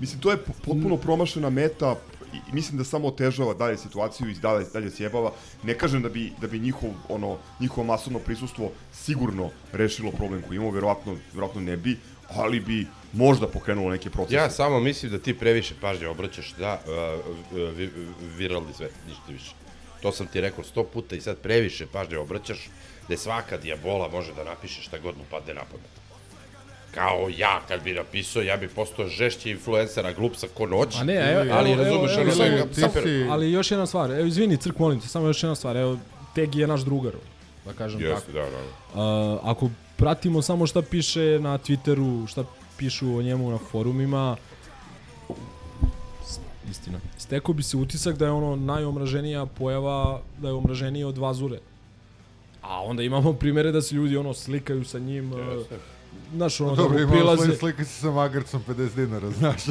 [0.00, 1.94] Mislim, to je po- potpuno promašena meta
[2.36, 5.32] i mislim da samo otežava dalje situaciju i dalje, dalje sjebava.
[5.62, 10.56] Ne kažem da bi, da bi njihov, ono, njihovo masovno prisustvo sigurno rešilo problem koji
[10.56, 14.34] imamo, verovatno, verovatno ne bi, ali bi možda pokrenulo neke procese.
[14.36, 17.90] Ja samo mislim da ti previše pažnje obraćaš da uh, vi-
[18.36, 19.52] viralni svet, ništa više.
[20.02, 22.68] To sam ti rekao sto puta i sad previše pažnje obraćaš
[23.08, 26.05] da svaka dijabola može da napiše šta god mu padne na pamet.
[26.94, 30.96] Kao ja, kad bi napisao, ja bi postao žešći influencer, a glup sa ko noć.
[31.00, 33.86] A ne, evo, evo, ali evo, razumeš, evo, evo, evo, samo- super- ali još jedna
[33.86, 35.98] stvar, evo izvini, crk, molim te, samo još jedna stvar, evo,
[36.34, 37.12] Tegi je naš drugar,
[37.66, 38.32] da kažem Jeste, tako.
[38.32, 39.02] da, da.
[39.32, 42.44] Uh, ako pratimo samo šta piše na Twitteru, šta
[42.76, 44.36] pišu o njemu na forumima,
[46.70, 46.98] istina.
[47.18, 51.58] Stekao bi se utisak da je ono najomraženija pojava, da je omraženiji od Vazure.
[52.62, 55.64] A onda imamo primere da se ljudi ono slikaju sa njim, yes.
[56.32, 57.42] Znaš ono Dobro, imamo prilaze.
[57.42, 59.64] slike slike se sa magarcom 50 dinara, znaš.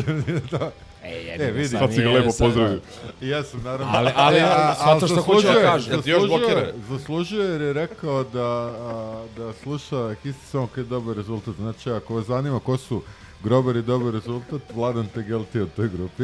[0.49, 0.71] to.
[1.03, 1.67] E, E, vidi.
[1.67, 2.79] Sad si ga lepo pozdravio.
[3.21, 3.87] I ja sam naravno.
[3.89, 5.93] Ali- ali, a- shvataš šta hoću da zaslužuje- kažem.
[5.93, 6.63] Jel ti još blokiran?
[6.89, 11.55] Zaslužuje jer je rekao da, a, da sluša Histi samo kad je dobar rezultat.
[11.55, 13.01] Znači, ako vas zanima ko su
[13.43, 16.23] Grobar i dobar rezultat, Vladan Tegelti od toj grupi.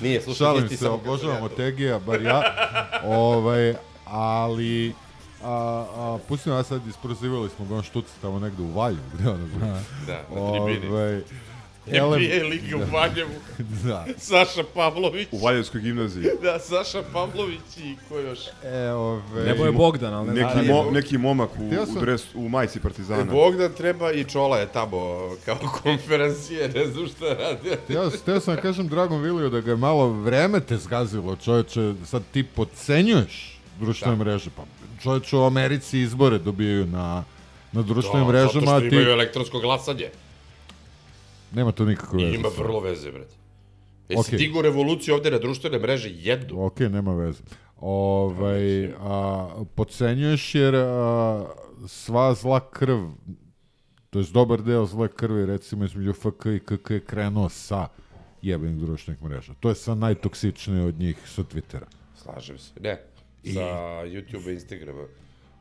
[0.00, 1.56] Nije, slušaj, Šalim se, obožavamo ja.
[1.56, 2.42] Tegija, bar ja.
[3.04, 3.74] ovaj,
[4.06, 4.94] ali
[5.44, 9.30] a, a, pustimo ja sad, isprozivali smo ga on štuc tamo negde u Valju, gde
[9.30, 9.58] ono bio.
[10.06, 10.92] Da, na tribini.
[10.92, 11.22] Ovaj,
[11.92, 13.30] NBA Liga u Valjevu.
[13.84, 14.06] da.
[14.18, 15.28] Saša Pavlović.
[15.32, 16.24] U Valjevskoj gimnaziji.
[16.42, 18.38] Da, Saša Pavlović i ko još?
[18.64, 22.00] E, ove, Nebo je Bogdan, ali ne Neki, mo, neki momak u, Htio u, sam-
[22.00, 23.32] dres, u majici E, Partizana.
[23.32, 27.68] Bogdan treba i Čola je tamo kao konferencije, ne znam šta radi.
[27.88, 31.94] Ja teo sam da kažem Dragom Viliju da ga je malo vreme te zgazilo, čoveče,
[32.04, 34.24] sad ti podcenjuješ društvene Da.
[34.24, 34.62] mreže, pa
[35.02, 37.24] čoveče u Americi izbore dobijaju na,
[37.72, 38.86] na društvenim Da, mrežama, Zato što ti...
[38.86, 40.08] imaju elektronsko glasanje.
[41.52, 42.36] Nema to nikakve I veze.
[42.36, 43.34] ima vrlo veze, brate.
[44.08, 44.38] Jesi Okej.
[44.38, 46.66] digao revoluciju ovde na društvene mreže jednu?
[46.66, 47.42] Ok, nema veze.
[47.80, 51.44] Ovaj, a, podcenjuješ jer a,
[51.86, 52.98] sva zla krv,
[54.10, 57.88] to je dobar deo zle krvi, recimo između FK i KK je krenuo sa
[58.42, 59.52] jebenih društvenih mreža.
[59.60, 61.86] To je sa najtoksičnije od njih sa Twittera.
[62.16, 62.72] Slažem se.
[62.80, 63.02] Ne,
[63.44, 63.60] sa
[64.04, 65.04] YouTube i Instagrama.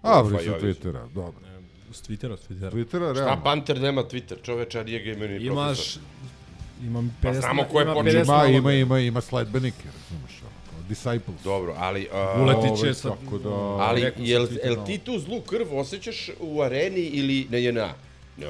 [0.01, 0.59] A, bre, sa.
[0.59, 1.41] Twittera, dobro.
[1.91, 2.71] S Twittera, s Twittera.
[2.71, 3.43] Twittera, Šta realno.
[3.43, 6.01] Panter nema Twitter, čoveče, a nije ga imao ni Imaš, profesor.
[6.83, 8.23] imam Pa 50, znamo ko je ima počeo.
[8.23, 10.41] 50 Ima, ima, ima, ima sledbenike, razumeš,
[10.89, 11.41] disciples.
[11.43, 12.07] Dobro, ali...
[12.41, 13.11] Uletić Ovaj, je sad...
[13.23, 17.93] tako da- ali, jel, jel ti tu zlu krv osjećaš u areni ili na JNA?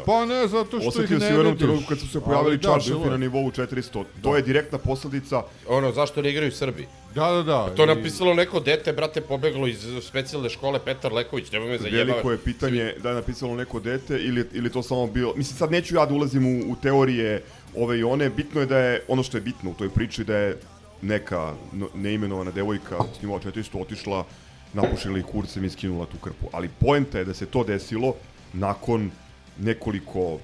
[0.06, 1.60] Pa ne, zato što ih Osetio ne si u jednom vidiš.
[1.60, 4.04] trenutku kad su se pojavili da, čaršafi na nivou 400.
[4.22, 6.88] To je direktna posledica Ono, zašto ne igraju Srbi?
[7.16, 7.76] Da, da, da.
[7.76, 11.78] To je i- napisalo neko dete, brate, pobeglo iz specijalne škole Petar Leković, nema me
[11.78, 12.04] zajebava.
[12.06, 15.34] Veliko je pitanje da je napisalo neko dete ili, ili to samo bilo...
[15.36, 17.44] Mislim, sad neću ja da ulazim u, u teorije
[17.76, 18.30] ove i one.
[18.30, 20.58] Bitno je da je, ono što je bitno u toj priči, da je
[21.02, 24.26] neka no, neimenovana devojka s nivoa 400 otišla,
[24.74, 26.50] napušila ih kurcem i skinula tu krpu.
[26.52, 28.14] Ali poenta je da se to desilo
[28.54, 29.12] nakon
[29.60, 30.40] nekoliko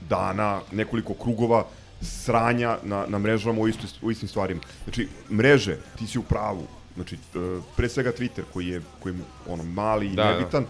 [0.00, 1.66] dana, nekoliko krugova
[2.02, 4.60] sranja na, na mrežama u, isto, u istim stvarima.
[4.84, 6.66] Znači, mreže, ti si u pravu.
[6.94, 7.18] Znači,
[7.76, 10.30] pre svega Twitter koji je, koji je ono, mali i Da, da.
[10.38, 10.66] nebitan,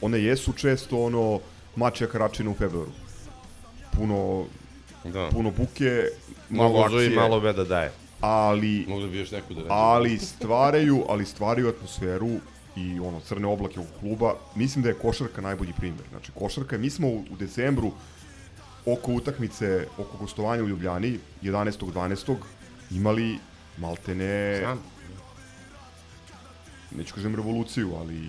[0.00, 1.40] one jesu često ono
[1.76, 2.90] mačja karačina u februaru.
[3.92, 4.44] Puno,
[5.04, 5.28] Da.
[5.32, 6.04] puno buke,
[6.50, 7.92] malo Malo akcije, malo beda daje.
[8.20, 12.30] ali, Mogu da bi još neku da ali stvaraju, ali stvaraju atmosferu
[12.76, 14.34] i ono crne oblake oko kluba.
[14.54, 16.02] Mislim da je košarka najbolji primer.
[16.10, 17.92] Znači košarka, mi smo u, u decembru
[18.86, 22.36] oko utakmice, oko gostovanja u Ljubljani 11.12.
[22.90, 23.38] imali
[23.78, 24.78] maltene Znam.
[26.96, 28.20] neću kažem revoluciju, ali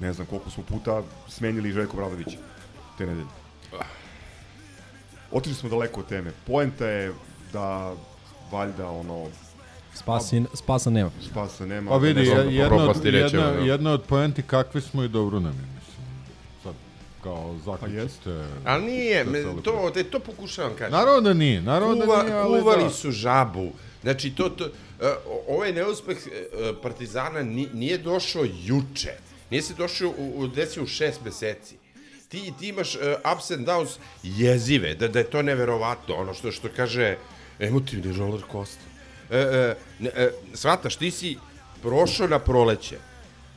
[0.00, 2.38] ne znam koliko smo puta smenili Željko Bradovića
[2.98, 3.26] te nedelje.
[5.32, 6.32] Otišli smo daleko od teme.
[6.46, 7.12] Poenta je
[7.52, 7.94] da
[8.52, 9.26] valjda ono
[10.02, 11.10] Spasi, spasa nema.
[11.30, 11.90] spasa nema.
[11.90, 15.40] Pa vidi, da ne- je- jedna od, jedna, jedna od poenti kakvi smo i dobro
[15.40, 16.06] nam je, mislim.
[16.62, 16.74] Sad,
[17.22, 18.44] kao Pa zaključite...
[18.64, 20.92] Ali nije, me, Da se to, te, to pokušavam kažem.
[20.92, 22.90] Naravno da nije, naravno Kuva, da nije, ali kuvali da.
[22.90, 23.72] su žabu.
[24.02, 25.06] Znači, to, to, uh,
[25.48, 26.32] ovaj neuspeh uh,
[26.82, 29.12] Partizana ni, nije došao juče.
[29.50, 31.74] Nije se došao u, u desio u šest meseci.
[32.28, 33.00] Ti, ti imaš uh,
[33.34, 37.16] ups and downs jezive, da, da je to neverovatno, ono što, što kaže
[37.58, 38.89] emotivni roller coaster.
[39.30, 41.36] E, e, e, svataš, ti si
[41.82, 42.96] prošao na proleće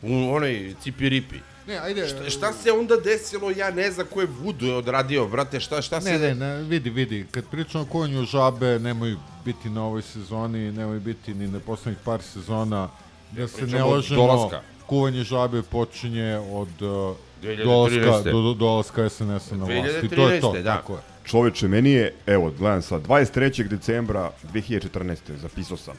[0.02, 1.36] u onoj cipiripi.
[1.68, 5.60] Ne, ajde, Šta, šta se onda desilo, ja ne znam ko je Vudu odradio, brate,
[5.60, 6.12] šta, šta se...
[6.12, 9.16] Ne, ne, ne, vidi, vidi, kad pričamo o kuvanju žabe, nemoj
[9.46, 12.90] biti na ovoj sezoni, nemoj biti ni na poslednjih par sezona,
[13.32, 14.62] da se ne lažemo, dolaska.
[14.86, 17.64] kuvanje žabe počinje od uh, 2013.
[17.64, 20.04] dolaska, do, do, dolaska SNS-a na vlast.
[20.04, 20.78] I to je to, 2013, da.
[20.78, 21.13] tako je.
[21.24, 23.68] Čoveče, meni je, evo, gledam sad, 23.
[23.68, 25.36] decembra 2014.
[25.36, 25.96] zapisao sam.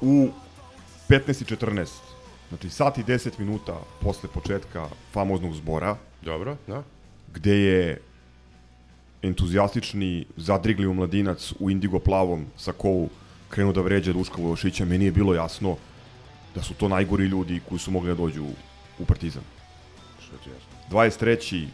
[0.00, 0.28] U
[1.08, 1.86] 15.14,
[2.48, 6.82] znači sat i 10 minuta posle početka famoznog zbora, Dobro, da.
[7.34, 8.00] gde je
[9.22, 13.10] entuzijastični, zadrigli mladinac u indigo plavom sakovu
[13.48, 15.76] krenuo da vređa Duška Vojošića, meni je bilo jasno
[16.54, 18.44] da su to najgori ljudi koji su mogli da dođu
[18.98, 19.42] u Partizan.
[20.22, 20.98] Što ti jasno?
[20.98, 21.66] 23.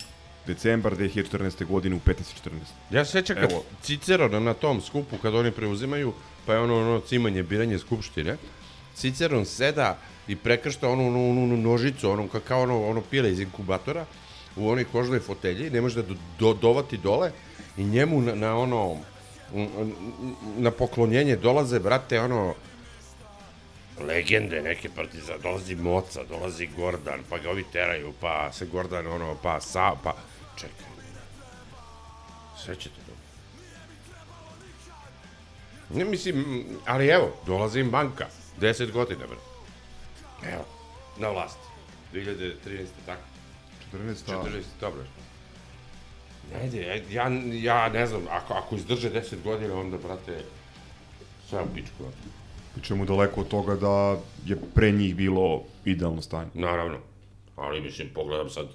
[0.46, 1.64] decembar 2014.
[1.66, 2.50] godine u 15.14.
[2.90, 3.64] Ja se sećam kad Evo.
[3.82, 6.12] Ciceron na tom skupu, kad oni preuzimaju,
[6.46, 8.36] pa je ono, ono cimanje, biranje skupštine,
[8.94, 13.32] Ciceron seda i prekršta onu, onu, onu, onu nožicu, ono, ka- kao ono, ono pile
[13.32, 14.04] iz inkubatora,
[14.56, 17.32] u onoj kožnoj fotelji, ne može da do, do, dovati dole
[17.76, 18.96] i njemu na, na ono,
[20.56, 22.54] na poklonjenje dolaze, brate, ono,
[24.06, 29.36] legende neke partiza, dolazi Moca, dolazi Gordan, pa ga ovi teraju, pa se Gordan, ono,
[29.42, 30.14] pa sa, pa,
[30.56, 30.86] čekaj,
[32.64, 33.12] sve ćete to.
[35.94, 38.26] Ne mislim, ali evo, dolazi im banka,
[38.60, 39.36] 10 godina, bre.
[40.52, 40.64] Evo,
[41.18, 41.66] na vlasti.
[42.12, 42.86] 2013.
[43.06, 43.22] tako.
[43.92, 44.14] 14.
[44.26, 44.62] 14.
[44.80, 45.02] dobro.
[46.62, 50.44] Ajde, ja, ja ne znam, ako, ako izdrže 10 godina, onda, brate,
[51.48, 52.04] sve u pičku.
[52.80, 56.50] Pričemu daleko od toga da je pre njih bilo idealno stanje.
[56.54, 56.98] Naravno.
[57.56, 58.66] Ali, mislim, pogledam sad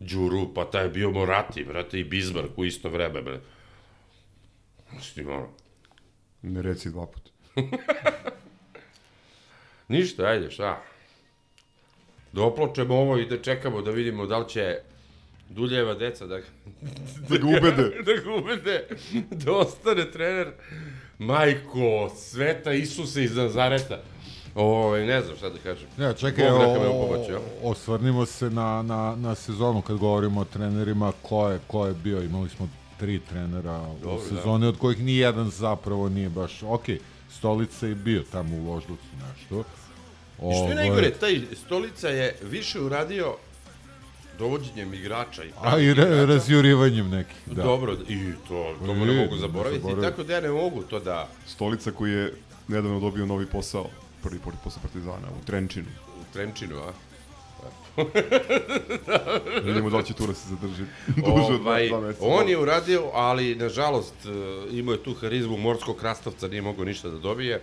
[0.00, 3.44] Đuru, pa taj je bio Morati, brate, i Bismarck u isto vreme, brate.
[4.92, 5.48] Mislim, ono,
[6.42, 7.30] Ne reci dva puta.
[9.88, 10.82] Ništa, ajde, šta?
[12.32, 14.78] Da opločemo ovo i da čekamo da vidimo da li će
[15.50, 16.36] Duljeva deca da,
[17.28, 17.82] Da ga ubede.
[18.06, 18.86] da ga ubede
[19.30, 20.52] da ostane trener.
[21.18, 23.98] Majko, sveta Isuse iz Nazareta.
[24.54, 25.86] Ovo, ne znam šta da kažem.
[25.98, 27.40] Ja, čekaj, Bog o, jel?
[27.62, 32.22] osvrnimo se na, na, na sezonu kad govorimo o trenerima, ko je, ko je bio,
[32.22, 36.84] imali smo tri trenera Dobro, u sezoni, od kojih ni jedan zapravo nije baš, ok,
[37.30, 39.60] Stolica je bio tamo u Voždovcu nešto.
[39.60, 39.64] I
[40.38, 43.34] što je Ovaj, najgore, taj Stolica je više uradio
[44.40, 47.62] dovođenjem igrača i A i re, razjurivanjem nekih, da.
[47.62, 50.10] Dobro, i to, to ne mogu zaboraviti, zaboravim.
[50.10, 52.32] tako da ja ne mogu to da Stolica koji je
[52.68, 53.86] nedavno dobio novi posao,
[54.22, 55.86] prvi put posle Partizana, u Trenčinu.
[56.20, 56.92] u Trenčinu, a?
[59.64, 60.84] Vidimo da li će tu da se zadrži
[61.26, 62.26] duže od dva, ovaj, dva meseca.
[62.26, 64.28] on je uradio, ali nažalost e,
[64.76, 67.62] imao je tu harizmu morskog krastavca, nije mogao ništa da dobije.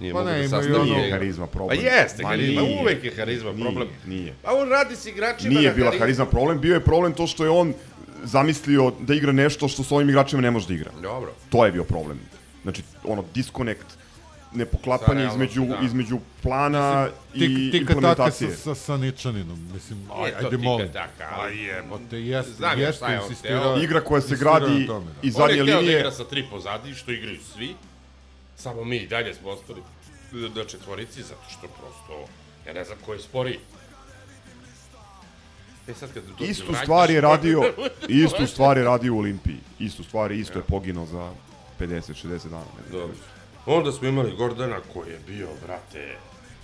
[0.00, 1.12] Nije Pa mogao ne, da ima i sastavi ono- njega.
[1.12, 1.78] harizma problem.
[1.78, 2.80] Pa jeste, Ma harizma, nije.
[2.80, 3.88] uvek je harizma Nije, problem.
[4.06, 4.34] nije.
[4.42, 7.44] Pa on radi s igračima Nije na bila harizma problem, bio je problem to što
[7.44, 7.74] je on
[8.24, 10.90] zamislio da igra nešto što s ovim igračima ne može da igra.
[11.02, 11.32] Dobro.
[11.50, 12.18] To je bio problem.
[12.62, 13.86] Znači, ono, disconnect,
[14.52, 15.78] nepoklapanje Sa između, da.
[15.82, 18.50] između plana Tik, i tika taka sa, implementacije.
[18.52, 20.88] sa, sa Ničaninom, mislim, aj, Nije to ajde tika molim.
[20.88, 23.78] taka, ali Jebote, jeste, Znam jeste insistirao.
[23.78, 25.00] Igra koja se gradi da.
[25.22, 25.98] iz On je zadnje hteo da linije.
[25.98, 27.74] igra sa tri pozadi, što igraju svi,
[28.60, 29.82] samo mi i dalje smo ostali
[30.32, 32.28] na četvorici, zato što prosto,
[32.66, 33.58] ja ne znam ko je sporiji.
[35.88, 37.62] E sad kad dođe Istu stvar je radio,
[38.24, 39.56] istu stvar je radio u Olimpiji.
[39.78, 41.32] Istu stvar, isto je poginuo za
[41.80, 42.64] 50-60 dana.
[42.78, 42.98] ne.
[42.98, 43.14] Dobro.
[43.66, 46.16] Onda smo imali Gordana koji je bio, brate,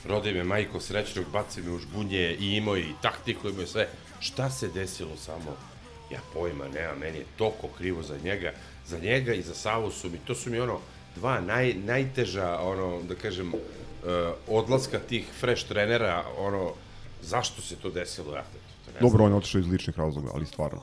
[0.04, 3.88] rodi me majko srećnog, baci me u žbunje i imao i taktiku, imao je sve.
[4.20, 5.56] Šta se desilo samo?
[6.10, 8.52] Ja pojma nema, meni je toko krivo za njega.
[8.86, 10.80] Za njega i za Savu su mi, to su mi ono,
[11.16, 13.60] dva naj, najteža, ono, da kažem, uh,
[14.48, 16.70] odlaska tih fresh trenera, ono,
[17.22, 20.46] zašto se to desilo, ja to ne Dobro, on je otišao iz ličnih razloga, ali
[20.46, 20.82] stvarno.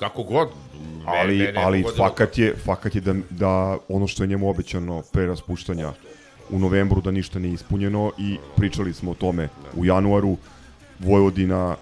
[0.00, 0.48] Kako god.
[0.48, 4.48] me- Ali, mene je ali fakat je, fakat je da, da ono što je njemu
[4.50, 5.92] obećano pre raspuštanja
[6.50, 10.36] u novembru da ništa nije ispunjeno i pričali smo o tome u januaru.
[10.98, 11.76] Vojvodina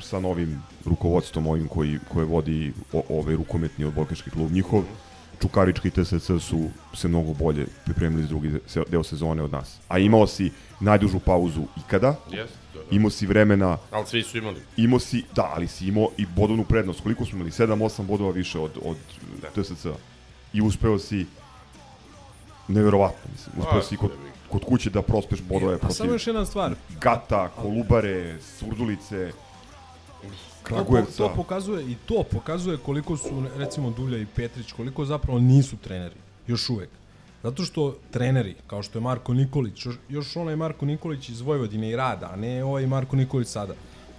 [0.00, 4.82] sa novim rukovodstvom ovim koji, koje vodi o, ovaj rukometni odbojkaški klub njihov.
[5.42, 8.52] Čukarički i TSC su se mnogo bolje pripremili za drugi
[8.88, 9.76] deo sezone od nas.
[9.88, 12.96] A imao si najdužu pauzu ikada, Jeste, to, da.
[12.96, 14.60] imao si vremena Ali svi su imali.
[14.76, 17.00] imao si, da, ali si imao i bodovnu prednost.
[17.00, 17.50] Koliko smo imali?
[17.50, 18.96] 7-8 bodova više od, od
[19.42, 19.62] Da.
[19.62, 19.86] TSC.
[20.52, 21.26] I uspeo si
[22.68, 23.54] neverovatno, mislim.
[23.58, 24.48] Uspeo si kod, jebi ga.
[24.50, 26.74] kod kuće da prospeš bodove A samo protiv još jedna stvar.
[27.00, 29.32] Gata, Kolubare, Surdulice,
[30.66, 31.16] Kragujevca.
[31.16, 36.14] to pokazuje i to pokazuje koliko su recimo Dulja i Petrić koliko zapravo nisu treneri
[36.46, 36.88] još uvek.
[37.42, 41.96] Zato što treneri kao što je Marko Nikolić, još onaj Marko Nikolić iz Vojvodine i
[41.96, 43.74] rada, a ne ovaj Marko Nikolić sada.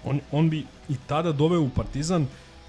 [0.06, 2.28] On, on bi i tada doveo u Partizan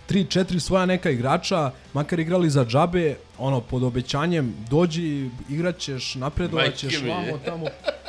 [0.09, 7.39] 3-4 svoja neka igrača, makar igrali za džabe, ono, pod obećanjem, dođi, igraćeš, napredovaćeš, vamo,
[7.45, 7.67] tamo.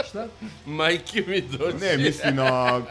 [0.10, 0.28] Šta?
[0.66, 1.78] Majke mi dođe.
[1.78, 2.82] Ne, misli na.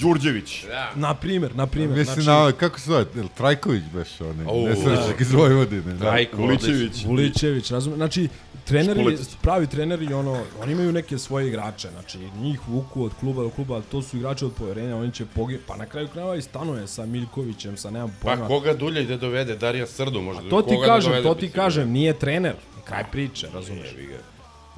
[0.00, 0.64] Đurđević.
[0.66, 0.92] Da.
[0.94, 1.98] Na primer, na primer.
[1.98, 3.04] Mislim znači, na, kako se zove,
[3.36, 5.92] Trajković beš onaj, nesrećnik iz Vojvodine.
[5.94, 5.98] Da.
[5.98, 7.04] Trajko, Vulićević.
[7.04, 8.28] Vulićević, razumije, znači
[8.68, 9.36] treneri, Škulecić.
[9.42, 13.74] pravi treneri, ono, oni imaju neke svoje igrače, znači njih vuku od kluba do kluba,
[13.74, 15.58] ali to su igrači od poverenja, oni će pogi...
[15.66, 18.42] pa na kraju krajeva i stanuje sa Miljkovićem, sa nemam pojma.
[18.42, 19.56] Pa koga dulje da dovede?
[19.56, 20.50] Darija Srdu možda.
[20.50, 22.54] to ti Koga da kažem, dovede, to ti kažem, nije trener,
[22.84, 23.94] kraj priče, razumiješ.
[23.94, 24.18] ga.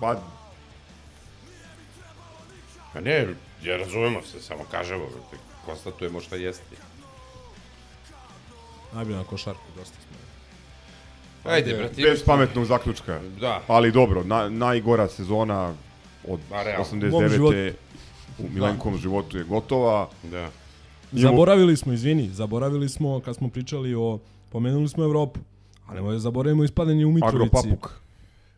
[0.00, 0.20] Pa,
[2.92, 3.26] Pa ne,
[3.62, 5.04] ja razumemo se, samo kažemo,
[5.64, 6.76] konstatujemo šta jeste.
[8.92, 10.29] Najbolje na košarku, dosta smo.
[11.44, 13.20] Ajde, brate, bez pametnog zaključka.
[13.40, 13.62] Da.
[13.66, 15.74] Ali dobro, na, najgora sezona
[16.28, 16.40] od.
[17.02, 17.72] U mom 89.
[18.38, 20.08] u Milenkovom životu je gotova.
[20.22, 20.38] Da.
[20.38, 20.50] Imamo-
[21.12, 24.18] Zaboravili smo, izvini, zaboravili smo kad smo pričali o
[24.50, 25.40] Pomenuli smo Evropu.
[25.86, 27.36] Ali nemoj da zaboravimo ispadanje u Mitrovici.
[27.36, 28.00] Agropapuk.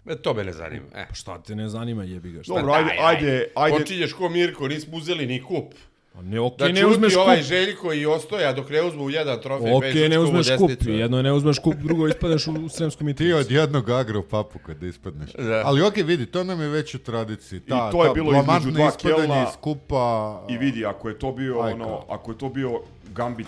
[0.06, 0.84] E, to me ne zanima.
[0.94, 1.06] E.
[1.08, 2.42] Pa šta te ne zanima, jebi ga.
[2.42, 2.54] Šta?
[2.54, 3.78] Dobro, ajde, ajde, ajde.
[3.78, 5.74] Počinješ ko Mirko, nismo uzeli ni kup.
[6.14, 7.46] Pa ne, okej, Da ne čuti uzmeš ovaj kup.
[7.46, 9.72] Željko i Ostoja dok ne uzmu jedan trofej.
[9.72, 10.68] Okej, bez ne uzmeš kup.
[10.68, 10.90] desnicu.
[10.90, 13.34] Jedno je ne uzmeš kup, drugo ispadneš u Sremskom Ti Mitrovici.
[13.36, 15.32] od jednog agropapuka da ispadneš.
[15.32, 15.62] Da.
[15.64, 17.60] Ali okej, vidi, to nam je već u tradiciji.
[17.60, 20.40] Ta, I to je ta bilo između dva Kelna iz kupa...
[20.48, 21.74] I vidi, ako je to bio Ajka.
[21.74, 22.80] ono, ako je to bio
[23.14, 23.46] gambit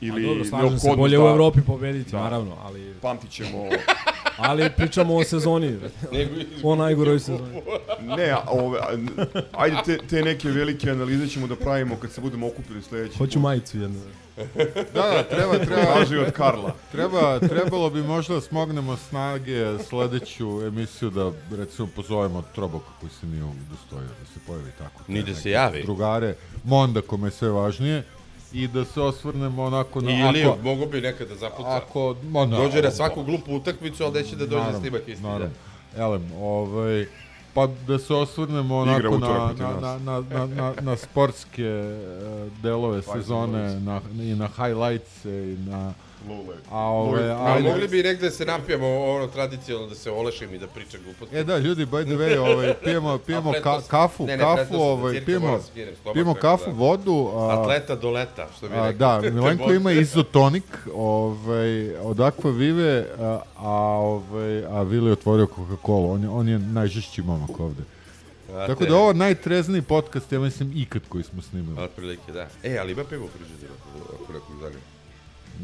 [0.00, 2.22] ili A dobro, slažem se, bolje u Evropi pobediti, Da.
[2.22, 3.68] naravno, ali, Pamtit ćemo...
[4.38, 5.78] ali pričamo o sezoni.
[6.12, 6.30] Nego
[6.62, 7.62] o najgoroj sezoni.
[8.00, 8.96] Ne, a ove, a,
[9.52, 13.40] ajde te, te neke velike analize ćemo da pravimo kad se budemo okupili sledeći Hoću
[13.40, 14.00] majicu jednu.
[14.94, 15.82] Da, da, treba, treba.
[15.82, 16.74] Traži od Karla.
[16.92, 23.26] Treba, trebalo bi možda da smognemo snage sledeću emisiju da recimo pozovemo Troboka koji se
[23.26, 25.02] nije udostojio da se pojavi tako.
[25.08, 25.82] Ni da se javi.
[25.82, 26.34] Drugare,
[26.64, 28.02] Monda kome je sve važnije
[28.52, 30.10] i da se osvrnemo onako na...
[30.10, 31.76] Ili ako, mogu bi nekada zapuca.
[31.76, 35.22] ako, ma, na, Dođe na svaku glupu utakmicu, ali neće da dođe Naravno, snimak isti.
[35.22, 35.54] Naravno.
[35.96, 37.06] Elem, ovaj,
[37.54, 43.02] pa da se osvrnemo onako na, na, na, na, na, na, na sportske e, delove
[43.02, 45.92] sezone, na, i na highlights i na...
[46.28, 46.56] Lule.
[46.70, 50.58] A ove, A ajde, mogli bi negde se napijemo ono tradicionalno da se olešim i
[50.58, 51.36] da pričam gluposti.
[51.36, 54.78] E da, ljudi, by the way, ovaj, pijemo, pijemo ka, kafu, ne, ne, kafu, da
[54.78, 56.72] ovaj, pijemo, skinem pijemo kafu, da.
[56.72, 57.30] vodu.
[57.34, 59.20] A, Atleta do leta, što bi a, rekao.
[59.20, 60.64] da, Milenko ima izotonik
[60.94, 66.12] ovaj, od Aqua Vive, a, a, ovaj, a Vili otvorio Coca-Cola.
[66.12, 67.82] On je, on je najžešći momak ovde.
[68.52, 71.76] A, Tako te- da ovo najtrezniji podcast, ja mislim, ikad koji smo snimili.
[71.78, 72.48] Ali prilike, da.
[72.62, 73.72] E, ali ima pivo u frižideru,
[74.14, 74.80] ako- ako zanima.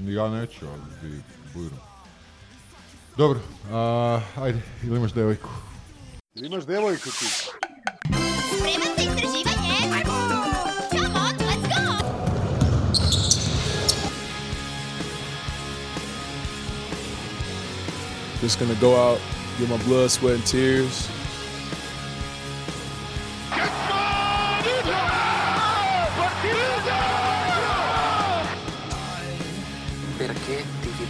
[0.03, 1.23] Ja neću, ali bi
[1.55, 1.79] bujrom.
[3.17, 3.41] Dobro,
[3.73, 5.49] a, ajde, ili imaš devojku?
[6.35, 7.25] Imaš devojku ti?
[7.25, 10.05] Spreman za istraživanje?
[10.91, 12.05] Come on, let's go!
[18.43, 19.21] Just gonna go out,
[19.59, 21.14] get my blood, sweat, and tears.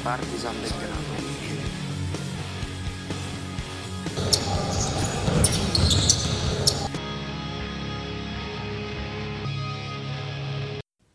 [0.04, 1.14] Perché tifi Partizan Belgrado?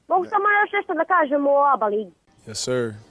[0.07, 2.11] Mogu samo još nešto da kažem o ABA ligi.
[2.47, 3.08] Yes, sir.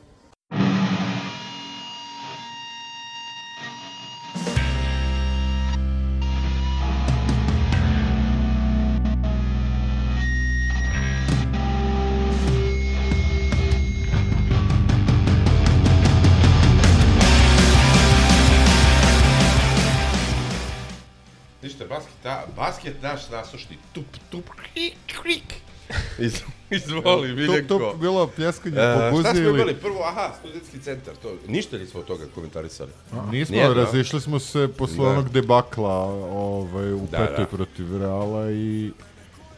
[22.78, 23.76] Basket naš nasušni.
[23.92, 25.54] Tup, tup, krik, krik.
[26.18, 27.68] Iz, izvoli, Miljenko.
[27.68, 29.74] Tup, tup, bilo pljeskanje E, po guzi Šta smo imali?
[29.74, 31.14] Prvo, aha, studentski centar.
[31.16, 32.90] To, ništa nismo od toga komentarisali.
[33.30, 33.74] Nismo, Nijedno.
[33.74, 35.10] razišli smo se posle Da.
[35.10, 35.94] onog debakla
[36.30, 37.46] ovaj, u Da, petoj da.
[37.46, 38.90] protiv Reala i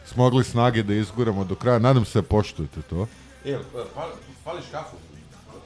[0.05, 1.79] smogli snage da izguramo do kraja.
[1.79, 3.07] Nadam se da poštujete to.
[3.45, 3.57] E,
[3.95, 4.11] pali,
[4.43, 4.95] pališ kafu?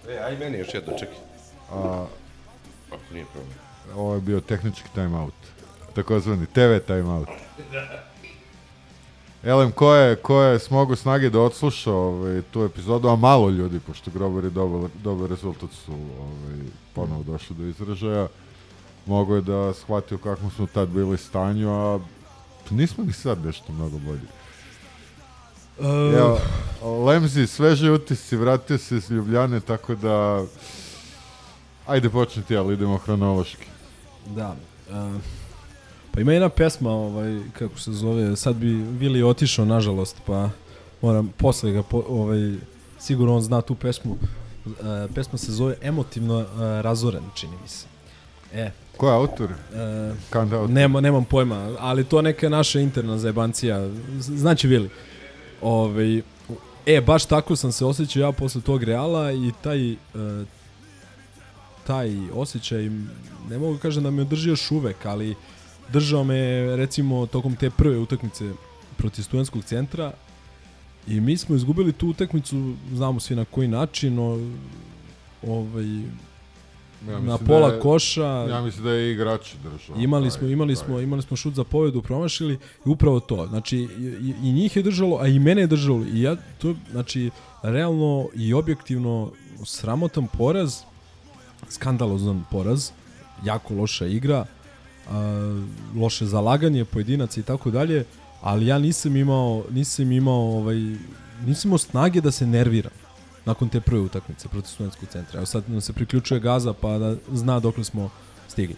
[0.10, 1.18] E, aj meni još jedno, čekaj.
[1.72, 2.06] A,
[2.88, 3.54] Ako nije problem.
[3.96, 5.34] ovo je bio tehnički timeout.
[5.96, 7.30] Takozvani TV timeout.
[9.44, 13.80] Elem, ko je, ko je smogu snage da odsluša ovaj, tu epizodu, a malo ljudi,
[13.80, 16.60] pošto Grobar je dobar, dobar rezultat su ovaj,
[16.94, 18.28] ponovo došli do izražaja,
[19.06, 22.00] mogo je da shvati u kakvom smo tad bili stanju, a
[22.70, 24.28] nismo ni sad nešto mnogo bolji.
[25.80, 25.86] Uh,
[26.18, 26.40] Evo,
[27.06, 30.46] Lemzi, sveže utisci, vratio se iz Ljubljane, tako da...
[31.88, 33.68] Ajde počni ti, ali idemo hronološki.
[34.26, 34.56] Da.
[34.90, 35.22] Uh,
[36.16, 40.50] pa ima jedna pesma, ovaj, kako se zove, sad bi Vili otišao, nažalost, pa
[41.02, 42.54] moram posle ga, po, ovaj,
[43.00, 44.18] sigurno on zna tu pesmu.
[44.66, 44.72] Uh,
[45.16, 46.48] pesma se zove Emotivno uh,
[46.82, 47.86] razoren, čini mi se.
[48.54, 49.52] E, Ko je autor?
[49.52, 50.74] Uh, Kanda autor.
[50.74, 53.90] nema, nemam pojma, ali to neka naša interna zajebancija.
[54.20, 54.90] Znači, Vili,
[55.62, 56.22] ovaj,
[56.86, 59.98] e, baš tako sam se osjećao ja posle tog Reala i taj, uh,
[61.88, 62.90] taj osjećaj,
[63.50, 65.36] ne mogu kažem da me održi još uvek, ali
[65.90, 66.36] držao me
[66.76, 68.52] recimo tokom te prve utakmice
[68.98, 70.12] protiv studentskog centra
[71.08, 72.56] i mi smo izgubili tu utakmicu,
[72.94, 74.40] znamo svi na koji način, o,
[75.44, 78.26] ovaj, Ja na mislim pola da je- koša.
[78.26, 79.96] Ja mislim da je igrač držao.
[79.98, 80.86] Imali taj- smo, imali taj.
[80.86, 83.48] smo, imali smo šut za pobedu, promašili i upravo to.
[83.48, 83.84] Znači i,
[84.22, 86.06] i- i njih je držalo, a i mene je držalo.
[86.06, 87.30] I ja to znači
[87.64, 89.32] realno i objektivno
[89.66, 90.78] sramotan poraz,
[91.70, 92.90] skandalozan poraz,
[93.44, 94.46] jako loša igra,
[95.10, 95.64] a,
[95.96, 98.06] loše zalaganje pojedinaca i tako dalje,
[98.42, 100.78] ali ja nisam imao nisam imao ovaj
[101.46, 102.92] nisam imao snage da se nerviram.
[103.46, 105.38] nakon te prve utakmice protiv studentskog centra.
[105.38, 108.10] Evo sad nam se priključuje Gaza pa da zna dokle smo
[108.48, 108.76] stigli.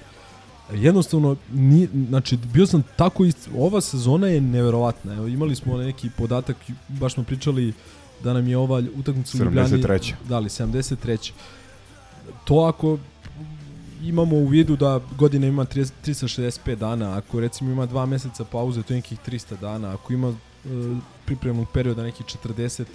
[0.73, 5.13] Jednostavno, ni, znači, bio sam tako, ist, ova sezona je neverovatna.
[5.13, 6.57] Evo, imali smo neki podatak,
[6.88, 7.73] baš smo pričali
[8.23, 9.69] da nam je ova utakmica u Ljubljani...
[9.69, 10.13] 73..
[10.30, 11.32] Da li, 73.
[12.45, 12.97] To ako
[14.04, 18.84] imamo u vidu da godina ima 30, 365 dana, ako recimo ima dva meseca pauze,
[18.84, 20.36] to je nekih 300 dana, ako ima e,
[21.26, 22.86] pripremnog perioda nekih 45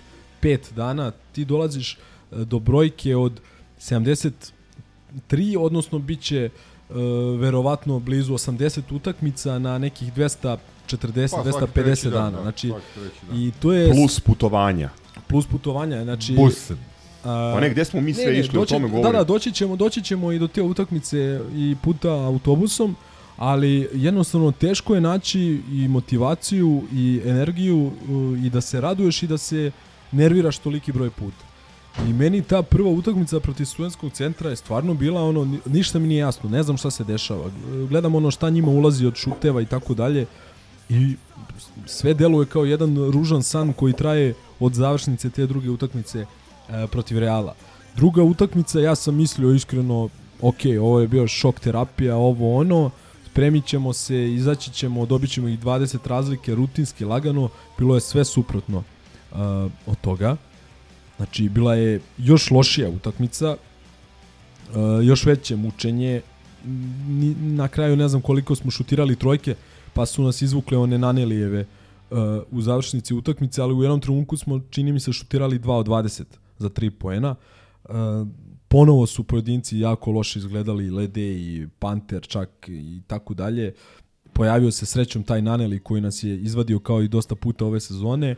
[0.77, 1.99] dana, ti dolaziš e,
[2.45, 3.41] do brojke od
[3.81, 4.53] 73,
[5.59, 6.51] odnosno bit će e,
[7.39, 12.37] verovatno blizu 80 utakmica na nekih 240 Pa, svaki treći 250 dan, dana.
[12.37, 12.81] da, Znači dan.
[13.39, 14.91] i to je Plus putovanja.
[15.29, 16.77] plus putovanja, znači Busen.
[17.25, 19.13] A, ne, gde smo mi sve išli, o tome Da, govorim.
[19.13, 21.19] da, doći ćemo, doći ćemo i do te utakmice
[21.55, 22.97] i puta autobusom,
[23.37, 25.41] ali jednostavno teško je naći
[25.73, 27.93] i motivaciju i energiju uh,
[28.45, 29.71] i da se raduješ i da se
[30.13, 31.45] nerviraš toliki broj puta.
[32.09, 36.09] I meni ta prva utakmica protiv studentskog centra je stvarno bila ono, ni- ništa mi
[36.09, 37.45] nije jasno, ne znam šta se dešava.
[37.89, 40.27] Gledam ono šta njima ulazi od šuteva i tako dalje
[40.89, 41.17] i
[41.87, 46.27] sve deluje kao jedan ružan san koji traje od završnice te druge utakmice
[46.73, 47.55] e, protiv Reala.
[47.97, 50.09] Druga utakmica, ja sam mislio iskreno,
[50.41, 52.91] ok, ovo je bio šok terapija, ovo ono,
[53.27, 57.49] spremit ćemo se, izaći ćemo, dobit ćemo ih 20 razlike, rutinski, lagano,
[57.79, 59.39] bilo je sve suprotno uh,
[59.87, 60.37] od toga.
[61.17, 66.23] Znači, bila je još lošija utakmica, uh, još veće mučenje,
[67.09, 69.55] Ni, na kraju ne znam koliko smo šutirali trojke,
[69.93, 71.65] pa su nas izvukle one Nanelijeve
[72.11, 72.19] uh,
[72.51, 76.42] u završnici utakmice, ali u jednom trenutku smo, čini mi se, šutirali 2 od 20
[76.63, 77.35] za 3 poena.
[77.85, 77.95] Uh,
[78.69, 83.75] ponovo su pojedinci jako loše izgledali, Lede i Panter čak i tako dalje.
[84.33, 88.37] Pojavio se srećom taj Naneli koji nas je izvadio kao i dosta puta ove sezone.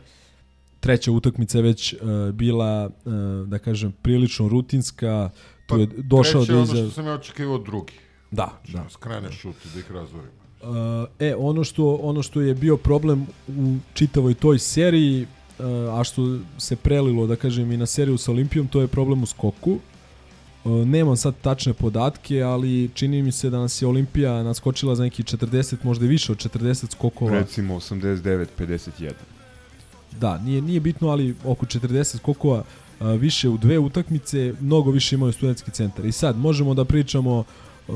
[0.79, 1.99] Treća utakmica je već uh,
[2.33, 3.13] bila, uh,
[3.47, 5.29] da kažem, prilično rutinska.
[5.67, 6.73] Tu je došao Treće da je iza...
[6.73, 7.93] ono što sam ja očekivao drugi.
[8.31, 8.89] Da, da.
[8.89, 10.45] Skrene šut da ih razvorimo.
[10.61, 10.69] Uh,
[11.19, 15.27] e, ono što, ono što je bio problem u čitavoj toj seriji,
[15.99, 19.25] a što se prelilo, da kažem, i na seriju sa Olimpijom, to je problem u
[19.25, 19.79] skoku.
[20.65, 25.03] Uh, nemam sad tačne podatke, ali čini mi se da nas je Olimpija naskočila za
[25.03, 27.31] neki 40, možda i više od 40 skokova.
[27.31, 29.11] Recimo 89-51.
[30.19, 32.63] Da, nije, nije bitno, ali oko 40 skokova
[32.99, 36.05] a, više u dve utakmice, mnogo više imaju studentski centar.
[36.05, 37.91] I sad možemo da pričamo e,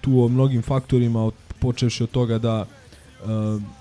[0.00, 2.83] tu o mnogim faktorima, počevši od toga da e,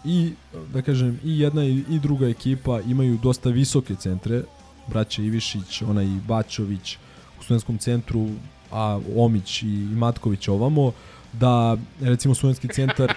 [0.06, 0.34] i,
[0.74, 4.42] da kažem, i jedna i, druga ekipa imaju dosta visoke centre,
[4.88, 6.98] braća Ivišić, onaj Bačović
[7.40, 8.30] u studentskom centru,
[8.72, 10.92] a Omić i, Matković ovamo,
[11.34, 13.14] da recimo studentski centar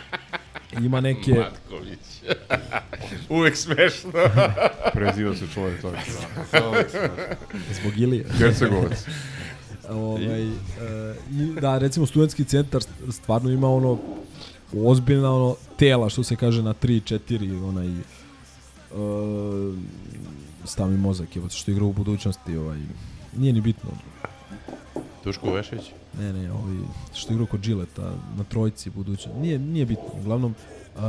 [0.80, 1.34] ima neke...
[1.34, 1.98] Matković.
[3.28, 4.10] Uvek smešno.
[4.94, 5.96] Preziva se čovjek tako.
[7.80, 8.24] Zbog Ilije.
[8.38, 9.06] Hercegovac.
[9.90, 10.48] ovaj, e,
[11.32, 13.98] i, da, recimo studentski centar stvarno ima ono
[14.84, 17.94] ozbiljna ono tela što se kaže na 3 4 onaj e,
[20.64, 22.78] stav mi mozak je što igra u budućnosti ovaj
[23.36, 23.90] nije ni bitno
[25.24, 25.84] Tuško Vešević?
[26.18, 26.76] ne ne ovaj
[27.14, 30.54] što igra kod Gileta na trojci buduće nije nije bitno uglavnom
[30.96, 31.02] uh,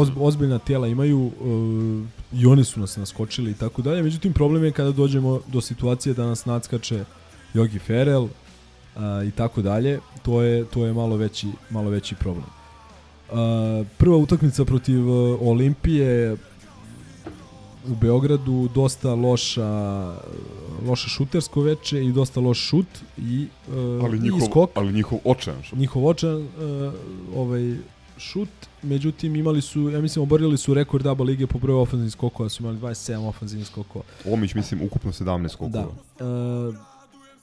[0.00, 4.64] oz, ozbiljna tela imaju uh, i oni su nas naskočili i tako dalje međutim problem
[4.64, 7.04] je kada dođemo do situacije da nas nadskače
[7.54, 8.28] Jogi Ferel
[8.96, 12.61] a, i tako dalje, to je to je malo veći malo veći problem.
[13.98, 16.36] Prva utakmica protiv uh, Olimpije
[17.88, 20.12] u Beogradu dosta loša
[20.86, 22.86] loše šutersko veče i dosta loš šut
[23.18, 25.78] i uh, Ali i njihov, skok ali njihov očajan šut.
[25.78, 26.48] njihov očan uh,
[27.36, 27.76] ovaj
[28.18, 28.48] šut,
[28.82, 32.62] međutim imali su, ja mislim, oborili su rekord ABA lige po broju ofenzivnih skokova, su
[32.62, 34.04] imali 27 ofenzivnih skokova.
[34.24, 35.86] Omić, mislim, ukupno 17 skokova.
[36.18, 36.26] Da.
[36.26, 36.74] Uh,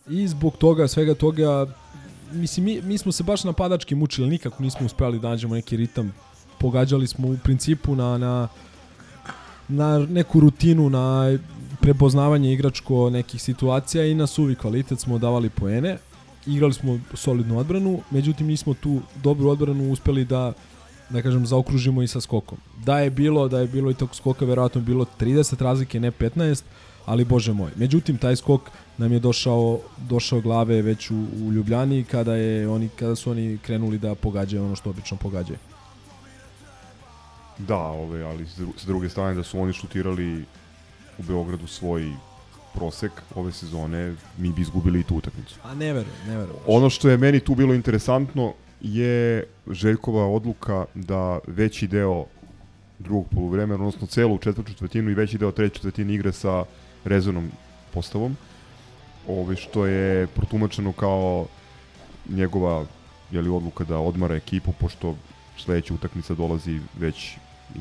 [0.09, 1.65] I zbog toga, svega toga,
[2.31, 6.13] mislim, mi, mi smo se baš napadački mučili, nikako nismo uspeli da nađemo neki ritam.
[6.59, 8.47] Pogađali smo u principu na, na,
[9.67, 11.37] na neku rutinu, na
[11.81, 15.97] prepoznavanje igračko nekih situacija i na suvi kvalitet smo davali poene.
[16.47, 20.53] Igrali smo solidnu odbranu, međutim nismo tu dobru odbranu uspeli da
[21.09, 22.57] da kažem zaokružimo i sa skokom.
[22.85, 26.63] Da je bilo, da je bilo i tog skoka verovatno bilo 30 razlike, ne 15,
[27.09, 27.71] ali bože moj.
[27.75, 28.61] Međutim taj skok
[28.97, 33.57] nam je došao došao glave već u, u Ljubljani kada je oni kada su oni
[33.57, 35.57] krenuli da pogađaju ono što obično pogađaju.
[37.57, 40.45] Da, ove, ali s dru- s druge strane da su oni šutirali
[41.17, 42.11] u Beogradu svoj
[42.75, 45.55] prosek ove sezone, mi bi izgubili i tu utakmicu.
[45.63, 46.61] A ne verujem, ne verujem.
[46.67, 52.25] Ono što je meni tu bilo interesantno je Željkova odluka da veći deo
[52.99, 56.65] drugog poluvremena, odnosno celu četvrtu četvrtinu i veći deo treće četvrtine igre sa
[57.05, 57.51] rezervnom
[57.93, 58.37] postavom.
[59.27, 61.45] ovaj, što je protumačeno kao
[62.29, 62.85] njegova
[63.31, 65.15] je li odluka da odmara ekipu pošto
[65.57, 67.37] sledeća utakmica dolazi već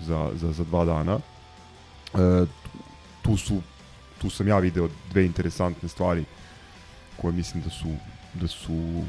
[0.07, 1.19] za, za, za dva dana.
[2.15, 2.47] E,
[3.23, 3.61] tu su
[4.19, 6.25] tu sam ja video dve interesantne stvari
[7.17, 7.89] koje mislim da su
[8.35, 9.03] da su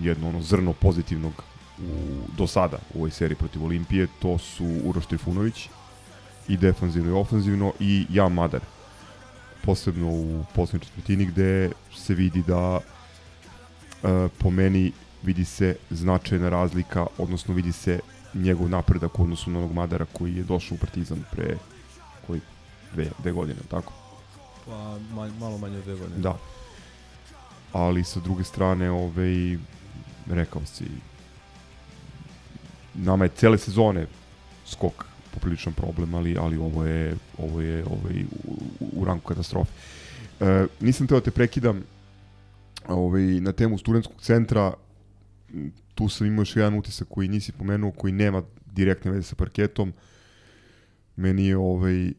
[0.00, 1.32] jedno ono zrno pozitivnog
[1.78, 1.82] u,
[2.36, 5.68] do sada u ovoj seriji protiv Olimpije, to su Uroš Trifunović
[6.48, 8.60] i defanzivno i ofanzivno i Jan Madar.
[9.64, 12.80] Posebno u poslednjoj četvrtini gde se vidi da
[14.02, 14.92] e, po meni
[15.22, 18.00] vidi se značajna razlika, odnosno vidi se
[18.34, 21.56] njegov napredak u odnosu na onog Madara koji je došao u Partizan pre
[22.26, 22.40] koji
[22.94, 23.92] dve, dve godine, tako?
[24.66, 26.20] Pa manj, malo manje od dve godine.
[26.20, 26.38] Da.
[27.72, 29.58] Ali sa druge strane, ovaj,
[30.26, 30.84] rekao si,
[32.94, 34.06] nama je cele sezone
[34.66, 38.54] skok popriličan problem, ali ali ovo je ovo je ovaj u,
[39.00, 39.72] u ranku katastrofe.
[40.40, 41.82] E, nisam teo da te prekidam
[42.88, 44.72] ovaj na temu studentskog centra
[45.94, 49.92] tu sam imao još jedan utisak koji nisi pomenuo, koji nema direktne veze sa parketom.
[51.16, 52.12] Meni je ovaj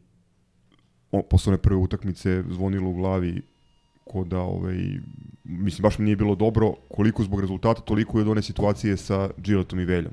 [1.30, 3.42] posle one prve utakmice zvonilo u glavi
[4.04, 4.76] ko da ovaj
[5.44, 9.30] mislim baš mi nije bilo dobro koliko zbog rezultata toliko i od one situacije sa
[9.36, 10.12] Giletom i Veljom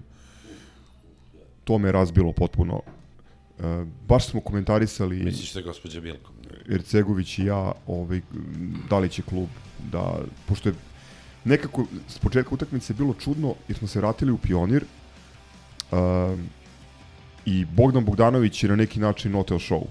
[1.63, 2.81] to me razbilo potpuno
[3.59, 6.31] e, baš smo komentarisali Misliš da gospođa Bilko?
[6.69, 8.21] Ercegović i ja ovaj,
[8.89, 9.47] da li će klub
[9.91, 10.75] da, pošto je
[11.43, 14.85] nekako s početka utakmice bilo čudno jer smo se vratili u pionir
[15.91, 16.49] um,
[17.45, 19.83] i Bogdan Bogdanović je na neki način oteo show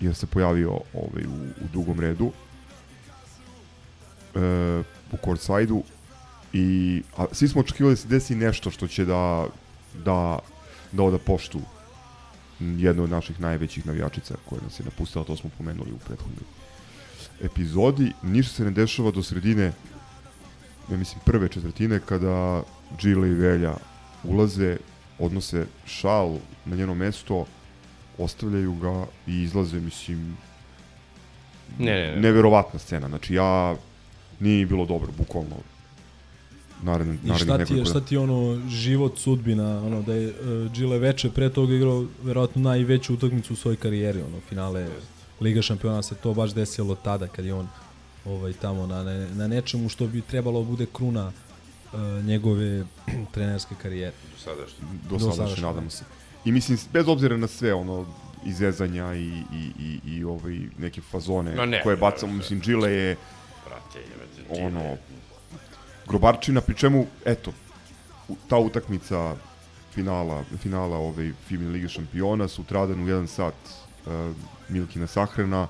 [0.00, 2.32] jer se pojavio ovaj, u, u drugom redu uh,
[5.12, 5.82] u courtside-u
[6.52, 9.46] i a, svi smo očekivali da se desi nešto što će da
[10.04, 10.38] da
[10.92, 11.60] da oda poštu
[12.60, 16.44] jednu od naših najvećih navijačica koja nas je napustila, to smo pomenuli u prethodnoj
[17.42, 18.12] epizodi.
[18.22, 19.72] Ništa se ne dešava do sredine
[20.90, 22.62] ja mislim prve četvrtine kada
[23.00, 23.74] Gile i Velja
[24.24, 24.76] ulaze,
[25.18, 27.46] odnose šal na njeno mesto,
[28.18, 30.36] ostavljaju ga i izlaze, mislim,
[31.78, 32.20] Ne, ne, ne.
[32.20, 33.08] neverovatna scena.
[33.08, 33.76] Znači, ja,
[34.40, 35.56] nije bilo dobro, bukvalno.
[36.82, 40.72] Naredne, I šta ti je, šta ti je ono život sudbina, ono da je uh,
[40.72, 44.88] Gile veče pre toga igrao verovatno najveću utakmicu u svojoj karijeri, ono finale
[45.40, 47.68] Liga šampiona se to baš desilo tada kad je on
[48.24, 51.32] ovaj tamo na, ne, na nečemu što bi trebalo da bude kruna
[51.92, 52.84] uh, njegove
[53.34, 54.16] trenerske karijere.
[54.32, 54.78] Do sadašnje.
[55.10, 55.62] Do, Do sadašnje, sadašnje.
[55.62, 56.04] nadamo se.
[56.44, 58.06] I mislim, bez obzira na sve, ono,
[58.44, 63.16] izezanja i, i, i, i ovaj, neke fazone Ma ne, koje bacamo, mislim, Gile je
[63.66, 63.98] Brate,
[64.48, 64.96] ono,
[66.12, 67.52] grobarčina, pri čemu, eto,
[68.48, 69.32] ta utakmica
[69.94, 74.36] finala, finala ove FIBA Lige šampiona, sutradan u 1 sat uh,
[74.68, 75.68] Milkina sahrana,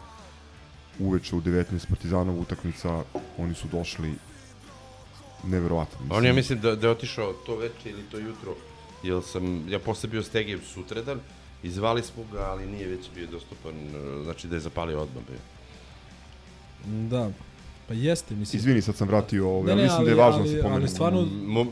[0.99, 3.05] uveče u 19 Partizanova utakmica,
[3.39, 4.15] oni su došli
[5.45, 5.99] neverovatno.
[6.11, 8.57] On ja mislim da, da je otišao to veče ili to jutro,
[9.03, 11.21] jer sam, ja posle bio Stegev sutradan,
[11.63, 15.39] izvali smo ga, ali nije već bio dostupan, e, znači da je zapalio odmah bio.
[17.09, 17.31] Da.
[17.89, 18.59] Pa jeste, mislim.
[18.59, 20.51] Izvini, sad sam vratio ovo, Ne, ja ne, mislim da je ali- važno da ali-
[20.51, 20.89] se ali pomenu.
[20.89, 21.67] stvarno- Mo,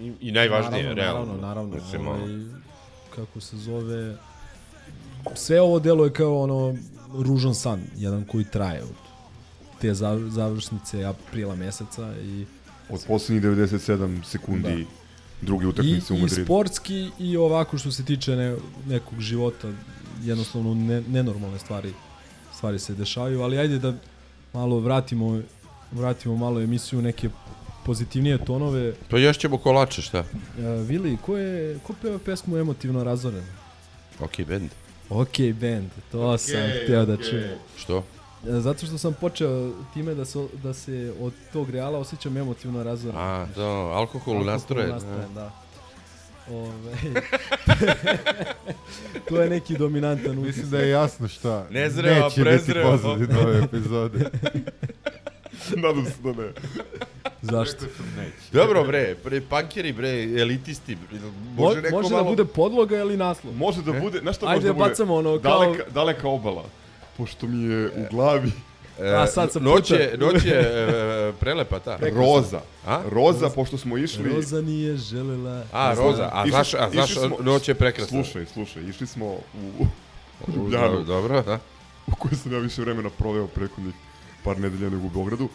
[0.00, 1.20] i, I najvažnije, naravno, realno.
[1.26, 1.74] Naravno, naravno.
[1.76, 2.44] Mislim, ovaj,
[3.16, 4.16] kako se zove...
[5.34, 6.76] Sve ovo delo je kao ono
[7.14, 8.88] ružan san, jedan koji traje od
[9.80, 12.46] te za- završnice aprila meseca i
[12.90, 14.90] Od poslednjih 97 sekundi Da.
[15.42, 16.44] druge I, utakmice u i Madridu.
[16.44, 18.56] sportski i ovako što se tiče ne,
[18.86, 19.68] nekog života
[20.22, 21.92] jednostavno ne, nenormalne stvari
[22.54, 23.94] stvari se dešavaju, ali ajde da
[24.56, 25.40] malo vratimo
[25.92, 27.28] vratimo malo emisiju neke
[27.84, 28.94] pozitivnije tonove.
[29.10, 30.20] Pa još ćemo kolače, šta?
[30.20, 30.26] Uh,
[30.88, 33.44] Vili, ko je ko peva pesmu emotivno razoren?
[34.20, 34.70] Ok, band.
[35.10, 37.58] Ok band, to sam htio da čujem.
[37.76, 38.04] Što?
[38.48, 42.82] E, Zato što sam počeo time da se, da se od tog reala osjećam emotivno
[42.82, 43.16] razoren.
[43.18, 43.62] A, to,
[43.94, 44.90] alkohol nastrojen.
[44.90, 45.65] nastrojen, da.
[46.50, 46.92] Ove,
[49.28, 50.46] to je neki dominantan utisak.
[50.46, 51.66] Mislim da je jasno šta.
[51.70, 52.92] Nezreo, Neće prezreo.
[52.92, 54.18] biti pozadina ove epizode.
[55.76, 56.52] Nadam se da ne.
[57.42, 57.84] Zašto?
[58.52, 60.94] Dobro, bre, pre pankeri, bre, elitisti.
[60.96, 62.24] bre, Može, Može neko može malo...
[62.24, 63.54] da bude podloga ili naslov.
[63.54, 64.88] Može da bude, znaš šta Ajde, može da bude?
[64.88, 66.64] bacamo ono kao- Daleka, daleka obala.
[67.16, 68.52] Pošto mi je u glavi E,
[69.00, 70.26] A, sad sam noć je, puta.
[70.26, 71.98] noć je e, prelepa ta.
[72.12, 72.60] roza.
[72.86, 73.02] A?
[73.10, 74.34] Roza, pošto smo išli...
[74.34, 75.64] Roza nije želela...
[75.72, 78.22] A, roza, a Išli- znaš, a znaš, smo- noć je prekrasna.
[78.24, 79.40] Slušaj, slušaj, išli smo u,
[80.46, 81.58] u Ljubljanu, Dobro, da.
[82.06, 83.94] u kojoj sam ja više vremena proveo prethodnih
[84.44, 85.48] par nedelja nego u Beogradu.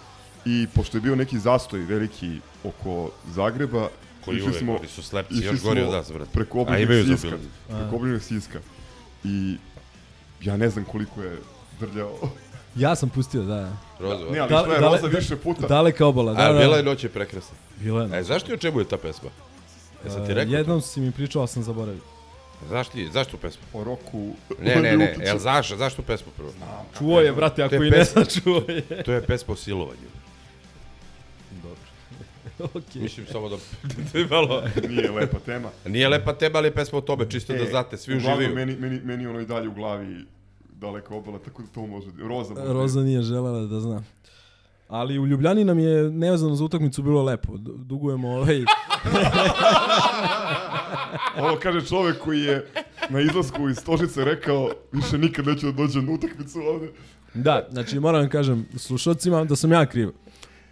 [0.46, 3.90] I pošto je bio neki zastoj veliki oko Zagreba,
[4.26, 6.32] Koji išli uvek, smo, oni su slepci, još gori od nas, brate.
[6.34, 7.38] Preko obližnjeg siska.
[7.68, 8.60] Preko obližnjeg siska.
[9.24, 9.58] I
[10.42, 11.38] ja ne znam koliko je
[11.80, 12.18] drljao.
[12.76, 13.70] Ja sam pustio, da.
[14.00, 14.26] Roza.
[14.32, 15.68] Ne, ali išla je Roza više puta.
[15.68, 16.60] Daleka obala, da, A, da.
[16.60, 17.58] bila je noć je prekrasna.
[17.80, 18.20] Bila je.
[18.20, 19.30] E, zašto i o čemu je ta pesma?
[20.06, 20.54] Jesam ti E, rekao?
[20.54, 22.02] Jednom si mi pričao, ali sam zaboravio.
[22.70, 23.62] Zašto, ti- zašto pesmu?
[23.74, 24.34] O roku...
[24.60, 26.52] Ne, ne, ne, jel zašto, zašto pesmu prvo?
[26.98, 28.82] Čuo je, brate, ako To je i ne zna, čuo je.
[29.06, 30.10] To je pesma o silovanju.
[31.64, 31.80] Dobro.
[32.80, 33.02] Okej.
[33.02, 33.58] Mislim samo da...
[34.14, 34.64] da je malo...
[34.90, 35.70] Nije lepa tema.
[35.86, 38.56] Nije lepa tema, ali je pesma o tome, čisto da E, znate, svi uglavnom, uživaju.
[38.56, 40.26] Meni, meni, meni ono i dalje u glavi
[40.82, 42.08] daleka obala, tako da to može...
[42.20, 42.74] Roza može.
[42.74, 44.04] Roza nije želela da zna.
[44.88, 47.58] Ali u Ljubljani nam je nevezano za utakmicu bilo lepo.
[47.58, 48.60] Dugujemo ovaj...
[51.42, 52.66] Ovo kaže čovek koji je
[53.10, 56.88] na izlasku iz Stožice rekao više nikad neću da dođem na utakmicu ovde.
[57.34, 60.10] da, znači moram da kažem slušalcima da sam ja kriv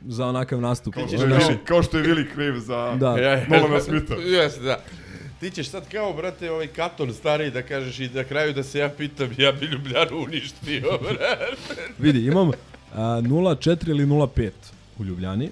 [0.07, 0.93] za onakav nastup.
[0.93, 3.15] Kao što je, Vili, kao što je Vili kriv za Da.
[3.49, 4.13] Nolana Smitha.
[4.15, 4.79] Jeste, da.
[5.39, 8.79] Ti ćeš sad kao, brate, ovaj katon stari da kažeš i na kraju da se
[8.79, 11.81] ja pitam, ja bi Ljubljanu uništio, brate.
[11.99, 12.51] Vidi, imam
[12.93, 14.49] a, 0-4 ili 0-5
[14.99, 15.49] u Ljubljani.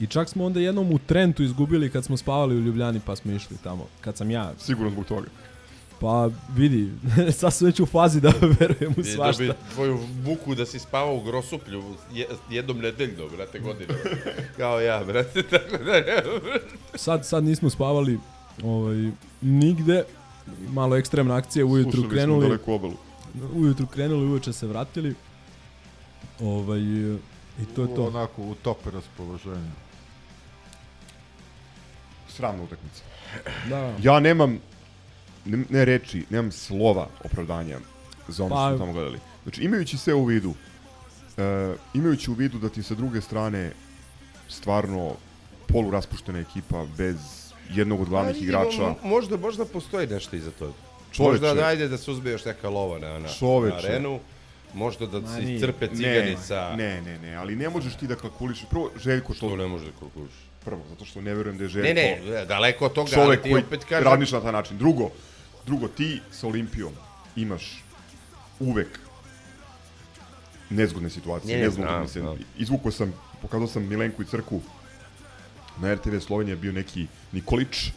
[0.00, 3.32] I čak smo onda jednom u Trentu izgubili kad smo spavali u Ljubljani pa smo
[3.32, 3.86] išli tamo.
[4.00, 4.52] Kad sam ja.
[4.58, 5.26] Sigurno zbog toga.
[6.00, 6.90] Pa vidi,
[7.38, 9.42] sad sam već u fazi da verujem u I da svašta.
[9.42, 13.94] bi tvoju buku da si spavao u Grosuplju je- jednom nedeljno, brate, godine.
[14.58, 16.02] Kao ja, brate, tako da...
[16.94, 18.18] Sad, sad nismo spavali
[18.64, 19.10] ovaj,
[19.42, 20.04] nigde.
[20.68, 22.46] Malo ekstremna akcija, ujutru Slušali smo krenuli.
[22.46, 22.94] daleku obalu.
[23.54, 25.14] Ujutru krenuli, uveče se vratili.
[26.40, 26.80] Ovaj,
[27.60, 28.04] I to je to.
[28.06, 29.70] Onako, u top raspoloženju.
[32.28, 33.02] Sramna utakmica.
[33.68, 33.94] Da.
[34.02, 34.58] Ja nemam
[35.44, 37.78] ne, ne reči, nemam slova opravdanja
[38.28, 39.18] za ono Pa- što smo tamo gledali.
[39.42, 40.54] Znači, imajući sve u vidu,
[41.36, 43.72] e, imajući u vidu da ti sa druge strane
[44.48, 45.12] stvarno
[45.68, 47.16] poluraspuštena ekipa bez
[47.70, 48.82] jednog od glavnih igrača.
[48.82, 50.72] mo- Možda, možda postoji nešto iza toga.
[51.12, 51.30] Čoveče.
[51.32, 53.76] Možda da ajde da se uzme još neka lova na, na, na Čoveče.
[53.78, 54.20] arenu.
[54.74, 56.74] Možda da se iscrpe ciganica.
[56.76, 58.64] Ne, ne, ne, ali ne možeš ti da kalkuliš.
[58.70, 59.56] Prvo, Željko Što to...
[59.56, 60.32] ne može da kalkuliš?
[60.64, 61.88] Prvo, zato što ne verujem da je Željko...
[61.90, 61.94] Ne,
[62.26, 64.78] ne, daleko od toga, čovek ali ti opet kažem- radiš na taj način.
[64.78, 65.10] Drugo,
[65.66, 66.92] drugo, ti sa Olimpijom
[67.36, 67.84] imaš
[68.60, 68.98] uvek
[70.70, 72.20] nezgodne situacije, Ne, ne, nezgodne znam, utakmice.
[72.20, 72.38] znam.
[72.58, 73.12] Izvukao sam,
[73.42, 74.60] pokazao sam Milenku i Crku
[75.80, 77.90] na RTV Slovenija je bio neki Nikolić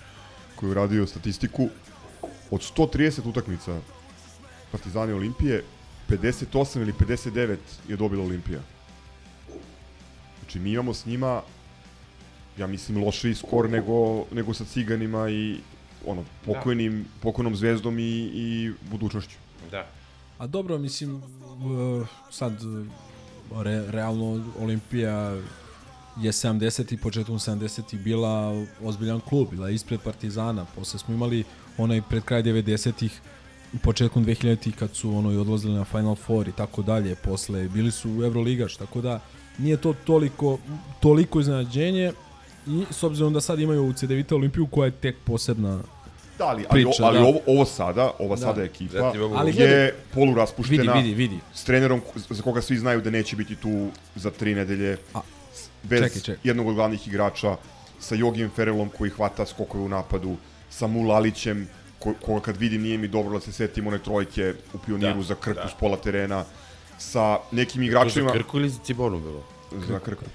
[0.55, 1.69] koji je uradio statistiku
[2.51, 3.79] od 130 utakmica
[4.71, 5.63] Partizani Olimpije
[6.09, 7.57] 58 ili 59
[7.87, 8.59] je dobila Olimpija.
[10.39, 11.41] Znači mi imamo s njima
[12.59, 15.57] ja mislim lošiji skor nego, nego sa Ciganima i
[16.05, 19.37] ono, pokojnim, pokojnom zvezdom i, i budućnošću.
[19.71, 19.87] Da.
[20.37, 25.37] A dobro, mislim, uh, sad, uh, re, realno Olimpija
[26.19, 30.65] je 70 i početkom 70 bila ozbiljan klub, bila ispred Partizana.
[30.65, 31.43] Posle smo imali
[31.77, 33.19] onaj pred kraj 90-ih,
[33.81, 37.15] početkom 2000-ih kad su ono i odlazili na Final Four i tako dalje.
[37.15, 39.19] Posle bili su u Euroligaš, tako da
[39.57, 40.59] nije to toliko,
[40.99, 42.11] toliko iznenađenje
[42.67, 45.79] i s obzirom da sad imaju u CDVita Olimpiju koja je tek posebna
[46.37, 47.23] Da, ali, ali, priča, ali da.
[47.23, 48.41] ovo, ovo sada, ova Da.
[48.41, 51.39] sada ekipa Zatim imamo- Ali je poluraspuštena Vidi, vidi, vidi.
[51.53, 55.19] s trenerom za koga svi znaju da neće biti tu za tri nedelje A,
[55.83, 56.35] bez čekaj, čekaj.
[56.43, 57.55] jednog od glavnih igrača
[57.99, 60.37] sa Jogijem Ferelom koji hvata skokove u napadu
[60.69, 61.67] sa Mulalićem
[61.99, 65.23] ko, koga kad vidim nije mi dobro da se setim one trojke u pioniru Da,
[65.23, 65.69] za Krku da.
[65.69, 66.45] s pola terena
[66.97, 69.43] sa nekim To igračima za Krku ili za Cibonu bilo?
[69.87, 70.25] za Krku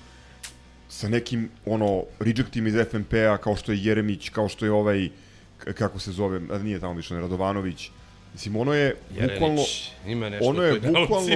[0.88, 5.08] sa nekim ono rejectima iz FNP-a kao što je Jeremić, kao što je ovaj
[5.74, 7.90] kako se zove, a nije tamo više Radovanović.
[8.32, 9.62] Mislim ono je bukvalno
[10.06, 11.28] ima nešto ono je to bukvalno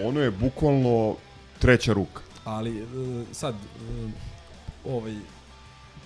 [0.00, 1.16] ono je bukvalno
[1.58, 2.21] treća ruka.
[2.44, 2.84] Ali e,
[3.32, 4.10] sad e,
[4.88, 5.14] ovaj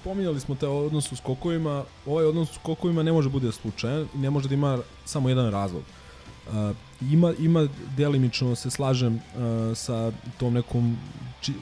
[0.04, 4.08] pominjali smo te o odnosu s skokovima, ovaj odnos s skokovima ne može bude slučajan
[4.14, 5.82] ne može da ima samo jedan razlog.
[5.82, 9.20] E, ima ima delimično se slažem e,
[9.74, 10.96] sa tom nekom
[11.40, 11.54] či, e,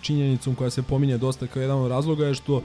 [0.00, 2.62] činjenicom koja se pominje dosta kao jedan od razloga je što e,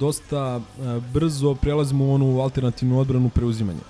[0.00, 3.80] dosta e, brzo prelazimo u onu alternativnu odbranu preuzimanja.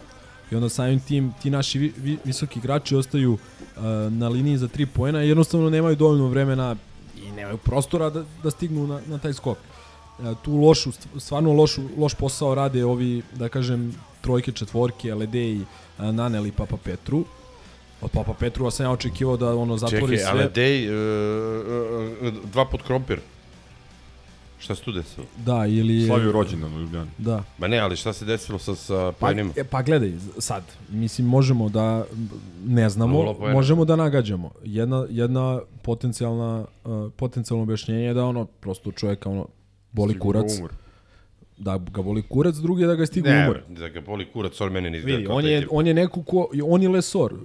[0.53, 4.69] I onda samim tim ti naši vi, vi, visoki igrači ostaju uh, na liniji za
[4.69, 6.77] tri poena i jednostavno nemaju dovoljno vremena
[7.17, 9.59] i nemaju prostora da, da stignu na, na taj skok.
[10.19, 15.61] Uh, tu lošu, stvarno lošu, loš posao rade ovi, da kažem, trojke, četvorke, Ledeji,
[15.99, 17.25] uh, Naneli i Papa Petru.
[18.01, 20.43] Od Papa Petrua sam ja očekivao da ono zatvori Čekaj, sve.
[20.43, 20.95] ali dej, uh,
[22.23, 23.21] uh, dva pod krompir.
[24.63, 25.27] Šta se tu desilo?
[25.47, 26.07] Da, ili...
[26.07, 27.11] Slavio rođendan u Ljubljani.
[27.19, 27.43] Da.
[27.59, 29.53] Ma ne, ali šta se desilo sa, sa Pa, poenima?
[29.57, 32.05] e, pa gledaj, sad, mislim, možemo da,
[32.67, 34.51] ne znamo, možemo da nagađamo.
[34.65, 39.47] Jedna, jedna potencijalna, uh, potencijalno objašnjenje je da ono, prosto čovjeka ono,
[39.93, 40.59] boli Sigurno kurac.
[40.59, 40.73] umor.
[41.63, 43.61] Da ga boli kurac, drugi je da ga stigu Ne, umor.
[43.71, 46.41] da ga boli kurac, on mene ne izgleda Vidi, on je, on je neko ko,
[46.65, 47.41] on i Lesor uh,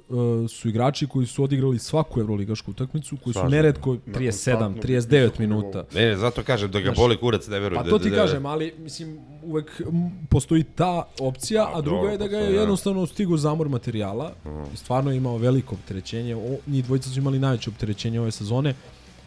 [0.50, 3.56] su igrači koji su odigrali svaku evroligašku utakmicu, koji su Slažem se.
[3.56, 5.84] neretko Na 37, konstantnom 39 visokom minuta.
[5.94, 7.76] Ne, ne, zato kažem da ga Znaš, boli kurac, ne verujem.
[7.76, 9.82] Pa da, to ti da, kažem, ali mislim uvek
[10.30, 12.60] postoji ta opcija, a, A, druga je da ga je da.
[12.60, 14.34] jednostavno stigu zamor materijala
[14.74, 16.36] i stvarno je imao veliko opterećenje.
[16.36, 18.74] O, njih dvojica su imali najveće opterećenje ove sezone.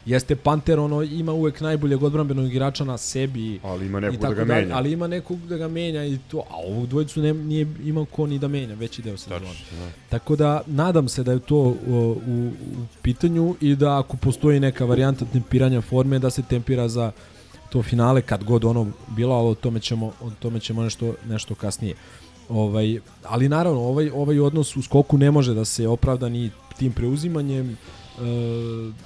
[0.07, 3.61] Jeste Panter, ono, ima uvek najboljeg odbrambenog igrača na sebi.
[3.63, 4.77] Ali ima nekog da ga menja.
[4.77, 8.27] Ali ima nekog da ga menja i to, a ovu dvojicu ne, nije imao ko
[8.27, 9.41] ni da menja, veći deo sezone.
[9.41, 9.91] Tačno, da.
[10.09, 11.75] Tako da, nadam se da je to o,
[12.27, 17.13] u, u pitanju i da ako postoji neka varijanta tempiranja forme, da se tempira za
[17.71, 21.55] to finale kad god ono bilo, ali o tome ćemo, o tome ćemo nešto, nešto
[21.55, 21.95] kasnije.
[22.49, 26.93] Ovaj, ali naravno, ovaj, ovaj odnos u skoku ne može da se opravda ni tim
[26.93, 27.77] preuzimanjem,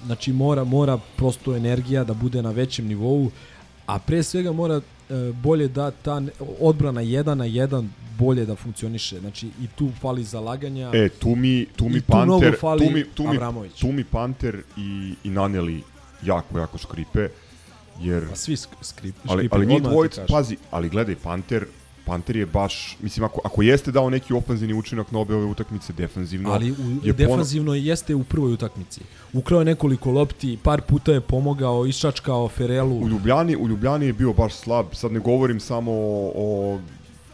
[0.06, 3.30] znači mora, mora prosto energija da bude na većem nivou,
[3.86, 4.82] a pre svega mora e,
[5.32, 6.22] bolje da ta
[6.60, 9.20] odbrana 1 na 1 bolje da funkcioniše.
[9.20, 10.90] Znači i tu fali zalaganja.
[10.94, 13.80] E, tu mi, tu mi tu Panter, tu mi, tu mi, Avramović.
[13.80, 15.82] tu mi Panter i, i Naneli
[16.22, 17.28] jako, jako škripe,
[18.00, 18.28] jer...
[18.28, 21.66] Pa svi sk- skrip, ali, ali njih dvojica, pazi, ali gledaj, Panter,
[22.06, 25.92] Panter je baš, mislim, ako, ako jeste dao neki ofanzivni učinak na obe ove utakmice
[25.92, 29.00] defanzivno, Ali u, je defanzivno jeste u prvoj utakmici.
[29.32, 32.98] Ukrao je nekoliko lopti, par puta je pomogao, iščačkao Ferelu.
[32.98, 36.78] U Ljubljani, u Ljubljani je bio baš slab, sad ne govorim samo o, o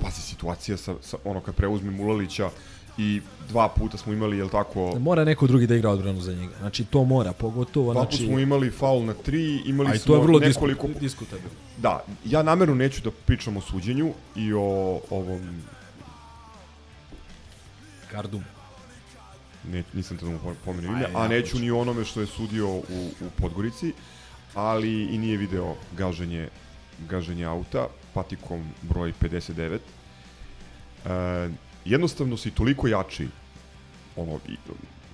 [0.00, 2.50] pazi, situacija sa, sa ono kad preuzmem Ulalića
[2.98, 6.54] i dva puta smo imali, jel tako, Mora neko drugi da igra odbranu za njega.
[6.58, 10.22] Znači to mora, pogotovo dva znači smo imali faul na tri, imali smo to je
[10.22, 10.86] vrlo nekoliko...
[10.86, 11.50] disku- diskutabilno.
[11.76, 15.40] Da, ja namerno neću da pričam o suđenju i o ovom...
[18.10, 18.44] Kardum.
[19.72, 22.82] Ne, nisam te da mu pomenem ime, a neću ni onome što je sudio u,
[23.20, 23.92] u Podgorici,
[24.54, 26.48] ali i nije video gaženje,
[27.08, 29.78] gaženje auta patikom broj 59.
[31.06, 31.48] E,
[31.90, 33.28] jednostavno si toliko jači
[34.16, 34.38] ono,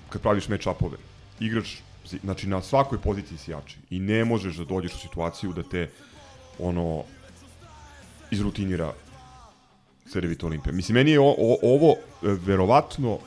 [0.08, 0.96] kad praviš match-upove.
[1.40, 1.76] Igrač,
[2.22, 5.90] znači na svakoj poziciji si jači i ne možeš da dođeš u situaciju da te
[6.58, 7.04] ono
[8.30, 8.92] izrutinira
[10.12, 10.72] Cerevita Olimpija.
[10.72, 13.18] Mislim, meni je o, o, ovo e, verovatno,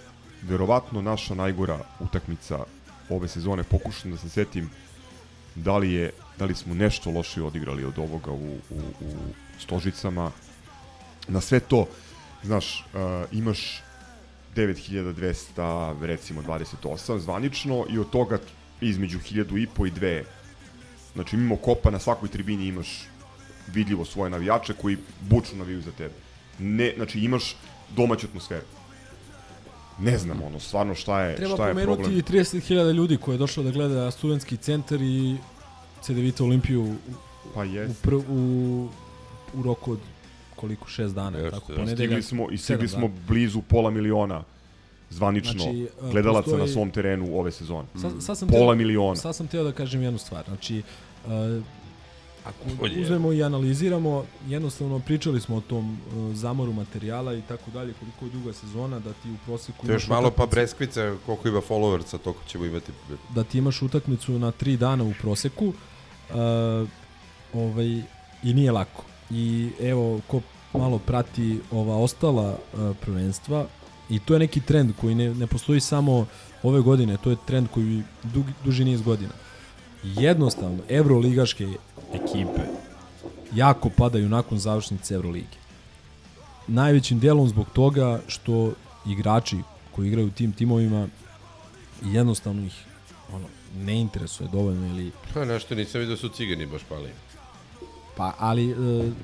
[0.42, 2.64] verovatno naša najgora utakmica
[3.10, 3.64] ove sezone.
[3.64, 4.70] Pokušam da se setim
[5.56, 9.12] da li, je, da li smo nešto lošije odigrali od ovoga u, u, u
[9.60, 10.32] Stožicama.
[11.28, 11.88] Na sve to,
[12.44, 13.00] znaš, uh,
[13.32, 13.82] imaš
[14.56, 18.40] 9200, recimo 28 zvanično i od toga
[18.82, 20.24] između 1000 i po i dve.
[21.14, 23.08] Znači, mimo kopa na svakoj tribini imaš
[23.68, 26.14] vidljivo svoje navijače koji bučno naviju za tebe.
[26.60, 27.56] Ne, znači, imaš
[27.96, 28.66] domaću atmosferu.
[30.00, 32.20] Ne znam, ono, stvarno šta je, Treba šta je pomenuti problem.
[32.20, 35.38] i 30.000 ljudi koji je došlo da gleda studentski centar i
[36.02, 36.96] CDVita Olimpiju u,
[37.54, 38.02] Pa u, jest.
[38.02, 38.90] pr, u,
[39.54, 40.00] u roku od
[40.60, 41.38] koliko, šest dana.
[41.38, 41.76] Jeste, tako, jeste.
[41.76, 43.14] ponedeljak, Stigli smo, I stigli smo dana.
[43.28, 44.44] blizu pola miliona
[45.12, 47.88] zvanično Znači, e, gledalaca postoji- na svom terenu ove sezone.
[47.96, 49.16] Sad, sad sam Pola teo, miliona.
[49.16, 50.44] Sad sam teo da kažem jednu stvar.
[50.46, 50.82] Znači,
[51.26, 51.32] uh,
[52.46, 52.66] ako
[52.98, 54.12] uzmemo i analiziramo,
[54.48, 59.00] jednostavno pričali smo o tom uh, zamoru materijala i tako dalje, koliko je duga sezona,
[59.00, 62.66] da ti u proseku To još malo pa utakmice- Breskvica, koliko ima followersa, toliko ćemo
[62.66, 62.92] imati.
[63.30, 66.88] da ti imaš utakmicu na tri dana u proseku uh,
[67.54, 68.02] ovaj,
[68.44, 69.04] i nije lako.
[69.32, 70.42] I evo, ko
[70.74, 73.66] malo prati ova ostala uh, prvenstva,
[74.10, 76.26] i to je neki trend koji ne, ne postoji samo
[76.64, 79.34] ove godine, to je trend koji dug, duži niz godina.
[80.04, 81.68] Jednostavno, evroligaške
[82.14, 82.62] ekipe
[83.54, 85.58] jako padaju nakon završnice Evrolige.
[86.68, 88.74] Najvećim dijelom zbog toga što
[89.08, 89.58] igrači
[89.92, 91.08] koji igraju u tim timovima
[92.04, 92.86] jednostavno ih
[93.34, 93.46] ono,
[93.78, 97.10] ne interesuje dovoljno ili Pa nešto nisam vidio da su cigani baš pali.
[98.20, 98.76] Pa ali e,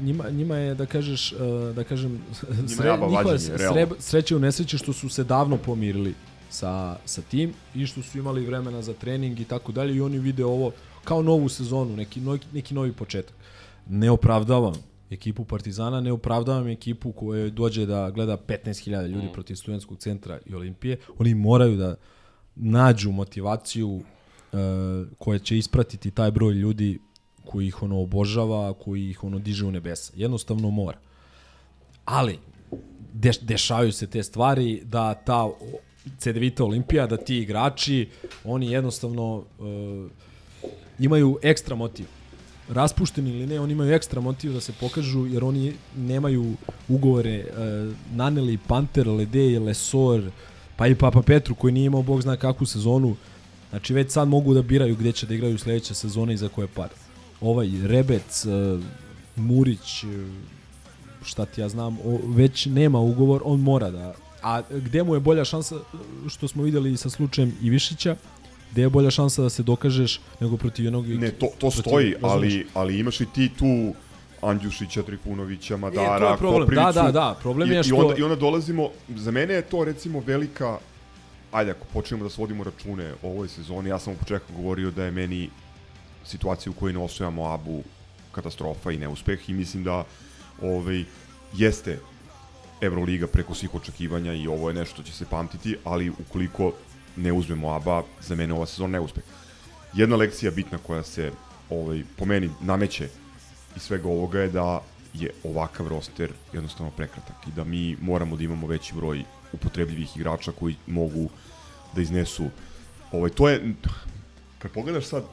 [0.03, 1.35] njima, njima je da kažeš e,
[1.75, 2.21] da kažem
[2.67, 6.13] sre, njihova sre, sreće u nesreći što su se davno pomirili
[6.49, 10.19] sa, sa tim i što su imali vremena za trening i tako dalje i oni
[10.19, 10.71] vide ovo
[11.03, 13.35] kao novu sezonu, neki, no, neki novi početak.
[13.89, 14.73] Ne opravdavam
[15.09, 20.55] ekipu Partizana, ne opravdavam ekipu koja dođe da gleda 15.000 ljudi protiv studentskog centra i
[20.55, 20.97] Olimpije.
[21.17, 21.95] Oni moraju da
[22.55, 24.57] nađu motivaciju e,
[25.17, 26.99] koja će ispratiti taj broj ljudi
[27.45, 30.13] koji ih ono obožava, koji ih ono diže u nebesa.
[30.15, 30.97] Jednostavno mora.
[32.05, 32.39] Ali,
[33.13, 35.49] deš, dešavaju se te stvari da ta
[36.17, 38.09] CDVita Olimpija, da ti igrači,
[38.43, 39.63] oni jednostavno e,
[40.99, 42.05] imaju ekstra motiv.
[42.69, 46.53] Raspušteni ili ne, oni imaju ekstra motiv da se pokažu, jer oni nemaju
[46.87, 47.45] ugovore e,
[48.13, 50.31] Naneli, Panter, Ledej, Lesor,
[50.75, 53.15] pa i Papa Petru koji nije imao bog zna kakvu sezonu.
[53.69, 56.67] Znači već sad mogu da biraju gde će da igraju sledeće sezone i za koje
[56.67, 57.04] pare.
[57.41, 58.49] Ovaj Rebec, e,
[59.35, 60.07] Murić, e,
[61.23, 64.13] šta ti ja znam, o, već nema ugovor, on mora da...
[64.43, 65.75] A gde mu je bolja šansa,
[66.27, 68.15] što smo videli i sa slučajem Ivišića,
[68.71, 71.07] gde je bolja šansa da se dokažeš nego protiv jednog...
[71.07, 72.31] Ne, to, to protiv- stoji, razumeš?
[72.33, 73.93] ali, ali imaš i ti tu
[74.41, 76.61] Andjušića, Trifunovića, Madara, E, je problem.
[76.61, 76.85] Koprivicu.
[76.85, 79.61] Da, da, da, problem I, je I što- onda, I onda dolazimo, za mene je
[79.61, 80.77] to recimo velika,
[81.51, 85.03] ajde ako počnemo da svodimo račune o ovoj sezoni, ja sam u početku govorio da
[85.03, 85.49] je meni
[86.25, 87.83] situacija u kojoj ne osvojamo Abu
[88.31, 90.03] katastrofa i neuspeh i mislim da
[90.61, 91.03] ovaj,
[91.53, 91.99] jeste
[92.81, 96.73] Euroliga preko svih očekivanja i ovo je nešto što će se pamtiti, ali ukoliko
[97.15, 99.23] ne uzmemo ABA, za mene ova sezona neuspeh.
[99.93, 101.31] Jedna lekcija bitna koja se
[101.69, 103.09] ovaj, po meni nameće
[103.75, 104.81] iz svega ovoga je da
[105.13, 109.23] je ovakav roster jednostavno prekratak i da mi moramo da imamo veći broj
[109.53, 111.29] upotrebljivih igrača koji mogu
[111.95, 112.49] da iznesu
[113.11, 113.73] ovaj to je
[114.59, 115.23] kad pogledaš sad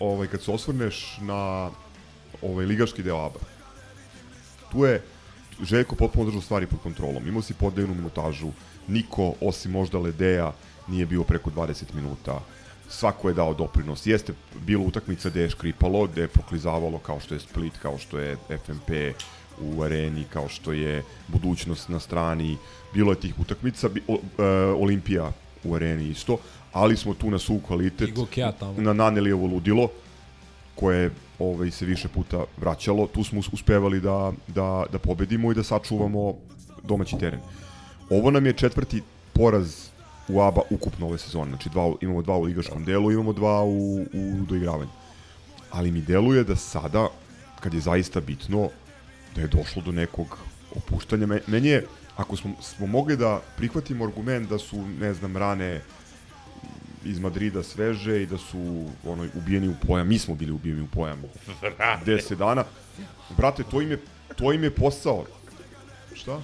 [0.00, 1.70] ovaj kad se osvrneš na
[2.42, 3.40] ovaj ligaški deo ABA
[4.72, 5.02] tu je
[5.62, 7.28] Željko potpuno držao stvari pod kontrolom.
[7.28, 8.48] Imao si podeljenu minutažu,
[8.88, 10.52] niko osim možda Ledeja
[10.88, 12.40] nije bio preko 20 minuta.
[12.88, 14.06] Svako je dao doprinos.
[14.06, 14.34] Jeste
[14.66, 18.36] bilo utakmica gde je škripalo, gde je proklizavalo kao što je Split, kao što je
[18.66, 18.90] FMP
[19.60, 22.56] u areni, kao što je budućnost na strani.
[22.94, 24.44] Bilo je tih utakmica, o, e,
[24.74, 25.32] Olimpija
[25.64, 26.38] u areni isto,
[26.74, 28.10] ali smo tu na su kvalitet,
[28.76, 29.88] na Nanelijevo ludilo,
[30.74, 33.06] koje ovaj, se više puta vraćalo.
[33.06, 36.34] Tu smo us- uspevali da, da, da pobedimo i da sačuvamo
[36.82, 37.40] domaći teren.
[38.10, 39.02] Ovo nam je četvrti
[39.32, 39.88] poraz
[40.28, 41.50] u ABA ukupno ove sezone.
[41.50, 44.90] Znači dva, imamo dva u ligaškom delu, imamo dva u, u doigravanju.
[45.70, 47.08] Ali mi deluje da sada,
[47.60, 48.68] kad je zaista bitno,
[49.34, 50.38] da je došlo do nekog
[50.76, 51.26] opuštanja.
[51.26, 51.86] Me- Meni je,
[52.16, 55.80] ako smo, smo mogli da prihvatimo argument da su, ne znam, rane
[57.04, 58.58] iz Madrida sveže i da su
[59.04, 60.08] ono, ubijeni u pojam.
[60.08, 61.22] Mi smo bili ubijeni u pojam.
[61.60, 62.02] Vrane.
[62.06, 62.64] 10 dana.
[63.36, 63.98] Brate, to im je,
[64.36, 65.24] to im je posao.
[66.14, 66.40] Šta?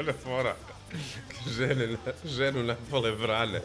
[0.00, 0.54] Ona fora.
[1.48, 3.60] Žene, na- ženu napale vrane.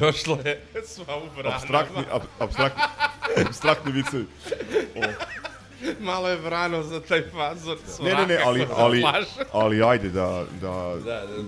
[0.00, 1.56] Došla je sva u vranama.
[1.56, 2.82] Abstraktni, ab, abstraktni,
[3.46, 4.26] abstraktni vicevi.
[6.00, 7.78] Malo je vrano za taj fazor.
[8.02, 9.02] Ne, ne, ne, ali, svakako ali,
[9.52, 11.42] ali ajde da, da, Da, da,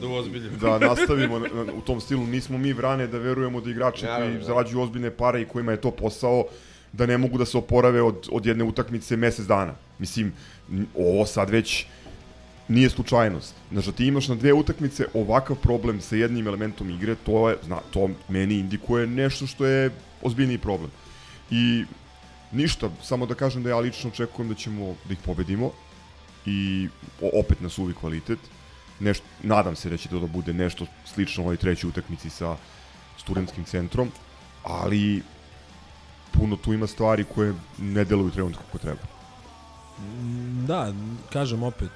[0.61, 2.27] da da nastavimo na- na- u tom stilu.
[2.27, 4.45] Nismo mi vrane da verujemo da igrači Naravno, koji da.
[4.45, 6.45] zarađuju ozbiljne pare i kojima je to posao,
[6.93, 9.75] da ne mogu da se oporave od, od jedne utakmice mesec dana.
[9.99, 10.33] Mislim,
[10.97, 11.87] ovo sad već
[12.69, 13.55] nije slučajnost.
[13.73, 17.79] Znači, ti imaš na dve utakmice ovakav problem sa jednim elementom igre, to, je, zna,
[17.91, 19.91] to meni indikuje nešto što je
[20.23, 20.91] ozbiljniji problem.
[21.51, 21.85] I
[22.53, 25.71] ništa, samo da kažem da ja lično očekujem da ćemo da ih pobedimo
[26.47, 26.89] i
[27.41, 28.39] opet na suvi kvalitet.
[29.01, 32.57] Nešto, nadam se da će to da bude nešto slično ovoj trećoj utakmici sa
[33.19, 34.11] studentskim centrom,
[34.63, 35.23] ali
[36.33, 39.01] puno tu ima stvari koje ne deluju trenutno kako treba.
[40.01, 40.93] Mm, Da,
[41.33, 41.91] kažem opet,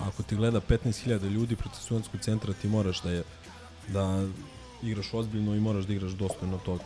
[0.00, 3.22] ako ti gleda 15.000 ljudi protiv studentskog centra, ti moraš da je
[3.88, 4.26] da
[4.82, 6.84] igraš ozbiljno i moraš da igraš dostojno toga.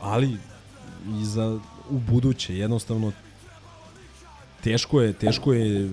[0.00, 0.36] Ali
[1.20, 1.60] i za
[1.90, 3.12] u buduće jednostavno
[4.64, 5.90] teško je, teško je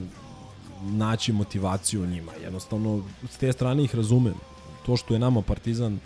[0.81, 2.31] naći motivaciju u njima.
[2.43, 4.35] Jednostavno s te strane ih razumem.
[4.85, 5.99] To što je nama Partizan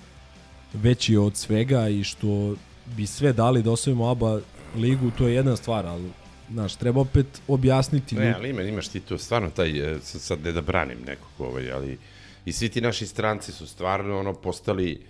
[0.74, 2.56] veći od svega i što
[2.86, 4.40] bi sve dali da osvojimo ABA
[4.76, 6.12] ligu, to je jedna stvar, ali
[6.52, 10.52] znaš, treba opet objasniti Ne, ali ima, imaš ti tu stvarno taj, e, sad ne
[10.52, 11.98] da branim nekog, ovaj, ali
[12.46, 15.06] i svi ti naši stranci su stvarno ono postali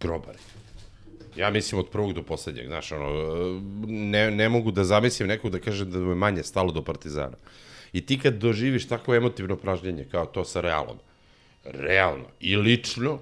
[0.00, 0.38] grobari.
[1.36, 3.08] Ja mislim od prvog do poslednjeg, znaš, ono,
[3.86, 7.36] ne, ne mogu da zamislim nekog da kaže da mu je manje stalo do Partizana.
[7.92, 10.98] I ti kad doživiš takvo emotivno pražnjenje kao to sa Realom,
[11.64, 13.18] realno i lično,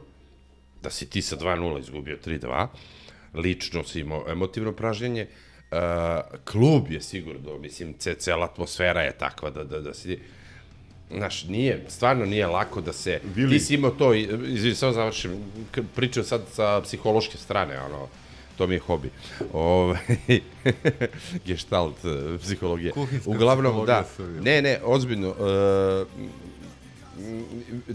[0.83, 2.67] da si ti sa 2-0 izgubio 3-2,
[3.35, 5.27] lično si imao emotivno pražnjenje,
[5.71, 5.79] uh,
[6.45, 10.19] klub je sigurno, mislim, ce, cela atmosfera je takva da, da, da si...
[11.11, 13.21] Znaš, nije, stvarno nije lako da se...
[13.27, 15.31] Vili- Ti si imao to, i- izvini, samo završim,
[15.95, 18.09] pričam sad sa psihološke strane, ono,
[18.57, 19.11] to mi je hobi.
[19.53, 19.99] Ovaj
[21.47, 22.93] gestalt eh, psihologije.
[22.93, 24.05] Kuhinska Uglavnom, da.
[24.41, 25.29] Ne, ne, ozbiljno.
[25.31, 26.07] Uh,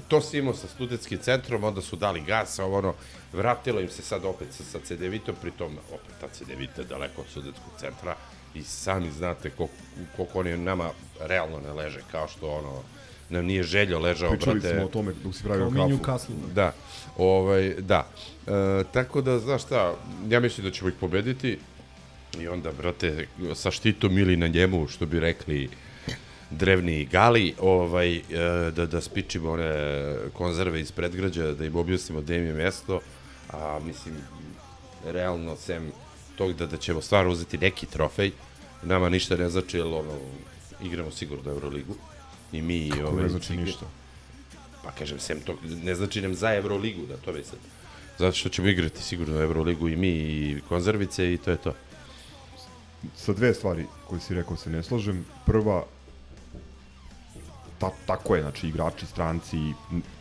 [0.08, 2.94] to si imao sa studentskim centrom, onda su dali gas, ovo ono,
[3.34, 7.28] vratilo im se sad opet sa, sa CDV-tom, pritom opet ta CDV je daleko od
[7.28, 8.16] studentskog centra
[8.56, 9.74] i sami znate koliko,
[10.16, 10.90] koliko oni nama
[11.20, 12.82] realno ne leže, kao što ono,
[13.30, 14.76] nam nije željo ležao, Pričali brate.
[14.76, 16.04] smo o tome dok si pravio Kao mi kafu.
[16.04, 16.54] Newcastle.
[16.54, 16.74] Da,
[17.18, 18.08] ovaj, da.
[18.48, 19.94] E, tako da, znaš šta,
[20.30, 21.58] ja mislim da ćemo ih pobediti
[22.40, 25.70] i onda, brate, sa štitom ili na njemu, što bi rekli
[26.50, 28.22] drevni gali, ovaj, e,
[28.76, 29.74] da, da spičimo one
[30.34, 33.00] konzerve iz predgrađa, da im objasnimo gde im je mesto,
[33.50, 34.16] a mislim,
[35.06, 35.92] realno, sem
[36.38, 38.32] tog da, da ćemo stvarno uzeti neki trofej,
[38.84, 40.20] nama ništa ne znači, jer ono,
[40.82, 41.96] igramo sigurno Euroligu
[42.58, 43.24] I mi i Kako ovaj...
[43.24, 43.86] ne znači ništa?
[44.84, 47.62] Pa kažem, sem to, ne znači nam za Euroligu, da to mislim.
[48.18, 51.74] Zato što ćemo igrati sigurno Euroligu i mi i konzervice i to je to.
[53.16, 55.26] Sa dve stvari koje si rekao se ne slažem.
[55.46, 55.84] Prva,
[57.80, 59.58] ta, tako je, znači igrači, stranci,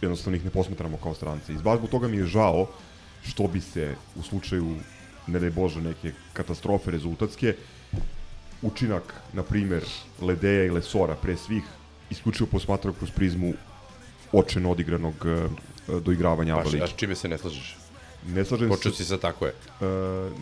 [0.01, 1.53] jednostavno ih ne posmatramo kao stranci.
[1.53, 2.67] I baš zbog toga mi je žao
[3.23, 4.77] što bi se u slučaju,
[5.27, 7.55] ne daj Bože, neke katastrofe rezultatske,
[8.63, 9.85] učinak, na primer,
[10.21, 11.65] Ledeja i Lesora pre svih,
[12.11, 13.53] isključivo posmatrao kroz prizmu
[14.33, 15.49] očeno odigranog e,
[16.01, 16.85] doigravanja ABA lige.
[16.85, 17.77] a čime se ne slažeš?
[18.29, 18.97] Ne slažem Počeo se...
[18.97, 19.53] si sa tako je.
[19.81, 19.85] E,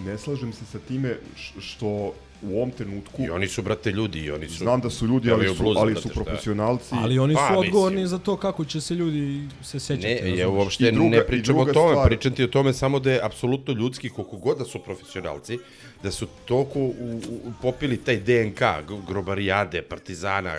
[0.07, 1.17] ne slažem se sa time
[1.61, 2.13] što
[2.43, 3.23] u ovom trenutku...
[3.23, 4.55] I oni su, brate, ljudi, i oni su...
[4.55, 6.95] Znam da su ljudi, ali su, ali su profesionalci.
[6.95, 8.09] Ali oni su Pa, odgovorni mislim.
[8.09, 10.07] za to kako će se ljudi se sećati.
[10.07, 10.59] Ne, ja razumeš?
[10.59, 13.75] uopšte druga- ne pričam o tome, stvar- pričam ti o tome samo da je apsolutno
[13.75, 15.59] ljudski, koliko god da su profesionalci,
[16.03, 16.93] da su toliko u,
[17.29, 18.61] u, popili taj DNK,
[19.09, 20.57] grobarijade, partizana,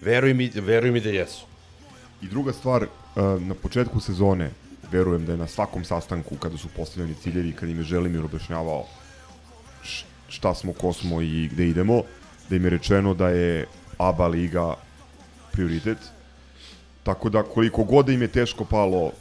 [0.00, 1.46] veruj mi, veruj mi da jesu.
[2.22, 2.88] I druga stvar, e,
[3.40, 4.50] na početku sezone,
[4.92, 8.84] verujem da je na svakom sastanku, kada su postavljeni ciljevi, kad im je Želimir objašnjavao
[10.28, 12.02] šta smo, ko smo i gde idemo,
[12.48, 13.66] da im je rečeno da je
[13.98, 14.74] ABA liga
[15.52, 15.98] prioritet.
[17.02, 19.12] Tako da koliko god im je teško palo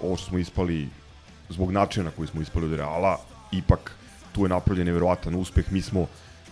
[0.00, 0.88] ovo što smo ispali
[1.48, 3.18] zbog načina na koji smo ispali od Reala,
[3.52, 3.96] ipak
[4.32, 5.72] tu je napravljen nevjerovatan uspeh.
[5.72, 6.06] Mi smo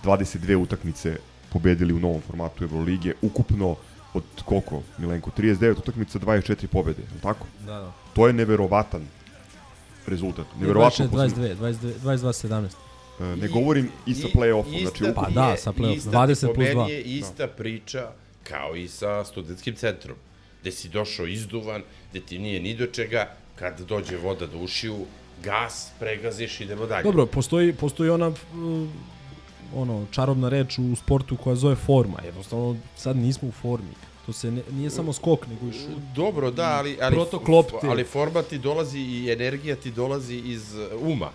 [0.05, 1.17] 22 utakmice
[1.53, 3.77] pobedili u novom formatu Evrolige, ukupno
[4.15, 5.31] od koliko, Milenko?
[5.39, 7.47] 39 utakmica, 24 pobede, je li tako?
[7.67, 7.93] Da, da.
[8.15, 9.03] To je neverovatan
[10.07, 10.47] rezultat.
[10.61, 12.69] Neverovatno 22, 22, 22, 22,
[13.21, 13.33] 17.
[13.35, 15.35] E, Ne govorim i sa play-offom, znači Pa ukupno.
[15.35, 16.89] da, sa play-offom, ista 20 ti po plus meni 2.
[16.89, 18.11] je ista priča
[18.43, 20.17] kao i sa studentskim centrom,
[20.61, 24.97] gde si došao izduvan, gde ti nije ni do čega, kad dođe voda do ušiju,
[25.45, 27.03] gas, pregaziš, idemo dalje.
[27.03, 28.35] Dobro, postoji, postoji ona uh,
[29.77, 32.19] ono, čarobna reč u sportu koja zove forma.
[32.25, 33.91] Jednostavno, sad nismo u formi.
[34.27, 36.03] To se ne, nije samo skok, nego i šut.
[36.15, 37.87] Dobro, da, ali, ali, Protok lopte.
[37.89, 41.31] ali forma ti dolazi i energija ti dolazi iz uh, uma.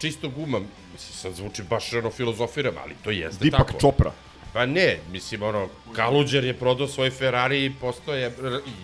[0.00, 0.58] Čistog uma.
[0.92, 3.80] Mislim, sad zvuči baš ono filozofiram, ali to jeste Dipak tako.
[3.80, 4.12] Čopra.
[4.52, 8.32] Pa ne, mislim, ono, Kaluđer je prodao svoj Ferrari i postoje,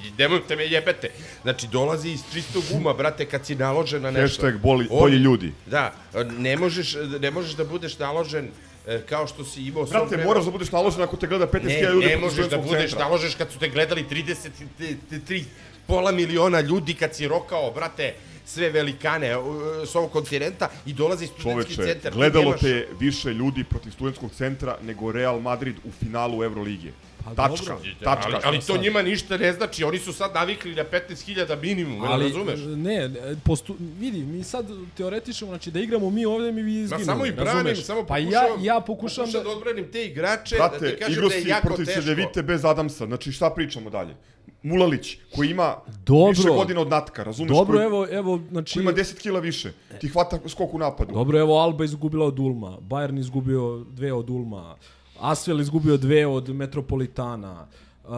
[0.06, 1.10] i nemojte me jebete.
[1.42, 4.42] Znači, dolazi iz čistog uma, brate, kad si naložen na nešto.
[4.42, 5.52] Hashtag boli- bolji ljudi.
[5.66, 5.92] Da,
[6.38, 8.48] ne možeš, ne možeš da budeš naložen
[8.86, 9.84] e, kao što si imao...
[9.84, 10.26] Brate, vremena.
[10.26, 11.98] moraš da budeš naložen ako te gleda 15.000 Ne, ljudi.
[11.98, 12.98] ne preko možeš da budeš centra.
[13.00, 15.44] naložeš kad su te gledali 33
[15.86, 18.14] pola miliona ljudi kad si rokao, brate,
[18.44, 19.44] sve velikane uh,
[19.86, 22.12] s ovog kontinenta i dolazi studentski Čoveče, centar.
[22.12, 26.92] Gledalo nemaš- te više ljudi protiv studentskog centra nego Real Madrid u finalu Evrolige.
[27.36, 27.90] Tačka, dobro.
[28.04, 28.30] tačka.
[28.32, 28.82] Ali, ali to sad?
[28.82, 32.60] njima ništa ne znači, oni su sad navikli na 15.000 minimum, ali, razumeš?
[32.76, 33.10] Ne,
[33.44, 34.66] postu, vidi, mi sad
[34.96, 37.04] teoretično, znači da igramo mi ovde, mi bi Ma izginuli.
[37.04, 37.84] samo i branim, razumeš?
[37.84, 39.50] samo Pa ja, pokušavam, ja pokušam pokušam da...
[39.50, 42.00] da odbranim te igrače, Brate, da ti kažem da je si jako protiv teško.
[42.00, 44.14] Cedevite bez Adamsa, znači šta pričamo dalje?
[44.62, 45.76] Mulalić, koji ima
[46.06, 46.28] Dobro.
[46.28, 47.50] više godina od Natka, razumeš?
[47.50, 48.74] Dobro, koji, evo, evo, znači...
[48.74, 51.14] koji ima 10 kila više, ti hvata skok u napadu.
[51.14, 54.76] Dobro, evo, Alba izgubila od Ulma, Bayern izgubio dve od Ulma,
[55.22, 57.66] Asvel izgubio dve od Metropolitana,
[58.04, 58.10] Uh,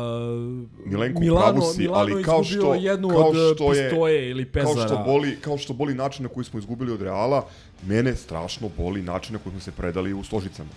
[0.86, 4.44] Milenko, Milano, pravu si, Milano ali kao što, jednu kao od što je, Pistoje ili
[4.44, 4.74] Pezara.
[4.74, 7.46] Kao što, boli, kao što boli način na koji smo izgubili od Reala,
[7.86, 10.70] mene strašno boli način na koji smo se predali u Stožicama.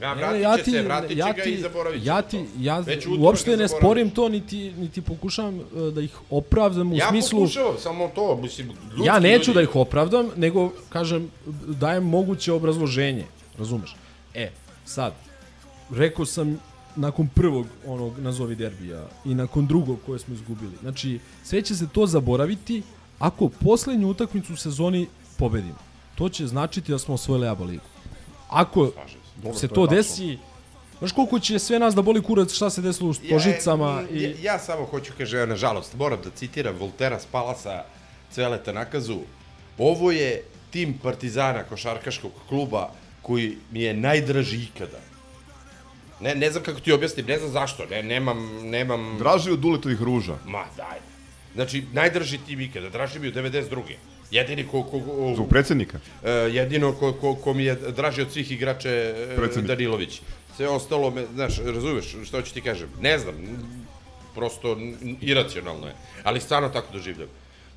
[0.00, 2.22] Ja, Ne, vratit ja će ti, se, vratit ja ga ti, i zaboravit će ja
[2.22, 2.28] to.
[2.28, 2.84] ti, ja
[3.18, 7.38] uopšte ga ne sporim to, niti, niti pokušavam e, da ih opravdam u ja smislu...
[7.38, 8.70] pokušavam, samo to, mislim,
[9.04, 11.30] ja neću ljudi- da ih opravdam, nego, kažem,
[11.66, 13.24] dajem moguće obrazloženje,
[13.58, 13.96] razumeš?
[14.34, 14.50] E,
[14.90, 15.12] sad,
[15.90, 16.58] rekao sam
[16.96, 20.76] nakon prvog onog nazovi derbija i nakon drugog koje smo izgubili.
[20.80, 22.82] Znači, sve će se to zaboraviti
[23.18, 25.06] ako poslednju utakmicu u sezoni
[25.38, 25.78] pobedimo.
[26.14, 27.84] To će značiti da smo osvojili ABA ligu.
[28.48, 28.90] Ako
[29.42, 30.38] Dobro, se to to, desi,
[30.98, 34.22] znaš koliko će sve nas da boli kurac šta se desilo u Stožicama ja, i...
[34.22, 37.84] ja, ja samo hoću, kaže, nažalost, moram da citiram Voltera Spalasa,
[38.32, 39.20] Cveleta Nakazu,
[39.78, 42.90] ovo je tim Partizana košarkaškog kluba
[43.22, 45.00] koji mi je najdraži ikada.
[46.20, 49.16] Ne, ne znam kako ti objasnim, ne znam zašto, ne, nemam, nemam...
[49.18, 50.36] Draži od Duletovih ruža.
[50.46, 50.98] Ma, daj.
[51.54, 53.82] Znači, najdraži tim ikada, draži mi od 92.
[54.30, 54.82] Jedini ko...
[54.82, 55.98] ko, ko Zbog predsednika.
[56.24, 59.68] E, jedino ko, ko, ko mi je draži od svih igrača e, Predsednik.
[59.68, 60.20] Danilović.
[60.56, 62.88] Sve ostalo me, znaš, razumeš što ću ti kažem?
[63.00, 63.34] Ne znam,
[64.34, 64.76] prosto
[65.20, 65.94] iracionalno je.
[66.22, 67.28] Ali stvarno tako doživljam.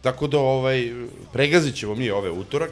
[0.01, 0.91] Tako da, ovaj,
[1.33, 2.71] pregazit ćemo mi ove utorak.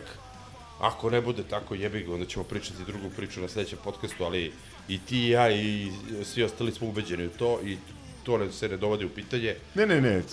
[0.82, 4.52] Ako ne bude tako jebi ga, onda ćemo pričati drugu priču na sledećem podcastu, ali
[4.88, 5.92] i ti i ja i
[6.24, 7.78] svi ostali smo ubeđeni u to i
[8.24, 9.56] to se ne dovodi u pitanje.
[9.76, 10.24] Ne, ne, ne,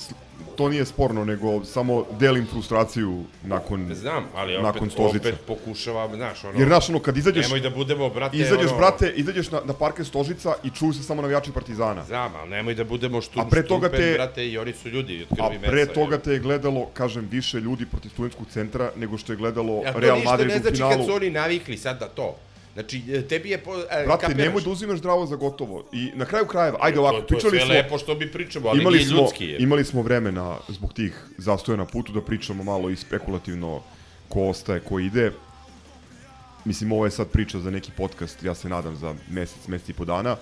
[0.56, 5.28] to nije sporno, nego samo delim frustraciju nakon, Znam, ali opet, nakon Stožica.
[5.28, 6.58] opet pokušavam, znaš, ono...
[6.58, 7.44] Jer, znaš, ono, kad izađeš...
[7.44, 8.76] Nemoj da budemo, brate, Izađeš, ono...
[8.78, 12.04] brate, izađeš na, na parke Stožica i čuju se samo navijači Partizana.
[12.04, 14.88] Znam, ali nemoj da budemo štum, A pre toga štumpen, te- brate, i oni su
[14.88, 15.70] ljudi od A krvi mesa.
[15.70, 15.88] pre jel?
[15.88, 19.92] toga te je gledalo, kažem, više ljudi protiv studentskog centra nego što je gledalo Ja,
[19.92, 20.92] to Real ništa Madrid ne u znači finalu.
[20.92, 22.36] kad su oni navikli sad na to.
[22.78, 23.58] Znači, e, tebi je...
[23.58, 24.46] Po, e, Brate, kapiraš?
[24.46, 25.84] nemoj da uzimaš zdravo za gotovo.
[25.92, 27.74] I na kraju krajeva, ajde ovako, to, to je pričali sve smo...
[27.74, 29.44] lepo što mi pričamo, ali imali nije smo, ljudski.
[29.44, 29.58] Je.
[29.58, 33.82] Imali smo vremena zbog tih zastoja na putu da pričamo malo i spekulativno
[34.28, 35.32] ko ostaje, ko ide.
[36.64, 39.92] Mislim, ovo je sad priča za neki podcast, ja se nadam za mesec, mesec i
[39.92, 40.36] po dana.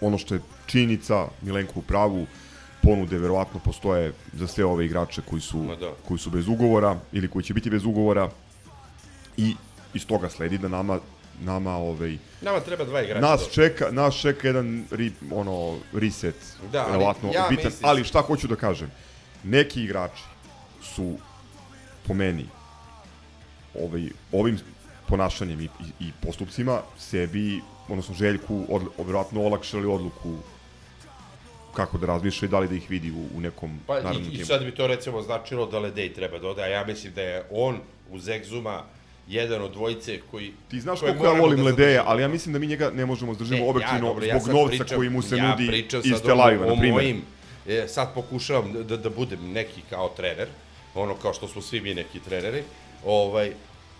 [0.00, 2.26] Ono što je činjenica, Milenko u pravu,
[2.82, 5.92] ponude verovatno postoje za sve ove igrače koji su, Ma da.
[6.08, 8.30] koji su bez ugovora ili koji će biti bez ugovora
[9.36, 9.54] i
[9.94, 11.00] iz toga sledi da nama
[11.40, 13.20] nama ovaj Nama treba dva igrača.
[13.20, 16.34] nas čeka nas čeka jedan ri, ono reset
[16.72, 18.90] Da, verovatno ja bitan mislim- ali šta hoću da kažem
[19.44, 20.22] neki igrači
[20.84, 21.16] su
[22.06, 22.46] po meni
[23.76, 24.02] ovaj
[24.32, 24.58] ovim
[25.08, 25.68] ponašanjem i, i,
[26.00, 30.36] i postupcima sebi odnosno Željku od, verovatno olakšali odluku
[31.74, 34.26] kako da razmišlja i da li da ih vidi u, u nekom Pa narednom i,
[34.26, 34.46] i timu.
[34.46, 37.44] sad bi to recimo značilo da Ledej treba da ode, a ja mislim da je
[37.50, 37.78] on
[38.10, 38.82] uz Egzuma
[39.28, 40.52] jedan od dvojice koji...
[40.70, 43.34] Ti znaš koliko ja volim da Ledeja, ali ja mislim da mi njega ne možemo
[43.34, 46.68] zdržimo objektivno dobro, ja zbog novca pričam- koji mu se ja nudi iz Aviva, o
[46.68, 46.92] na primjer.
[46.92, 47.22] mojim,
[47.68, 50.48] e, sad pokušavam da, da budem neki kao trener,
[50.94, 52.62] ono kao što smo svi mi neki treneri,
[53.04, 53.52] ovaj,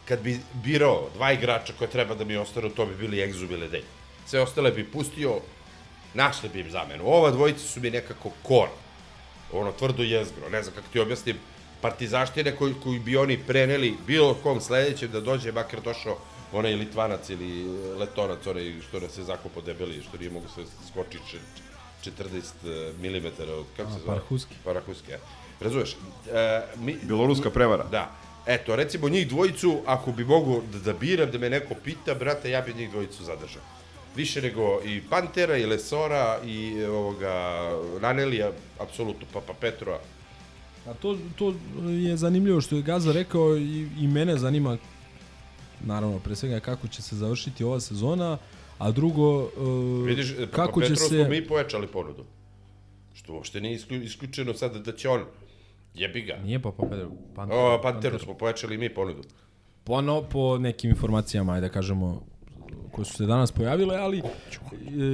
[0.04, 3.56] kad bi birao dva igrača koje treba da mi ostanu, to bi bili Egzum i
[3.56, 3.82] Ledej.
[4.26, 5.40] Sve ostale bi pustio,
[6.14, 7.04] našli bi im zamenu.
[7.06, 8.68] Ova dvojica su mi nekako kor,
[9.52, 11.36] ono tvrdo jezgro, ne znam kako ti objasnim,
[11.84, 16.16] partizaštine koji, koji bi oni preneli bilo kom sledećem da dođe, makar došao
[16.52, 17.64] onaj Litvanac ili
[17.98, 23.26] Letonac, onaj što nas je zakopo debeli, što nije mogu se skoči č- 40 mm,
[23.58, 24.06] od, kako se zove?
[24.06, 24.54] Parahuski.
[24.64, 25.18] Parahuski, ja.
[25.60, 25.96] Razumeš?
[26.32, 27.84] E, mi, Bjeloruska prevara.
[27.84, 28.10] Da.
[28.46, 32.50] Eto, recimo njih dvojicu, ako bi mogu da, da biram, da me neko pita, brate,
[32.50, 33.62] ja bi njih dvojicu zadržao.
[34.16, 37.70] Više nego i Pantera, i Lesora, i e, ovoga,
[38.00, 40.00] Ranelija, apsolutno, pa, pa Petrova.
[40.86, 41.54] A to, to
[41.90, 44.76] je zanimljivo što je Gaza rekao i, i mene zanima
[45.84, 48.38] naravno pre svega kako će se završiti ova sezona,
[48.78, 52.24] a drugo uh, Vidiš, pa, kako pa će Petrova se smo mi pojačali ponudu.
[53.14, 55.24] Što uopšte nije isklju- isključeno sad da će on,
[55.94, 56.36] jebi ga.
[56.36, 59.22] Nije pa pa Pedro, Panteru, O, Panteru smo pojačali mi ponudu.
[59.84, 62.22] po, no, po nekim informacijama, ajde da kažemo,
[62.92, 64.22] koje su se danas pojavile, ali e,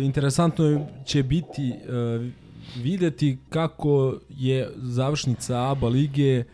[0.05, 1.75] interesantno će biti e,
[2.77, 6.45] videti kako je završnica ABA lige, e,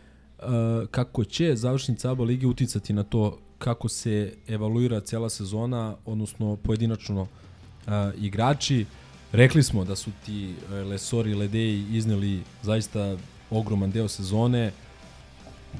[0.91, 7.27] kako će završnica ABA lige uticati na to kako se evaluira cela sezona, odnosno pojedinačno
[7.87, 8.85] e, igrači.
[9.31, 13.17] Rekli smo da su ti e, Lesori i Ledeji izneli zaista
[13.49, 14.71] ogroman deo sezone,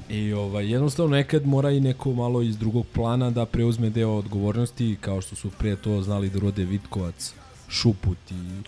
[0.08, 4.96] I ovaj, jednostavno nekad mora i neko malo iz drugog plana da preuzme deo odgovornosti,
[5.00, 7.34] kao što su pre to znali da rode Vitkovac,
[7.68, 8.62] Šuput i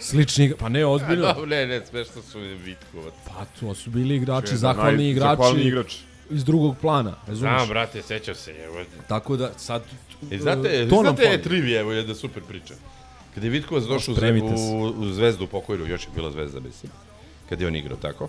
[0.00, 1.26] slični, igra- pa ne, ozbiljno.
[1.28, 3.14] Dobro, ne, ne, smešno su mi Vitkovac.
[3.26, 5.94] Pa to su bili igrači, Jedan zahvalni naj- igrači zahvalni igrač.
[6.30, 7.56] iz drugog plana, razumiješ?
[7.56, 8.50] Znam, brate, sećam se.
[8.54, 8.84] Evo.
[9.08, 9.82] Tako da sad
[10.30, 11.42] I znate, to nam znate fali.
[11.42, 12.74] trivije, evo jedna super priča.
[13.34, 16.92] Kada je Vitkovac došao u, u, u Zvezdu pokojnu, još je bila Zvezda, mislim.
[17.48, 18.28] Kad je on igrao, tako?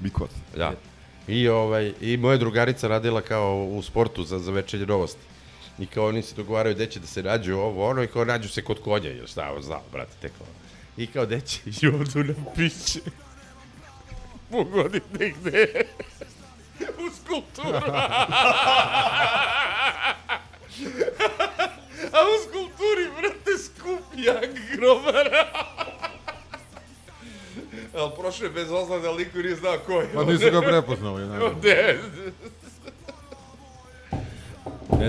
[0.00, 0.30] Vitkovac.
[0.56, 0.72] Da.
[1.28, 5.20] I, ovaj, I moja drugarica radila kao u sportu za, za večernje novosti.
[5.78, 8.48] I kao oni se dogovaraju gde će da se nađu ovo, ono, i kao nađu
[8.48, 10.50] se kod konja, ili šta, on znao, brate, tek ovo.
[10.96, 13.00] I kao gde će, i odu na piće.
[14.50, 15.66] Pogodite gde.
[17.06, 17.78] u skulpturu.
[22.12, 25.28] A u skulpturi, brate, skup jak grobar.
[27.94, 30.08] Ali prošao je bez ozlada, ali niko nije znao ko je.
[30.14, 31.58] Pa nisu ga prepoznali, naravno.
[31.62, 31.98] Ne.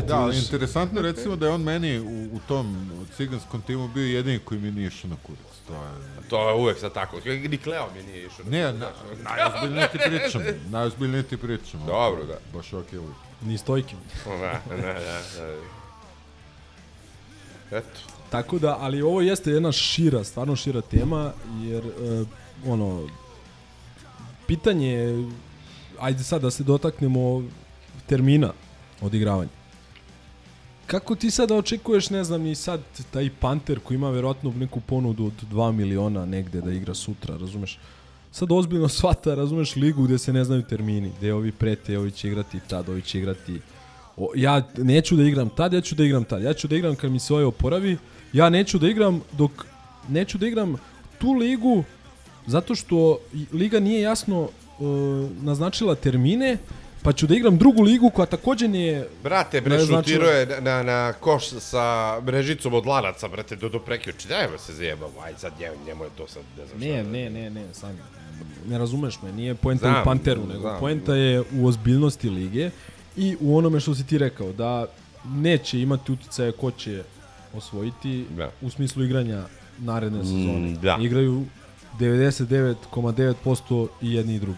[0.08, 4.06] Da, ali interesantno je recimo da je on meni u, u tom ciganskom timu bio
[4.06, 5.54] jedini koji mi nije išao na kurac.
[5.68, 6.30] To je...
[6.30, 7.20] To je uvek sad tako.
[7.26, 8.46] Ni Kleo mi nije išao.
[8.50, 8.90] Ne, na,
[9.24, 10.42] najozbiljnije ti pričam.
[10.70, 11.86] Najozbiljnije ti pričam.
[11.86, 12.38] Dobro, da.
[12.54, 13.16] Baš ok uvijek.
[13.42, 13.96] Ni stojke.
[14.26, 15.58] Da, da, da, da.
[17.78, 18.00] Eto.
[18.30, 22.26] Tako da, ali ovo jeste jedna šira, stvarno šira tema, jer e,
[22.68, 23.08] ono,
[24.48, 25.30] pitanje je,
[26.00, 27.44] ajde sad da se dotaknemo
[28.08, 28.54] termina
[29.02, 29.50] odigravanja.
[30.94, 35.26] Kako ti sada očekuješ, ne znam, i sad taj Panter koji ima verovatno neku ponudu
[35.26, 37.80] od 2 miliona negde da igra sutra, razumeš?
[38.32, 42.28] Sad ozbiljno shvata, razumeš, ligu gde se ne znaju termini, gde ovi prete, ovi će
[42.28, 43.60] igrati tad, ovi će igrati...
[44.18, 46.44] O, ja neću da igram tad, ja ću da igram tad.
[46.44, 47.98] Ja ću da igram kad mi se ovaj oporavi,
[48.34, 49.66] ja neću da igram dok
[50.10, 50.76] neću da igram
[51.18, 51.84] tu ligu
[52.48, 53.18] zato što
[53.54, 54.50] liga nije jasno uh,
[55.42, 56.58] naznačila termine,
[57.04, 60.60] pa ću da igram drugu ligu koja takođe nije Brate, bre, ne šutirao je na,
[60.62, 61.84] na, na koš sa
[62.22, 64.28] mrežicom od lanaca, brate, do, do prekjuče.
[64.28, 67.12] Daj me se zajebamo, aj sad njemu, njemu je to sad, ne znam Ne, šta.
[67.12, 67.98] ne, ne, ne, sam
[68.68, 70.80] ne razumeš me, nije poenta Znam, u Panteru, nego znam.
[70.80, 72.70] poenta je u ozbiljnosti lige
[73.18, 74.86] i u onome što si ti rekao, da
[75.26, 77.04] neće imati uticaje ko će
[77.54, 78.50] osvojiti Da.
[78.62, 79.44] u smislu igranja
[79.80, 80.74] naredne Mm, sezone.
[80.74, 80.98] da.
[81.02, 81.44] Igraju
[82.00, 84.58] 99,9% i jedni i drugi.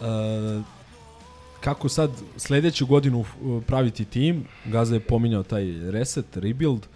[0.00, 0.04] E,
[1.64, 6.86] kako sad sledeću godinu uh, praviti tim, Gaza je pominjao taj reset, rebuild,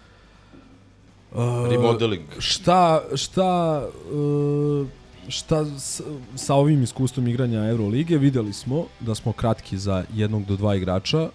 [1.32, 2.24] Uh, Remodeling.
[2.38, 3.82] Šta, šta,
[4.12, 4.86] uh,
[5.28, 6.01] šta s,
[6.34, 11.28] sa ovim iskustvom igranja Eurolige videli smo da smo kratki za jednog do dva igrača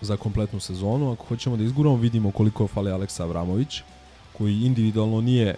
[0.00, 1.12] za kompletnu sezonu.
[1.12, 3.82] Ako hoćemo da izguramo, vidimo koliko fale Aleksa Avramović,
[4.38, 5.54] koji individualno nije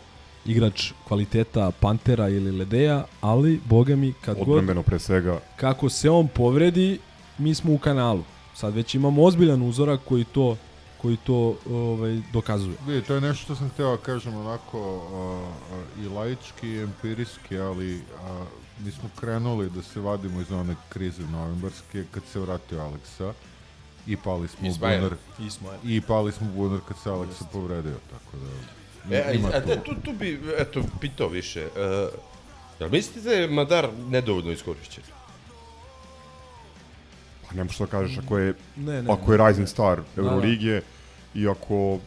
[0.46, 5.40] igrač kvaliteta Pantera ili Ledeja, ali, boga mi, kad god Odbrambeno pre svega.
[5.56, 6.98] kako se on povredi,
[7.38, 8.24] mi smo u kanalu.
[8.54, 10.56] Sad već imamo ozbiljan uzorak koji to
[11.02, 12.76] koji to ovaj dokazuje.
[12.86, 16.82] Vidi, to je nešto što sam hteo da kažem onako a, a, i laički i
[16.82, 18.44] empirijski, ali a,
[18.84, 23.32] mi smo krenuli da se vadimo iz one krize novembarske kad se vratio Aleksa
[24.06, 25.00] i pali smo u Ismail.
[25.00, 25.16] bunar
[25.84, 28.77] i pali smo u bunar kad se Aleksa povredio, tako da
[29.10, 29.76] E, a, ima a, tu.
[29.84, 31.66] tu, tu bi, eto, pitao više.
[31.66, 32.08] Uh,
[32.80, 35.04] jel mislite da je Madar nedovoljno iskorišćen?
[37.48, 39.66] Pa ne možeš da kažeš ako je, Ne, ne, ako je ne, Rising ne.
[39.66, 40.82] Star Da, Euroligije
[41.34, 41.98] i ako je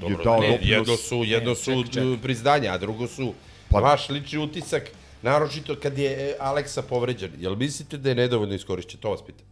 [0.00, 0.70] Dobro, dao ne, doprinos...
[0.70, 2.22] jedno su, jedno Ne, su čekaj, čekaj.
[2.22, 3.32] priznanja, a drugo su
[3.70, 4.82] Pa- vaš lični utisak,
[5.22, 7.30] naročito kad je Aleksa povređen.
[7.38, 9.00] Jel mislite da je nedovoljno iskorišćen?
[9.00, 9.46] To vas pitam.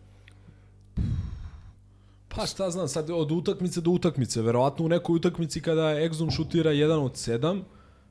[2.37, 6.71] Pa šta znam, sad od utakmice do utakmice, verovatno u nekoj utakmici kada Exum šutira
[6.71, 7.65] jedan od sedam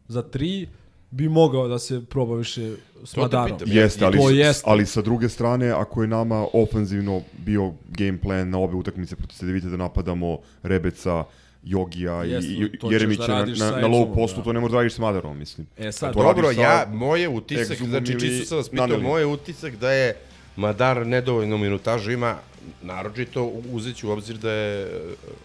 [0.07, 0.67] za tri,
[1.11, 3.57] bi mogao da se proba više s Madarom.
[3.65, 4.23] Jeste, ali, to
[4.65, 9.35] ali sa druge strane, ako je nama ofanzivno bio game plan na obe utakmice protiv
[9.37, 11.23] Cedevite da napadamo Rebeca,
[11.63, 14.43] Jogija i, i Jeremića da na, na, na low postu, da.
[14.43, 15.67] to ne možeš da radiš s Madarom, mislim.
[15.77, 19.75] E sad, To Dobro, sa ja, moje utisak, znači čisto sam vas pitao, moje utisak
[19.75, 20.15] da je
[20.55, 22.35] Madar nedovoljno minutažu ima,
[22.81, 24.89] naročito uzet ću u obzir da je e,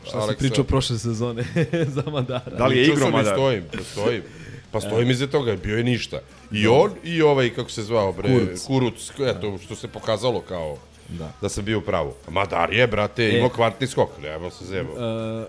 [0.09, 1.45] Šta si pričao prošle sezone
[1.97, 2.57] za Madara?
[2.59, 3.35] Da li je Pričao igrao sam i Madar?
[3.35, 4.23] Stojim, pa stojim.
[4.71, 6.21] Pa stojim iza toga, bio je ništa.
[6.53, 8.67] I on, i ovaj, kako se zvao, bre, Kuruc.
[8.67, 10.77] Kuruc, eto, što se pokazalo kao
[11.09, 11.33] Da.
[11.41, 12.15] da sam bio u pravu.
[12.31, 13.39] Madar je, brate, E.
[13.39, 14.91] imao kvartni skok, nema se zebo.
[14.93, 15.47] E,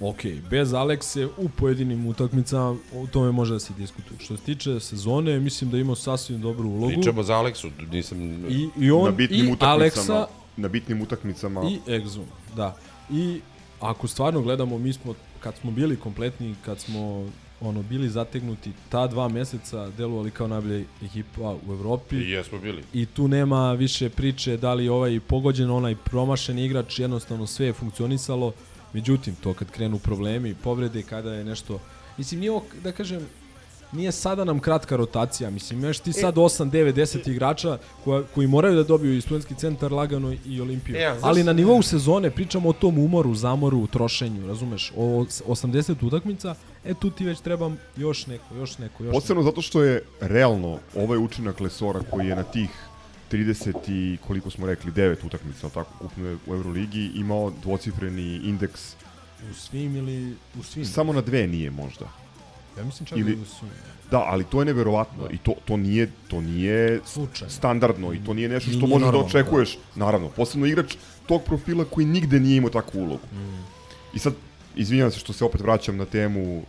[0.00, 0.20] ok,
[0.50, 4.20] bez Alekse u pojedinim utakmicama o tome može da se diskutuje.
[4.20, 6.92] Što se tiče sezone, mislim da je imao sasvim dobru ulogu.
[6.92, 8.18] Pričamo za Aleksu, nisam...
[8.48, 10.26] I, i on, na bitnim i utakmicama, Aleksa,
[10.56, 11.62] na bitnim utakmicama.
[11.70, 12.24] i Exum,
[12.56, 12.76] da.
[13.10, 13.40] I
[13.80, 17.30] ako stvarno gledamo, mi smo, kad smo bili kompletni, kad smo
[17.60, 22.16] ono bili zategnuti, ta dva meseca delovali kao najbolja ekipa u Evropi.
[22.16, 22.82] I jesmo bili.
[22.92, 27.72] I tu nema više priče da li ovaj pogođen, onaj promašen igrač, jednostavno sve je
[27.72, 28.52] funkcionisalo.
[28.98, 31.78] Međutim, to kad krenu problemi, povrede, kada je nešto...
[32.16, 33.20] Mislim, nije ovo, da kažem,
[33.92, 35.50] nije sada nam kratka rotacija.
[35.50, 39.54] Mislim, imaš ti sad 8, 9, 10 igrača koja, koji moraju da dobiju i studentski
[39.54, 40.96] centar lagano i Olimpiju.
[40.96, 44.92] E, a zašto- Ali na nivou sezone pričamo o tom umoru, zamoru, trošenju, razumeš?
[44.96, 45.04] O
[45.46, 46.54] 80 utakmica,
[46.84, 49.12] e tu ti već treba još neko, još neko, još neko.
[49.14, 52.70] Posebno zato što je realno ovaj učinak Lesora koji je na tih
[53.30, 58.94] 30 i koliko smo rekli 9 utakmica al tako ukupno u Euroligi imao dvocifreni indeks
[59.50, 60.84] U svim ili u svim?
[60.84, 62.04] samo na dve nije možda.
[62.78, 63.70] Ja mislim čak Ili- da u svim.
[64.10, 67.50] Da, ali to je neverovatno i to to nije to nije Slučajno.
[67.50, 69.78] standardno i to nije nešto što Nije možeš da normalno, očekuješ.
[69.96, 70.96] Naravno, posebno igrač
[71.26, 73.26] tog profila koji nigde nije imao takvu ulogu.
[73.32, 73.64] Mm.
[74.14, 74.34] I sad
[74.76, 76.62] izvinjavam se što se opet vraćam na temu uh,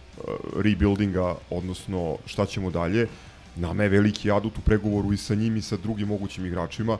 [0.56, 3.08] rebuildinga, odnosno šta ćemo dalje.
[3.56, 6.98] Nama je veliki adut u pregovoru i sa njim i sa drugim mogućim igračima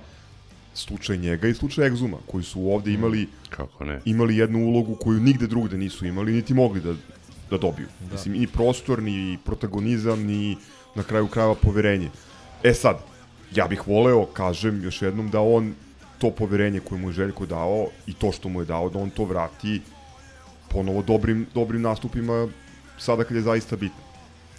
[0.74, 4.02] slučaj njega i slučaj Exuma, koji su ovde imali Kako ne?
[4.06, 6.94] imali jednu ulogu koju nigde drugde nisu imali, niti mogli da,
[7.50, 7.88] da dobiju.
[8.00, 8.14] Da.
[8.14, 10.58] Mislim, ni prostor, ni protagonizam, ni
[10.96, 12.10] na kraju krajeva poverenje.
[12.64, 12.98] E sad,
[13.56, 15.74] ja bih voleo, kažem još jednom, da on
[16.18, 19.10] to poverenje koje mu je Željko dao i to što mu je dao, da on
[19.10, 19.82] to vrati
[20.70, 22.48] ponovo dobrim, dobrim nastupima
[22.98, 24.09] sada kad je zaista bitno.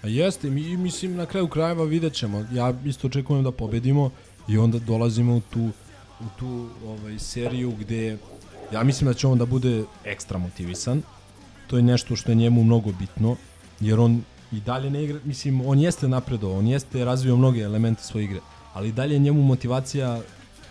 [0.02, 2.46] A jeste, mi, mislim na kraju krajeva vidjet ćemo.
[2.52, 4.10] Ja isto očekujem da pobedimo
[4.48, 5.70] i onda dolazimo u tu,
[6.20, 8.18] u tu ovaj, seriju gde
[8.72, 11.02] ja mislim da će on da bude ekstra motivisan.
[11.66, 13.36] To je nešto što je njemu mnogo bitno,
[13.80, 14.22] jer on
[14.52, 18.40] i dalje ne igra, mislim, on jeste napredovao, on jeste razvio mnoge elemente svoje igre,
[18.72, 20.20] ali i dalje je njemu motivacija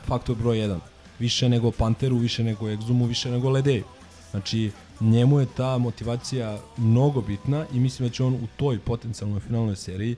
[0.05, 0.79] faktor broj 1.
[1.19, 3.83] Više nego Panteru, više nego Exumu, više nego Ledeju.
[4.31, 9.39] Znači, njemu je ta motivacija mnogo bitna i mislim da će on u toj potencijalnoj
[9.39, 10.15] finalnoj seriji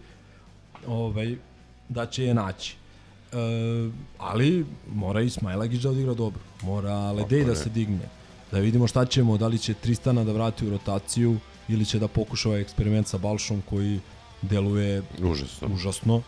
[0.88, 1.36] ovaj,
[1.90, 2.76] da će je naći.
[3.32, 3.36] E,
[4.18, 6.42] ali mora i Smajlagić da odigra dobro.
[6.64, 8.10] Mora Ledej da se digne.
[8.52, 12.08] Da vidimo šta ćemo, da li će Tristana da vrati u rotaciju ili će da
[12.08, 14.00] pokuša ovaj eksperiment sa Balšom koji
[14.42, 15.68] deluje Užasno.
[15.74, 16.22] užasno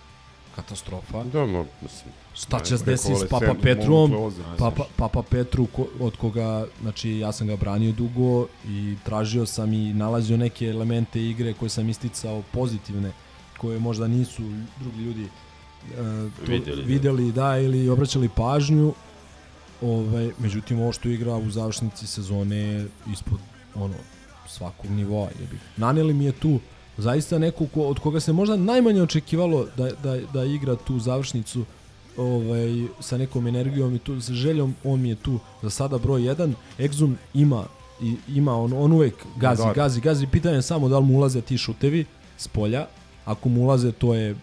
[0.55, 1.23] katastrofa.
[1.23, 2.14] Da, mo, mislim.
[2.34, 4.31] Šta će se desiti s Papa Petrom?
[4.60, 9.73] Papa, Papa Petru, ko, od koga, znači ja sam ga branio dugo i tražio sam
[9.73, 13.11] i nalazio neke elemente igre koje sam isticao pozitivne,
[13.57, 14.43] koje možda nisu
[14.80, 15.30] drugi ljudi e,
[16.45, 16.88] to Vidjeli, da.
[16.88, 18.93] videli da, ili obraćali pažnju.
[19.81, 23.39] Ovaj, međutim, ovo što igra u završnici sezone ispod
[23.76, 23.95] ono,
[24.47, 25.30] svakog nivoa.
[25.39, 25.57] Jebi.
[25.77, 26.60] Naneli mi je tu
[26.97, 31.65] zaista neko ko, od koga se možda najmanje očekivalo da, da, da igra tu završnicu
[32.18, 36.22] ovaj, sa nekom energijom i tu, sa željom, on mi je tu za sada broj
[36.22, 36.53] 1.
[36.80, 37.65] Exum ima
[38.02, 39.73] i ima on, on uvek gazi, Da.
[39.73, 40.27] gazi, gazi.
[40.27, 42.06] Pitanje je samo da li mu ulaze ti šutevi
[42.38, 42.88] s polja.
[43.26, 44.35] Ako mu ulaze, to je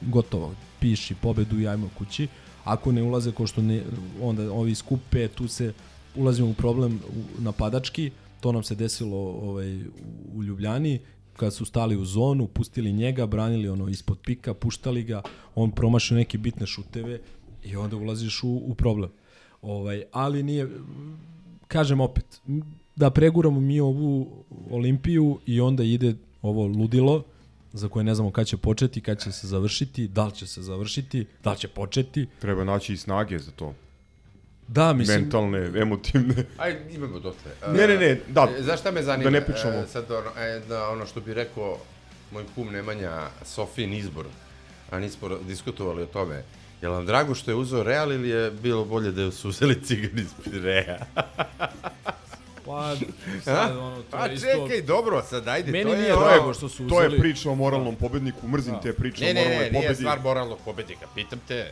[0.00, 0.54] gotovo.
[0.80, 2.28] Piši pobedu i ajmo kući.
[2.64, 3.82] Ako ne ulaze, ko što ne,
[4.22, 5.72] onda ovi skupe, tu se
[6.16, 7.00] ulazimo u problem
[7.38, 8.10] napadački.
[8.40, 9.78] To nam se desilo ovaj,
[10.34, 11.00] u Ljubljani
[11.42, 15.22] kad su stali u zonu, pustili njega, branili ono ispod pika, puštali ga,
[15.54, 17.18] on promašio neke bitne šuteve
[17.64, 19.10] i onda ulaziš u, u problem.
[19.62, 20.68] Ovaj, ali nije,
[21.68, 22.40] kažem opet,
[22.96, 27.24] da preguramo mi ovu Olimpiju i onda ide ovo ludilo
[27.72, 30.62] za koje ne znamo kad će početi, kad će se završiti, da li će se
[30.62, 32.26] završiti, da li će početi.
[32.38, 33.74] Treba naći i snage za to.
[34.68, 35.20] Da, mislim...
[35.20, 36.34] Mentalne, emotivne.
[36.58, 37.50] Aj, imamo dotle.
[37.68, 38.48] Ne, ne, ne, da.
[38.50, 39.24] E, Znaš šta me zanima?
[39.24, 39.72] Da ne pričamo.
[39.74, 41.78] E, sad ono, e, da, ono što bi rekao
[42.30, 43.10] moj kum Nemanja,
[43.44, 44.26] Sofijin izbor,
[44.90, 46.42] a nismo diskutovali o tome.
[46.82, 49.82] Je li vam drago što je uzeo Real ili je bilo bolje da su uzeli
[49.82, 50.98] cigan iz Pireja?
[52.66, 52.94] Pa,
[53.44, 55.98] sad, ono, to Pa je isto- čekaj, dobro, sad ajde, Meni to je...
[55.98, 59.24] nije ono- drago što su To je uzeli- priča o moralnom pobedniku, mrzim te priče
[59.24, 59.94] Ne, o ne, moralnoj ne, nije pobedi.
[59.96, 61.70] stvar moralnog pobednika, pitam te.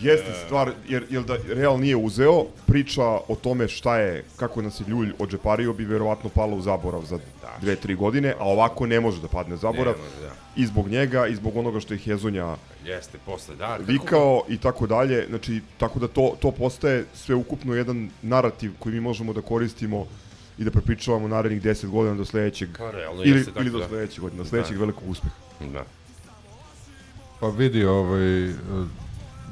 [0.00, 0.44] Jeste E.
[0.46, 4.84] stvar, jer, jer da Real nije uzeo, priča o tome šta je, kako nas je
[4.88, 7.18] ljulj odžepario bi verovatno pala u zaborav za
[7.60, 9.94] dve, tri godine, a ovako ne može da padne u zaborav.
[9.94, 10.34] Ne može, da.
[10.56, 13.76] I zbog njega, i zbog onoga što je Hezonja Jeste, posle, da.
[13.76, 15.26] vikao i tako dalje.
[15.28, 20.06] Znači, tako da to, to postaje sve ukupno jedan narativ koji mi možemo da koristimo
[20.58, 23.78] i da prepričavamo narednih 10 godina do sledećeg Pa, realno ili, jeste tako, ili do
[23.78, 23.88] da.
[23.88, 24.80] sledećeg godina, do sledećeg Da.
[24.80, 25.34] velikog uspeha.
[25.72, 25.84] Da.
[27.40, 28.48] Pa vidi, ovaj,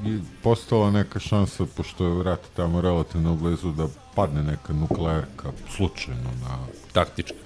[0.04, 6.30] i postala neka šansa, pošto je vrat tamo relativno blizu, da padne neka nuklearka slučajno
[6.42, 6.58] na...
[6.92, 7.36] Taktički.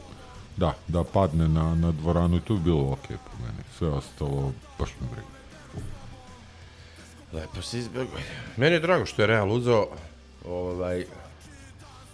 [0.57, 3.63] Da, da padne na, na dvoranu i to bi bilo okej po meni.
[3.79, 5.41] Sve ostalo, baš me briga.
[7.33, 8.19] Lepo se izbjegao.
[8.57, 9.87] Meni je drago što je Real uzeo,
[10.47, 11.05] ovaj,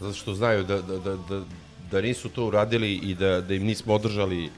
[0.01, 1.43] zato što znaju da, da, da, da,
[1.91, 4.51] da nisu to uradili i da, da im nismo održali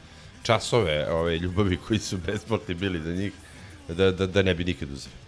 [0.43, 3.33] časove ove ljubavi koji su besplatni bili za njih,
[3.89, 5.28] da, da, da ne bi nikad uzeli.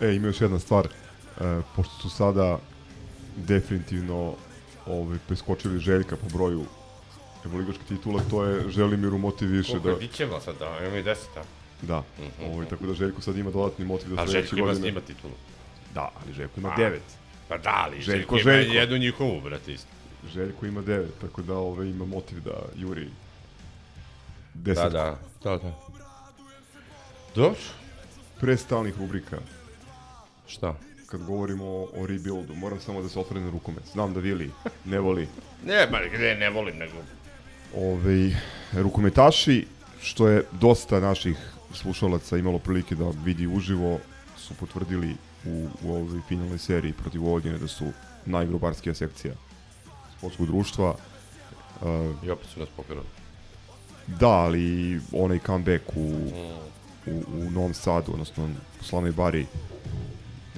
[0.00, 0.86] E, ima još jedna stvar.
[0.86, 2.58] E, pošto su sada
[3.36, 4.34] definitivno
[4.86, 6.64] ovaj, preskočili Željka po broju
[7.44, 9.92] evroligaških titula, to je Želimiru motiv više Koliko da...
[9.92, 11.42] je Bićeva sad, da, imamo i deset, a?
[11.82, 12.02] Da,
[12.52, 14.88] ovaj, tako da Željko sad ima dodatni motiv da A sledeće Željko ima, godine...
[14.88, 15.32] ima titulu.
[15.94, 17.02] Da, ali Željko ima Pa, devet.
[17.48, 18.74] Pa da, ali Željko, Željko, ima Željko.
[18.74, 19.88] jednu njihovu, brate, isto.
[20.32, 23.04] Željko ima devet, tako da ovaj, ima motiv da juri
[24.54, 24.92] Da, deset.
[24.92, 25.72] da, da, da.
[27.34, 27.58] Dobro.
[28.40, 29.38] Pre stalnih rubrika,
[30.48, 30.74] Šta?
[31.10, 33.82] kad govorimo o, o rebuildu, moram samo da se otvore na rukomet.
[33.92, 34.50] Znam da Vili
[34.84, 35.28] ne voli
[35.64, 36.94] Ne, ba, ne, ne volim, nego...
[37.76, 38.32] ovaj,
[38.72, 39.66] rukometaši,
[40.02, 41.36] što je dosta naših
[41.72, 43.98] slušalaca imalo prilike da vidi uživo,
[44.36, 45.14] su potvrdili
[45.44, 47.84] u, u ovoj finalnoj seriji protiv Vojvodine da su
[48.26, 49.34] najgrubarskija sekcija
[50.18, 50.94] sportskog društva.
[51.80, 53.06] Uh, I opet su nas pokrali.
[54.06, 56.00] da, ali onaj comeback u,
[57.06, 58.44] u, u Novom Sadu, odnosno
[58.80, 59.46] u Slanoj Bari,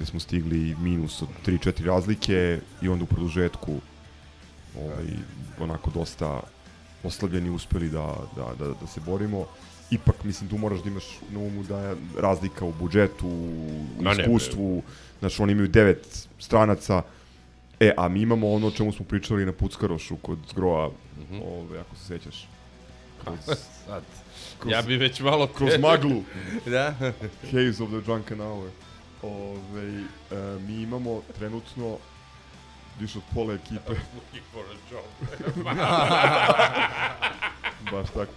[0.01, 3.75] gde smo stigli minus od 3-4 razlike i onda u produžetku
[4.77, 5.05] ovaj,
[5.59, 6.39] onako dosta
[7.03, 8.05] oslabljeni uspeli da,
[8.35, 9.45] da, da, da se borimo.
[9.91, 14.11] Ipak, mislim, tu moraš da imaš na umu da je razlika u budžetu, u ne,
[14.13, 14.83] iskustvu,
[15.19, 16.07] znači oni imaju devet
[16.39, 17.01] stranaca,
[17.79, 20.91] e, a mi imamo ono o čemu smo pričali na Puckarošu kod Zgroa,
[21.21, 21.41] Mhm.
[21.43, 22.47] ovaj, ako se sećaš.
[23.23, 23.39] Kroz,
[23.85, 24.03] Sad.
[24.59, 25.47] kroz- Ja bi već malo...
[25.47, 26.23] Kroz maglu.
[26.65, 26.93] da.
[27.43, 28.69] Haze of the Drunken Hour.
[29.21, 31.97] Ove, e, mi imamo trenutno
[32.99, 33.91] više od pola ekipe.
[34.15, 35.05] Looking for a job.
[37.91, 38.31] Baš tako.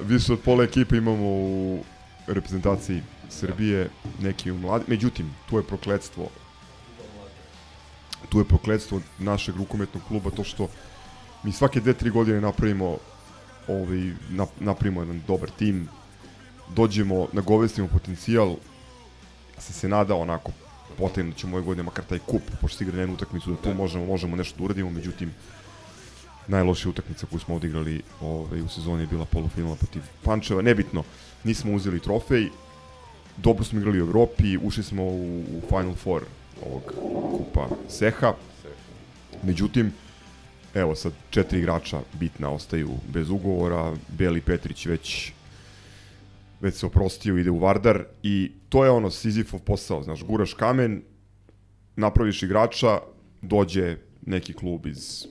[0.00, 1.84] Više od pola ekipe imamo u
[2.26, 3.90] reprezentaciji Srbije,
[4.20, 4.84] neki u mladi.
[4.88, 6.28] Međutim, tu je prokledstvo.
[8.28, 10.68] tu je prokledstvo našeg rukometnog kluba to što
[11.42, 12.98] mi svake dve, tri godine napravimo
[13.68, 15.88] ovaj, nap, napravimo jedan dobar tim,
[16.68, 18.69] dođemo, nagovestimo potencijal, ja
[19.60, 20.52] sam se nadao onako
[20.98, 23.56] potajno da ćemo ove godine makar taj kup, pošto se igra na jednu utakmicu, da
[23.56, 25.32] tu možemo, možemo nešto da uradimo, međutim,
[26.48, 31.04] najlošija utakmica koju smo odigrali ovaj, u sezoni je bila polufinala protiv Pančeva, nebitno,
[31.44, 32.48] nismo uzeli trofej,
[33.36, 36.24] dobro smo igrali u Evropi, ušli smo u, u Final Four
[36.66, 36.82] ovog
[37.32, 38.34] kupa Seha,
[39.42, 39.92] međutim,
[40.74, 45.32] evo sad četiri igrača bitna ostaju bez ugovora, Beli Petrić već
[46.60, 51.02] već se oprostio, ide u Vardar i to je ono Sizifov posao, znaš, guraš kamen,
[51.96, 52.98] napraviš igrača,
[53.42, 53.96] dođe
[54.26, 55.26] neki klub iz...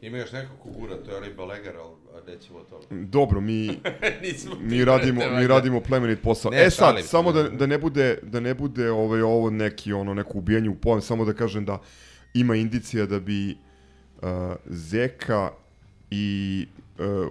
[0.00, 3.04] Ima još neko ko gura, to je onaj Balegar, ali nećemo o tome.
[3.04, 3.70] Dobro, mi
[4.70, 6.50] mi radimo mi radimo plemenit posao.
[6.50, 9.92] Ne, e sad, šalim samo da da ne bude da ne bude ovaj ovo neki
[9.92, 11.80] ono neko ubijanje u pojam, samo da kažem da
[12.34, 14.28] ima indicija da bi uh,
[14.66, 15.50] Zeka
[16.10, 16.66] i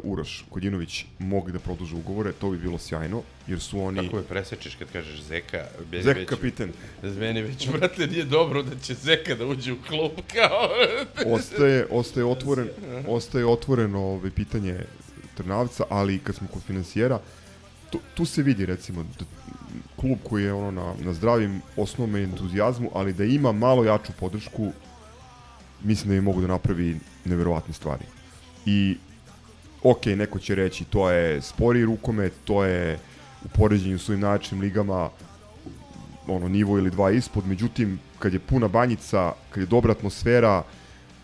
[0.03, 4.03] Uroš Kodjinović mogli da produže ugovore, to bi bilo sjajno, jer su oni...
[4.03, 5.65] Kako me presečeš kad kažeš Zeka?
[5.91, 6.71] Zeka već- kapiten.
[7.03, 10.69] Meni već, brate, nije dobro da će Zeka da uđe u klub kao...
[11.35, 12.69] ostaje, ostaje otvoren,
[13.07, 14.79] ostaje otvoreno ovaj, pitanje
[15.37, 17.19] Trnavca, ali kad smo kod finansijera,
[17.89, 19.25] tu, tu se vidi recimo da
[19.95, 24.71] klub koji je ono na, na zdravim osnovnom entuzijazmu, ali da ima malo jaču podršku,
[25.83, 28.05] mislim da bi mogu da napravi neverovatne stvari.
[28.65, 28.97] I
[29.83, 32.99] ok, neko će reći to je spori rukomet, to je
[33.45, 35.09] u poređenju s ovim najjačim ligama
[36.27, 40.63] ono nivo ili dva ispod, međutim kad je puna banjica, kad je dobra atmosfera,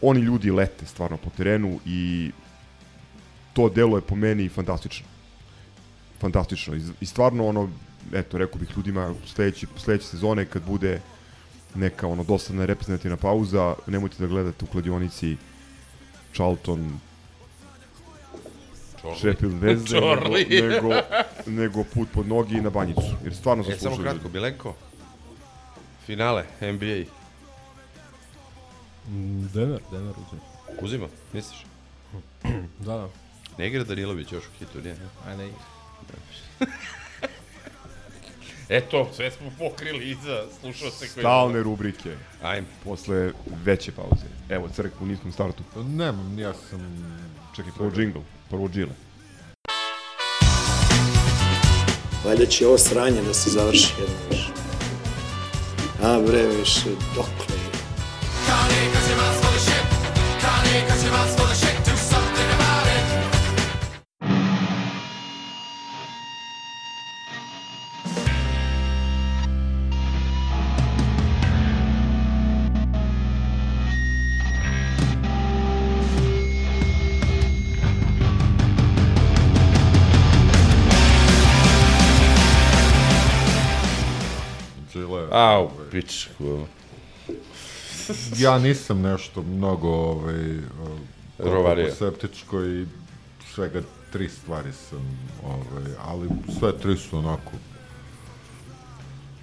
[0.02, 2.32] oni ljudi lete stvarno po terenu i
[3.54, 5.08] to delo je po meni fantastično.
[6.20, 6.76] Fantastično.
[7.02, 7.70] I, stvarno ono,
[8.14, 11.02] eto, rekao bih ljudima sledeći, sledeće sezone kad bude
[11.76, 15.38] neka ono dosadna reprezentativna pauza, nemojte da gledate u kladionici
[16.34, 17.00] Charlton
[19.06, 19.20] Čorli.
[19.20, 21.02] Sheffield Wednesday, nego, nego,
[21.46, 23.16] nego put pod nogi i na banjicu.
[23.24, 24.30] Jer stvarno E, samo kratko.
[24.30, 24.76] Bilenko.
[26.06, 27.04] Finale, NBA.
[29.10, 30.40] Mm, Denver, Denver uzim.
[30.82, 31.66] Uzima, misliš?
[32.80, 33.10] Da, da.
[33.58, 34.96] Ne igra Danilović još u hitu, nije?
[35.28, 35.50] A ne.
[38.70, 41.24] Eto, sve smo pokrili iza slušao se koji...
[41.24, 42.16] Stalne rubrike.
[42.44, 42.68] Ajme.
[42.84, 43.32] Posle
[43.64, 44.26] veće pauze.
[44.50, 45.64] Evo, crk u niskom startu.
[45.76, 46.80] Nemam, ja sam...
[47.56, 48.20] Čekaj, prvo džingl,
[48.50, 48.94] prvo džile.
[52.26, 54.50] Valjda će ovo sranje da se završi jedno više.
[56.04, 57.72] A bre, više, dokle je?
[58.48, 59.35] Džile.
[85.36, 86.66] Au, pičku.
[88.38, 90.58] ja nisam nešto mnogo ovaj,
[91.38, 91.92] Rovario.
[91.92, 92.86] septičko i
[93.54, 93.82] svega
[94.12, 96.30] tri stvari sam, ovaj, ali
[96.60, 97.52] sve tri su onako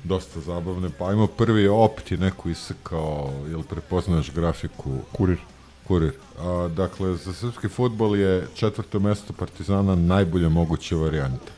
[0.04, 0.88] dosta zabavne.
[0.98, 4.90] Pa ajmo prvi opti neku isekao, jel prepoznaješ grafiku?
[5.12, 5.38] Kurir.
[5.88, 6.12] Kurir.
[6.38, 11.52] A, dakle, za srpski futbol je četvrto mesto Partizana najbolja moguća varijanta.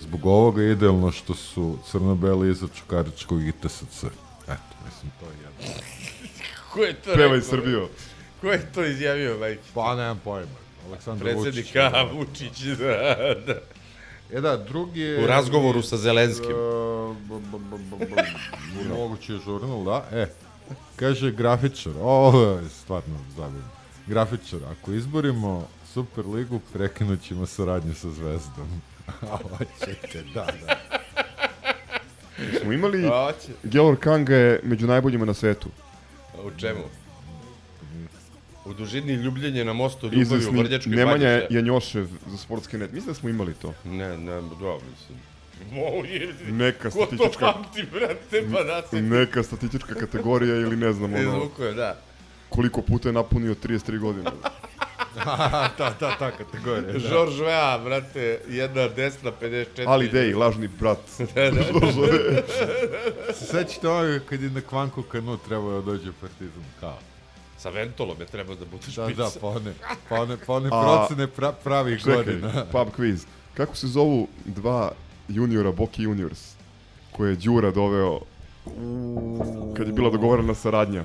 [0.00, 4.04] Zbog ovoga je idealno što su crno-beli iza Čukaričkog i TSC.
[4.42, 5.82] Eto, mislim, to je jedno.
[6.72, 7.50] Ko je to Pevaj rekao?
[7.50, 7.88] Srbijo.
[8.40, 9.62] Ko je to izjavio, majke?
[9.74, 10.60] Pa, nemam pojma.
[10.88, 11.76] Aleksandar Vučić.
[11.76, 13.54] A, Vučić, da, da.
[14.32, 15.24] E da, drugi je...
[15.24, 16.50] U razgovoru sa Zelenskim.
[16.50, 16.54] E,
[18.88, 20.08] Moguće je žurnal, da.
[20.12, 20.26] E,
[20.96, 23.60] kaže grafičar, ovo je stvarno zabavno.
[24.06, 28.82] Grafičar, ako izborimo Super ligu, prekinut ćemo saradnju sa Zvezdom.
[29.32, 30.80] A hoćete, da, da.
[32.60, 33.02] Smo imali...
[33.02, 33.48] Hoće.
[33.62, 35.68] Gelor Kanga je među najboljima na svetu.
[36.38, 36.80] A U čemu?
[38.64, 41.46] U dužini ljubljenje na mostu ljubavi u Izvesni Vrljačkoj Nemanja banji.
[41.50, 42.92] Janjošev za sportski net.
[42.92, 43.74] Mislim da smo imali to.
[43.84, 45.18] Ne, ne, dobro, mislim.
[45.72, 47.52] Mo, je, Neka Ko to statistička...
[47.52, 49.02] pamti, brate, pa da se...
[49.02, 51.22] Neka statistička kategorija ili ne znam, ono...
[51.22, 52.00] Izvuko je, da.
[52.48, 54.30] Koliko puta je napunio 33 godine.
[55.78, 56.92] ta, ta, ta kategorija.
[56.92, 57.08] Da.
[57.08, 59.84] George Vea, brate, jedna desna 54.
[59.86, 60.98] Ali Dej, lažni brat.
[61.34, 61.62] Da, da.
[63.34, 66.64] Se sećate ovoga kad je na Kvanku Kanu trebao da dođe Partizan?
[66.80, 66.98] Kao?
[67.58, 69.06] Sa Ventolom je trebao da bude špica.
[69.06, 69.72] Da, da, pa one,
[70.08, 72.64] pa one, pa one A, procene pra, pravih Čekaj, godina.
[72.72, 73.24] pub quiz.
[73.54, 74.92] Kako se zovu dva
[75.28, 76.52] juniora Boki Juniors
[77.12, 78.20] koje je Đura doveo
[79.76, 81.04] kad je bila dogovorena saradnja?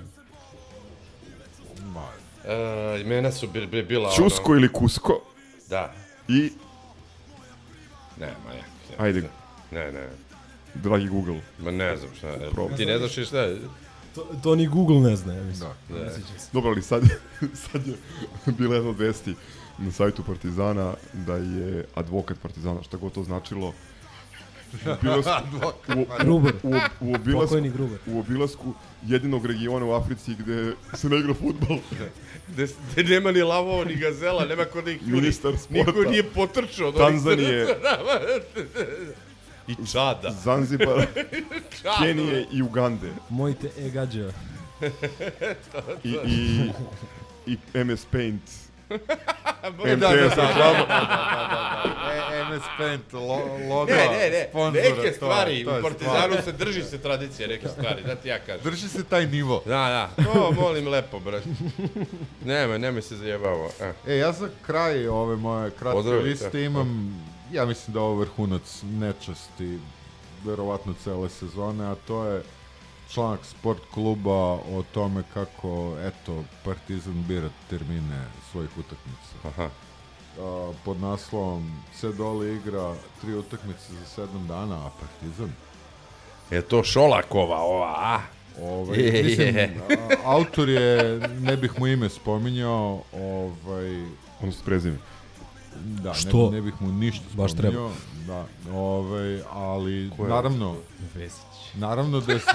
[2.47, 4.59] E, imena su bi, bi bila Ćusko ono...
[4.59, 5.22] ili Kusko.
[5.69, 5.93] Da.
[6.27, 6.51] I,
[8.19, 8.63] Ne, ma ja.
[8.97, 9.23] ajde,
[9.72, 10.07] Ne, ne.
[10.73, 11.41] dragi Google.
[11.59, 12.27] Ma ne znam šta.
[12.27, 12.49] je.
[12.77, 13.59] Ti ne znaš šta je?
[14.15, 15.69] To, to ni Google ne zna, ja mislim.
[15.89, 15.95] Da.
[16.03, 16.22] Ne se.
[16.53, 17.03] Dobro, ali sad,
[17.72, 17.93] sad je
[18.57, 19.35] bila jedna od vesti
[19.77, 23.73] na sajtu Partizana da je advokat Partizana, šta god to značilo,
[24.85, 25.31] u obilasku,
[25.95, 26.53] u, u, Gruber.
[26.64, 26.69] u,
[26.99, 27.99] u, obilasku, Pokojni Gruber.
[28.07, 28.73] u obilasku
[29.06, 31.77] jedinog regiona u Africi gde se ne igra futbol.
[32.47, 35.91] Gde, gde nema ni lavova, ni gazela, nema kod ih Ministar sporta.
[35.91, 36.91] Niko nije potrčao.
[36.91, 37.68] Tanzanije.
[39.68, 40.31] I Čada.
[40.43, 41.06] Zanzibar,
[41.81, 41.97] Čada.
[42.02, 43.11] Kenije i Ugande.
[43.30, 44.31] Mojte e gađa.
[46.03, 48.41] I, i, i MS Paint.
[48.90, 48.98] E,
[49.95, 50.78] da, da, da, MTS da, da, reklama.
[50.80, 52.36] da, da, da.
[52.36, 53.20] E, MS Paint, lo,
[53.70, 56.44] logo, Ne, ne, ne, sponzora, neke to- stvari, to je u Partizanu stvar.
[56.44, 58.62] se drži se tradicije, neke stvari, da ti ja kažem.
[58.64, 59.62] Drži se taj nivo.
[59.66, 59.72] Da,
[60.18, 61.45] da, to molim lepo, brate.
[62.41, 63.70] Nemoj, nemoj se zajebavo.
[63.82, 63.94] E.
[64.07, 67.20] E, ja za kraj ove moje kratke liste imam,
[67.52, 69.80] ja mislim da ovo vrhunac nečasti,
[70.44, 72.44] verovatno cele sezone, a to je
[73.10, 79.48] članak sport kluba o tome kako, eto, Partizan bira termine svojih utakmica.
[79.48, 79.69] Aha.
[80.40, 85.52] A, pod naslovom se dole igra tri utakmice za sedam dana, a Partizan
[86.52, 88.19] Je to Šolakova ova, a?
[88.61, 89.77] Ovaj, Je, mislim, je.
[90.26, 94.03] autor je, ne bih mu ime spominjao, ovaj,
[94.40, 94.98] Odnosno prezime.
[95.84, 96.49] Da, Što?
[96.49, 97.91] Ne, ne bih mu ništa Baš spominjao.
[98.27, 100.76] Da, ovaj, ali Ko je naravno,
[101.15, 101.55] Vesić.
[101.77, 102.45] Naravno da je, s-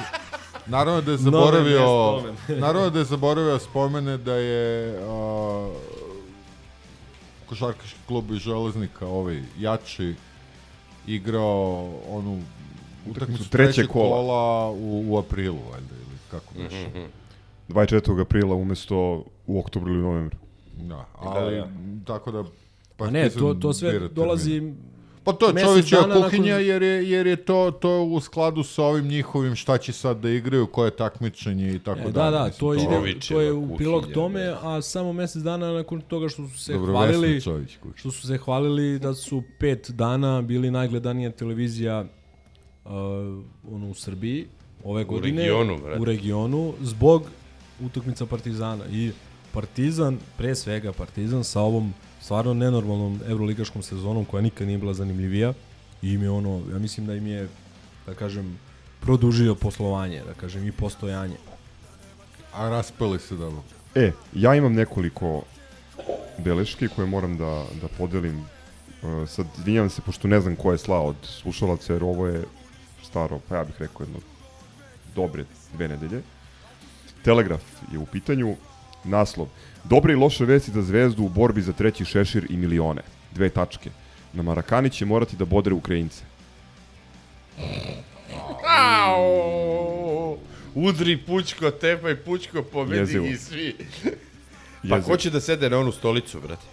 [0.67, 2.23] naravno da je Nove zaboravio,
[2.61, 5.71] naravno da je zaboravio da spomene da je a,
[7.47, 10.15] košarkaški klub iz Železnika, ovaj jači,
[11.07, 12.43] igrao onu
[13.07, 14.09] utakmicu trećeg kola.
[14.11, 17.07] kola u, u aprilu, valjda, ili kako Mhm, beše.
[17.69, 18.21] 24.
[18.21, 18.97] aprila umesto
[19.47, 20.39] u oktobru ili novembru.
[20.75, 21.69] Da, ali da.
[22.07, 22.45] tako da
[22.97, 24.77] Pa ne, to, to sve dolazi termine.
[25.33, 28.63] Pa to je čovječeva dana nakon- kuhinja jer je, jer je to, to u skladu
[28.63, 32.13] sa ovim njihovim šta će sad da igraju, koje takmičenje i tako E, dalje.
[32.13, 35.73] da, da, to ide, to je Čovićeva u prilog kuhinja, tome, a samo mesec dana
[35.73, 37.97] nakon toga što su se Dobro, hvalili, Čović kuhinja.
[37.97, 42.05] što su se hvalili da su pet dana bili najgledanija televizija
[42.85, 42.91] uh,
[43.67, 44.47] ono, u Srbiji
[44.85, 45.43] ove godine.
[45.43, 46.01] regionu, brate.
[46.01, 47.23] U regionu, zbog
[47.81, 48.85] utakmica Partizana.
[48.87, 49.11] I
[49.53, 55.53] Partizan, pre svega Partizan, sa ovom stvarno nenormalnom evroligaškom sezonom koja nikad nije bila zanimljivija,
[56.03, 57.49] im je ono, ja mislim da im je,
[58.07, 58.59] da kažem,
[59.01, 61.37] produžio poslovanje, da kažem, i postojanje.
[62.53, 63.63] A raspali se dobro.
[63.95, 65.43] E, ja imam nekoliko
[66.39, 68.45] beleški koje moram da, da podelim.
[69.03, 72.45] Uh, sad, izvinjavam se, pošto ne znam ko je slao od slušalaca, jer ovo je
[73.03, 74.19] staro, pa ja bih rekao jedno
[75.15, 76.23] dobre dve nedelje.
[77.25, 78.57] Telegraf je u pitanju.
[79.05, 79.49] Naslov.
[79.85, 83.03] Dobre i loše vesti za zvezdu u borbi za treći šešir i milione.
[83.35, 83.91] Dve tačke.
[84.33, 86.25] Na Marakani će morati da bodre Ukrajince.
[88.69, 90.37] Au!
[90.75, 93.27] Udri pučko, tepaj pučko, pobedi Jezivo.
[93.27, 93.77] i svi.
[94.89, 95.03] Pa Jezivo.
[95.15, 96.67] ko će da sede na onu stolicu, brate?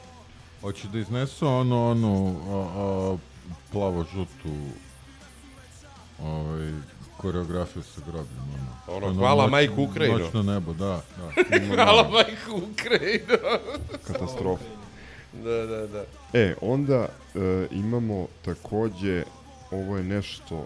[0.62, 3.18] Hoće da iznesu onu a, a,
[3.72, 4.54] plavo-žutu
[6.24, 6.72] ovaj,
[7.18, 8.40] koreografiju sa grobljem.
[8.88, 10.20] Ono, Ono, hvala majku Ukrajinu.
[10.20, 11.02] Noćno nebo, da.
[11.18, 11.58] da.
[11.58, 12.10] Ima, Hvala da.
[12.10, 13.38] majku Ukrajinu.
[14.08, 14.64] Katastrofa.
[15.34, 16.06] da, da, da.
[16.34, 19.24] E, onda e, imamo takođe,
[19.72, 20.66] ovo je nešto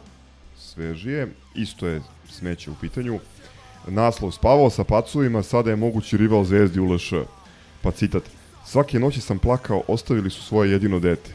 [0.57, 3.19] svežije, isto je smeće u pitanju.
[3.87, 7.13] Naslov, spavao sa pacovima, sada je mogući rival zvezdi u LŠ.
[7.81, 8.23] Pa citat,
[8.65, 11.31] svake noći sam plakao, ostavili su svoje jedino dete.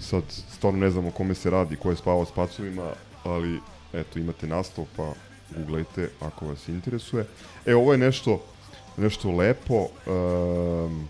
[0.00, 2.90] Sad, stvarno ne znam o kome se radi, ko je spavao s pacovima,
[3.24, 3.60] ali
[4.00, 5.12] eto, imate naslov, pa
[5.56, 7.26] googlajte ako vas interesuje.
[7.66, 8.42] E, ovo je nešto,
[8.96, 9.88] nešto lepo.
[10.06, 11.08] Um,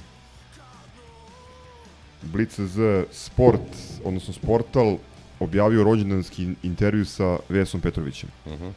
[2.22, 4.98] Blitz.z Sport, odnosno Sportal,
[5.40, 8.30] objavio rođendanski intervju sa Vesom Petrovićem.
[8.46, 8.72] Uh -huh.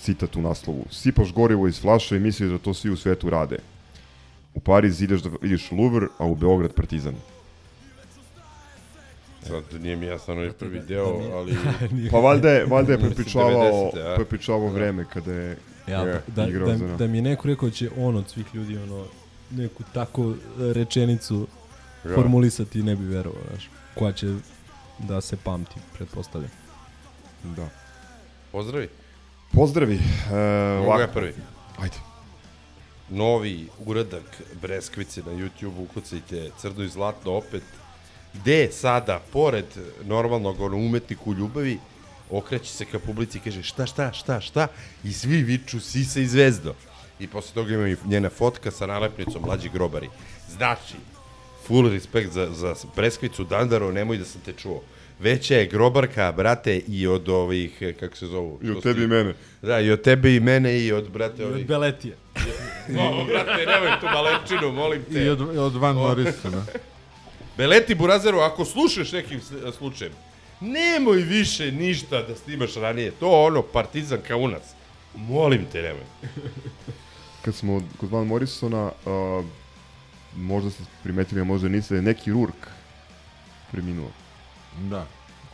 [0.00, 0.84] Citat u naslovu.
[0.90, 3.58] Sipaš gorivo iz flaše i misliš da to svi u svetu rade.
[4.54, 7.14] U Pariz ideš da vidiš Louvre, a u Beograd Partizan.
[9.46, 11.56] Sad nije mi jasno onaj prvi deo, ali...
[12.12, 14.14] Pa valjda je, valjda je prepričavao, 90-te, a?
[14.16, 15.56] prepričavao vreme kada je
[15.88, 18.28] Ja, je da, igrao da, za da mi je neko rekao da će on od
[18.28, 19.04] svih ljudi ono,
[19.50, 21.46] neku tako rečenicu
[22.04, 22.14] Ja.
[22.14, 24.34] formulisati ne bi verovao, znaš, koja će
[24.98, 26.50] da se pamti, pretpostavljam.
[27.44, 27.68] Da.
[28.52, 28.88] Pozdravi.
[29.52, 29.94] Pozdravi.
[29.94, 29.98] E,
[30.78, 31.12] Mogu ja ovako.
[31.12, 31.32] prvi.
[31.78, 31.96] Ajde.
[33.10, 37.62] Novi uradak Breskvice na YouTube, ukucajte Crno i Zlatno opet.
[38.34, 39.64] Gde sada, pored
[40.04, 41.78] normalnog ono, umetniku u ljubavi,
[42.30, 44.66] okreće se ka publici i kaže šta, šta, šta, šta,
[45.04, 46.74] i svi viču Sisa i Zvezdo.
[47.20, 50.08] i posle toga ima i njena fotka sa nalepnicom mlađi grobari.
[50.56, 50.94] Znači,
[51.66, 54.82] full respekt za, za preskvicu Dandaro, nemoj da sam te čuo.
[55.20, 58.58] Veća je grobarka, brate, i od ovih, kako se zovu?
[58.62, 59.34] I od tebi i mene.
[59.62, 61.66] Da, i od tebe i mene i od, brate, I od ovih...
[61.66, 62.16] Beletije.
[62.98, 65.24] O, brate, nemoj tu malepčinu, molim te.
[65.24, 66.64] I od, od Van Morrisona.
[67.56, 70.12] Beleti Burazeru, ako slušaš nekim sl- slučajem,
[70.60, 73.10] nemoj više ništa da snimaš ranije.
[73.10, 74.62] To ono, partizan kaunac.
[75.16, 76.04] Molim te, nemoj.
[77.44, 79.44] Kad smo kod Van Morrisona, uh,
[80.36, 82.68] možda ste primetili, a možda niste, neki Rurk
[83.72, 84.10] preminuo.
[84.90, 85.06] Da.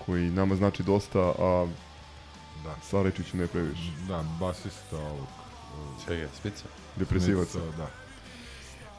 [0.06, 1.66] Koji nama znači dosta, a
[2.64, 2.76] Da.
[2.90, 3.82] Salečiću ne previše.
[4.08, 5.26] Da, basista ovog.
[6.06, 6.64] Čega, Spica?
[6.96, 7.50] Depresivaca.
[7.50, 7.88] Smica, Da.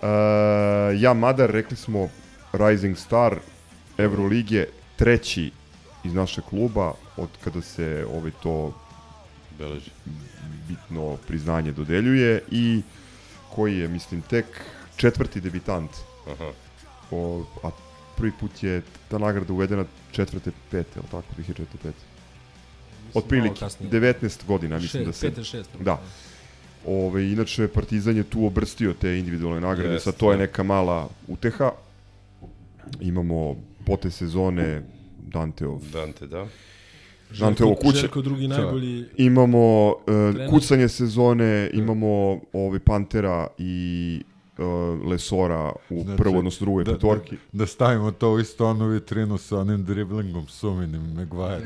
[0.02, 2.10] Uh, ja, Madar, rekli smo
[2.54, 3.40] Rising Star
[3.98, 4.66] Evrolige,
[4.96, 5.52] treći
[6.04, 8.74] iz našeg kluba, od kada se ovaj to
[9.58, 9.92] Beleži.
[10.68, 12.82] bitno priznanje dodeljuje i
[13.56, 14.46] koji je, mislim, tek
[14.96, 15.92] četvrti debitant.
[16.32, 16.52] Aha.
[17.12, 17.70] O, a
[18.18, 21.54] prvi put je ta nagrada uvedena četvrte, pete, li tako, 2004.
[21.84, 21.98] pete?
[23.14, 23.92] Otprilike, malo kasnije.
[23.92, 25.30] 19 godina, mislim Šest, da se...
[25.30, 25.78] pete, šeste.
[25.80, 26.02] Da.
[26.88, 30.42] Ove, inače, Partizan je tu obrstio te individualne nagrade, Jest, sad to je da.
[30.44, 31.72] neka mala uteha.
[33.00, 33.56] Imamo
[33.86, 34.84] pote sezone
[35.28, 35.82] Danteov.
[35.94, 36.48] Dante, da.
[37.40, 37.98] Danteovo kuće.
[37.98, 40.50] Željko drugi najbolji Imamo uh, trener.
[40.50, 44.22] kucanje sezone, imamo ovaj Pantera i
[44.62, 47.36] uh, Lesora u Znači, prvo, odnosno drugoj da, petorki.
[47.36, 51.62] Da, da stavimo to u isto onu vitrinu sa onim driblingom suminim Maguire.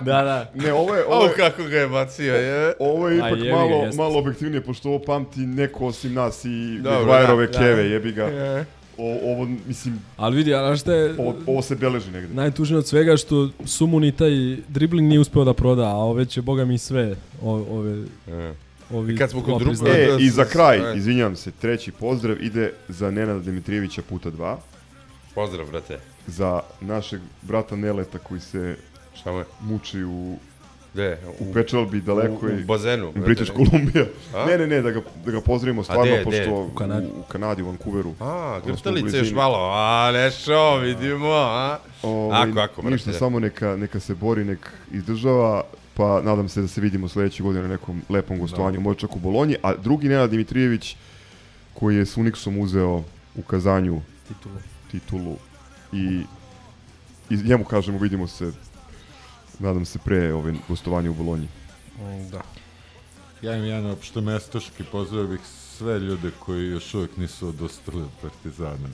[0.00, 0.50] Da, da.
[0.54, 2.74] Ne, ovo je, ovo O, je, kako ga je bacio, je.
[2.78, 4.02] ovo je A, ipak jebi ga, malo, jeste.
[4.02, 7.80] malo objektivnije, pošto ovo pamti neko osim nas i Dobro, Maguireove da, keve, da.
[7.82, 8.24] jebi ga.
[8.24, 8.64] Je.
[8.98, 12.34] O, ovo, mislim, Ali vidi, a šta je ovo, ovo se beleži negde.
[12.34, 14.30] najtužnije od svega što Sumuni taj
[14.68, 17.90] dribling nije uspeo da proda, a ove će boga mi sve o, ove
[18.28, 18.54] Je.
[18.90, 19.88] Ovi kad smo kod drugog-.
[19.88, 20.96] E, Da, i za kraj, e.
[20.96, 24.58] izvinjavam se, treći pozdrav ide za Nenada Dimitrijevića puta dva,
[25.34, 25.98] Pozdrav, brate.
[26.26, 28.76] za našeg brata Neleta koji se
[29.14, 29.44] Šta mu je?
[29.60, 30.36] muči u,
[30.94, 31.18] Gde?
[31.40, 33.08] u Pečalbi daleko u, i u bazenu.
[33.08, 33.52] u British.
[33.52, 34.06] Columbia.
[34.34, 34.46] A?
[34.46, 36.50] Ne, ne, ne, da ga, da ga pozdravimo stvarno, gde, pošto gde?
[36.50, 37.06] u, U Kanadi.
[37.08, 38.14] u Kanadi, u Vancouveru.
[38.20, 39.70] A, u grtalice još malo.
[39.72, 41.78] A, nešto, vidimo, a?
[42.02, 42.92] Ovaj, Ako, ako, brate.
[42.94, 45.64] Ništa, samo neka, neka se bori, nek izdržava,
[45.96, 49.18] pa nadam se da se vidimo sledeće godine na nekom lepom gostovanju, možda čak u
[49.18, 50.96] Bolonji, a drugi Nenad Dimitrijević,
[51.74, 53.04] koji je s Unixom uzeo
[53.36, 54.54] u Kazanju Titulu.
[54.90, 55.36] titulu
[55.92, 56.22] i,
[57.30, 58.52] i njemu kažemo vidimo se
[59.58, 61.48] nadam se pre ove gostovanja u Bolonji.
[62.30, 62.42] Da.
[63.42, 65.40] Ja imam jedan opšte mestaški, pozdravio bih
[65.78, 68.88] sve ljude koji još uvijek nisu odustali od Partizana.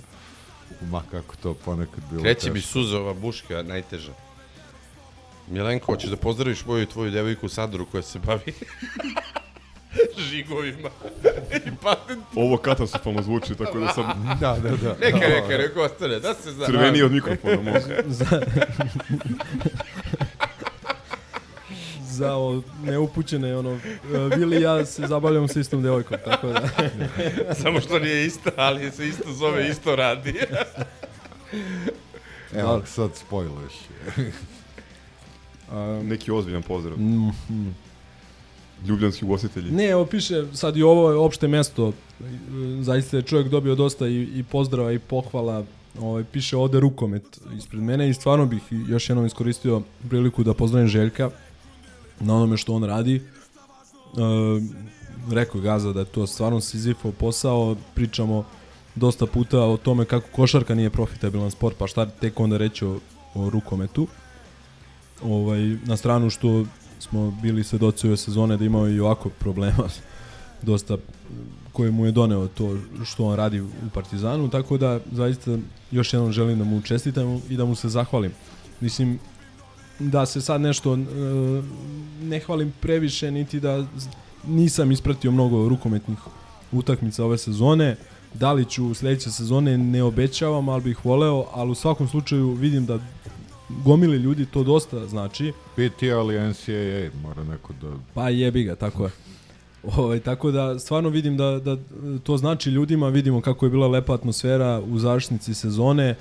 [0.91, 2.73] Ma kako to ponekad bilo Kreće mi teško.
[2.73, 4.13] suza ova buška, najteža.
[5.49, 8.53] Milenko, hoćeš da pozdraviš moju i tvoju devojku Sandru koja se bavi
[10.31, 10.91] žigovima
[11.67, 12.25] i patent.
[12.37, 14.05] Ovo katastrofalno zvuči, tako da sam
[14.41, 14.97] Da, da, da.
[15.01, 16.67] Neka, neka, neka ostane, da se zna.
[16.67, 17.57] crveniji od mikrofona.
[17.57, 17.79] Mogu.
[18.19, 18.43] za,
[22.03, 23.79] za o, neupućene, ono,
[24.37, 26.69] Vili i ja se zabavljamo sa istom devojkom, tako da...
[27.63, 30.35] Samo što nije isto, ali se isto zove, isto radi.
[32.55, 33.11] Evo, sad
[35.73, 36.11] spojluješ.
[36.11, 36.99] Neki ozbiljan pozdrav.
[36.99, 37.75] Mm, mm.
[38.87, 39.71] Ljubljanski ugostitelji.
[39.71, 41.93] Ne, evo piše, sad i ovo je opšte mesto,
[42.81, 45.65] zaista je čovjek dobio dosta i, i pozdrava i pohvala,
[46.01, 50.89] ovaj, piše ode rukomet ispred mene i stvarno bih još jednom iskoristio priliku da pozdravim
[50.89, 51.31] Željka
[52.21, 53.17] na onome što on radi.
[53.17, 53.21] E,
[55.31, 58.45] rekao je Gaza da je to stvarno Sizifov posao, pričamo
[58.95, 62.99] dosta puta o tome kako košarka nije profitabilan sport, pa šta tek onda reći o,
[63.35, 64.07] o rukometu.
[65.25, 66.65] Ovaj, na stranu što
[66.99, 69.89] smo bili svedoci ove sezone da imao i ovako problema
[70.63, 70.97] dosta
[71.73, 75.59] koje mu je doneo to što on radi u Partizanu, tako da zaista
[75.91, 78.33] još jednom želim da mu čestitam i da mu se zahvalim.
[78.81, 79.19] Mislim,
[79.99, 80.99] da se sad nešto e,
[82.23, 83.87] ne hvalim previše, niti da
[84.47, 86.19] nisam ispratio mnogo rukometnih
[86.73, 87.97] utakmica ove sezone.
[88.35, 92.87] Da li ću sledeće sezone ne obećavam, ali bih voleo, ali u svakom slučaju vidim
[92.87, 92.99] da
[93.85, 95.53] gomili ljudi to dosta znači.
[95.75, 97.89] PT ali NCAA, mora neko da...
[98.15, 99.11] Pa jebi ga, tako je.
[99.97, 101.77] Ovaj, tako da stvarno vidim da, da
[102.23, 106.17] to znači ljudima, vidimo kako je bila lepa atmosfera u završnici sezone e,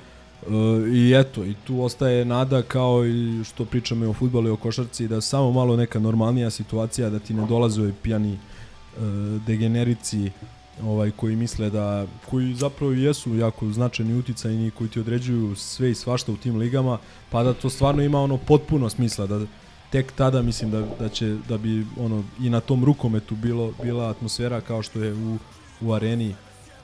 [0.93, 4.55] i eto, i tu ostaje nada kao i što pričamo i o futbolu i o
[4.55, 8.37] košarci, da samo malo neka normalnija situacija, da ti ne dolaze ovi pijani e,
[9.47, 10.31] degenerici
[10.85, 15.95] ovaj koji misle da koji zapravo jesu jako značajni uticajni koji ti određuju sve i
[15.95, 16.97] svašta u tim ligama,
[17.29, 19.39] pa da to stvarno ima ono potpuno smisla da
[19.91, 24.09] tek tada mislim da, da će da bi ono i na tom rukometu bilo bila
[24.09, 25.37] atmosfera kao što je u,
[25.81, 26.35] u areni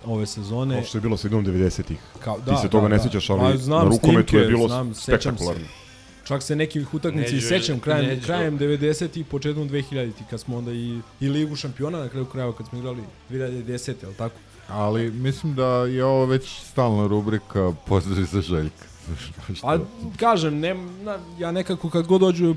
[0.06, 0.76] ove sezone.
[0.76, 1.98] Kao što je bilo sredinom 90-ih.
[2.20, 4.94] Kao, Ti se toga ne sjećaš, ali Pa, znam na rukometu snimke, je bilo znam,
[4.94, 5.87] sećam se.
[6.28, 8.26] Čak se nekih utakmica i sećam krajem, Neđo.
[8.26, 12.54] krajem 90 i početkom 2000 kad smo onda i, i Ligu šampiona na kraju krajeva
[12.54, 14.36] kad smo igrali 2010, je li tako?
[14.68, 18.86] Ali mislim da je ovo već stalna rubrika pozdrav za Željka.
[19.64, 19.78] A
[20.20, 20.74] kažem, ne,
[21.04, 22.56] na, ja nekako kad god dođu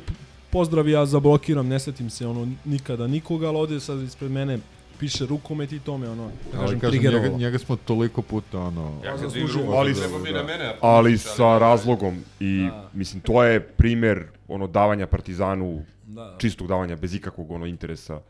[0.51, 4.59] pozdrav ja zablokiram, ne setim se ono nikada nikoga, ali ovdje sad ispred mene
[5.01, 7.39] piše rukomet i to me ono, da Ali kažem, kažem, njega, triggerovalo.
[7.39, 9.01] njega smo toliko puta ono...
[9.05, 9.57] Ja kad zaslužio.
[9.57, 10.75] vidim Ali, treba bi na mene.
[10.81, 12.91] ali sa razlogom i Da.
[12.93, 16.37] mislim to je primer ono davanja Partizanu Da.
[16.39, 18.21] čistog davanja bez ikakvog ono interesa.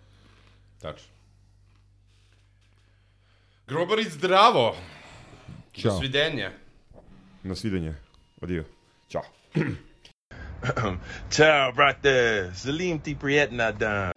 [0.79, 1.09] Tačno.
[3.69, 4.77] Grobarić zdravo.
[5.73, 5.93] Ćao.
[5.93, 6.51] Do svidenja.
[7.43, 7.95] Na svidenje.
[8.41, 8.65] Adio.
[9.09, 9.23] Ćao.
[11.31, 12.11] Ciao, brate.
[12.55, 14.13] Salim ti prijetna dan.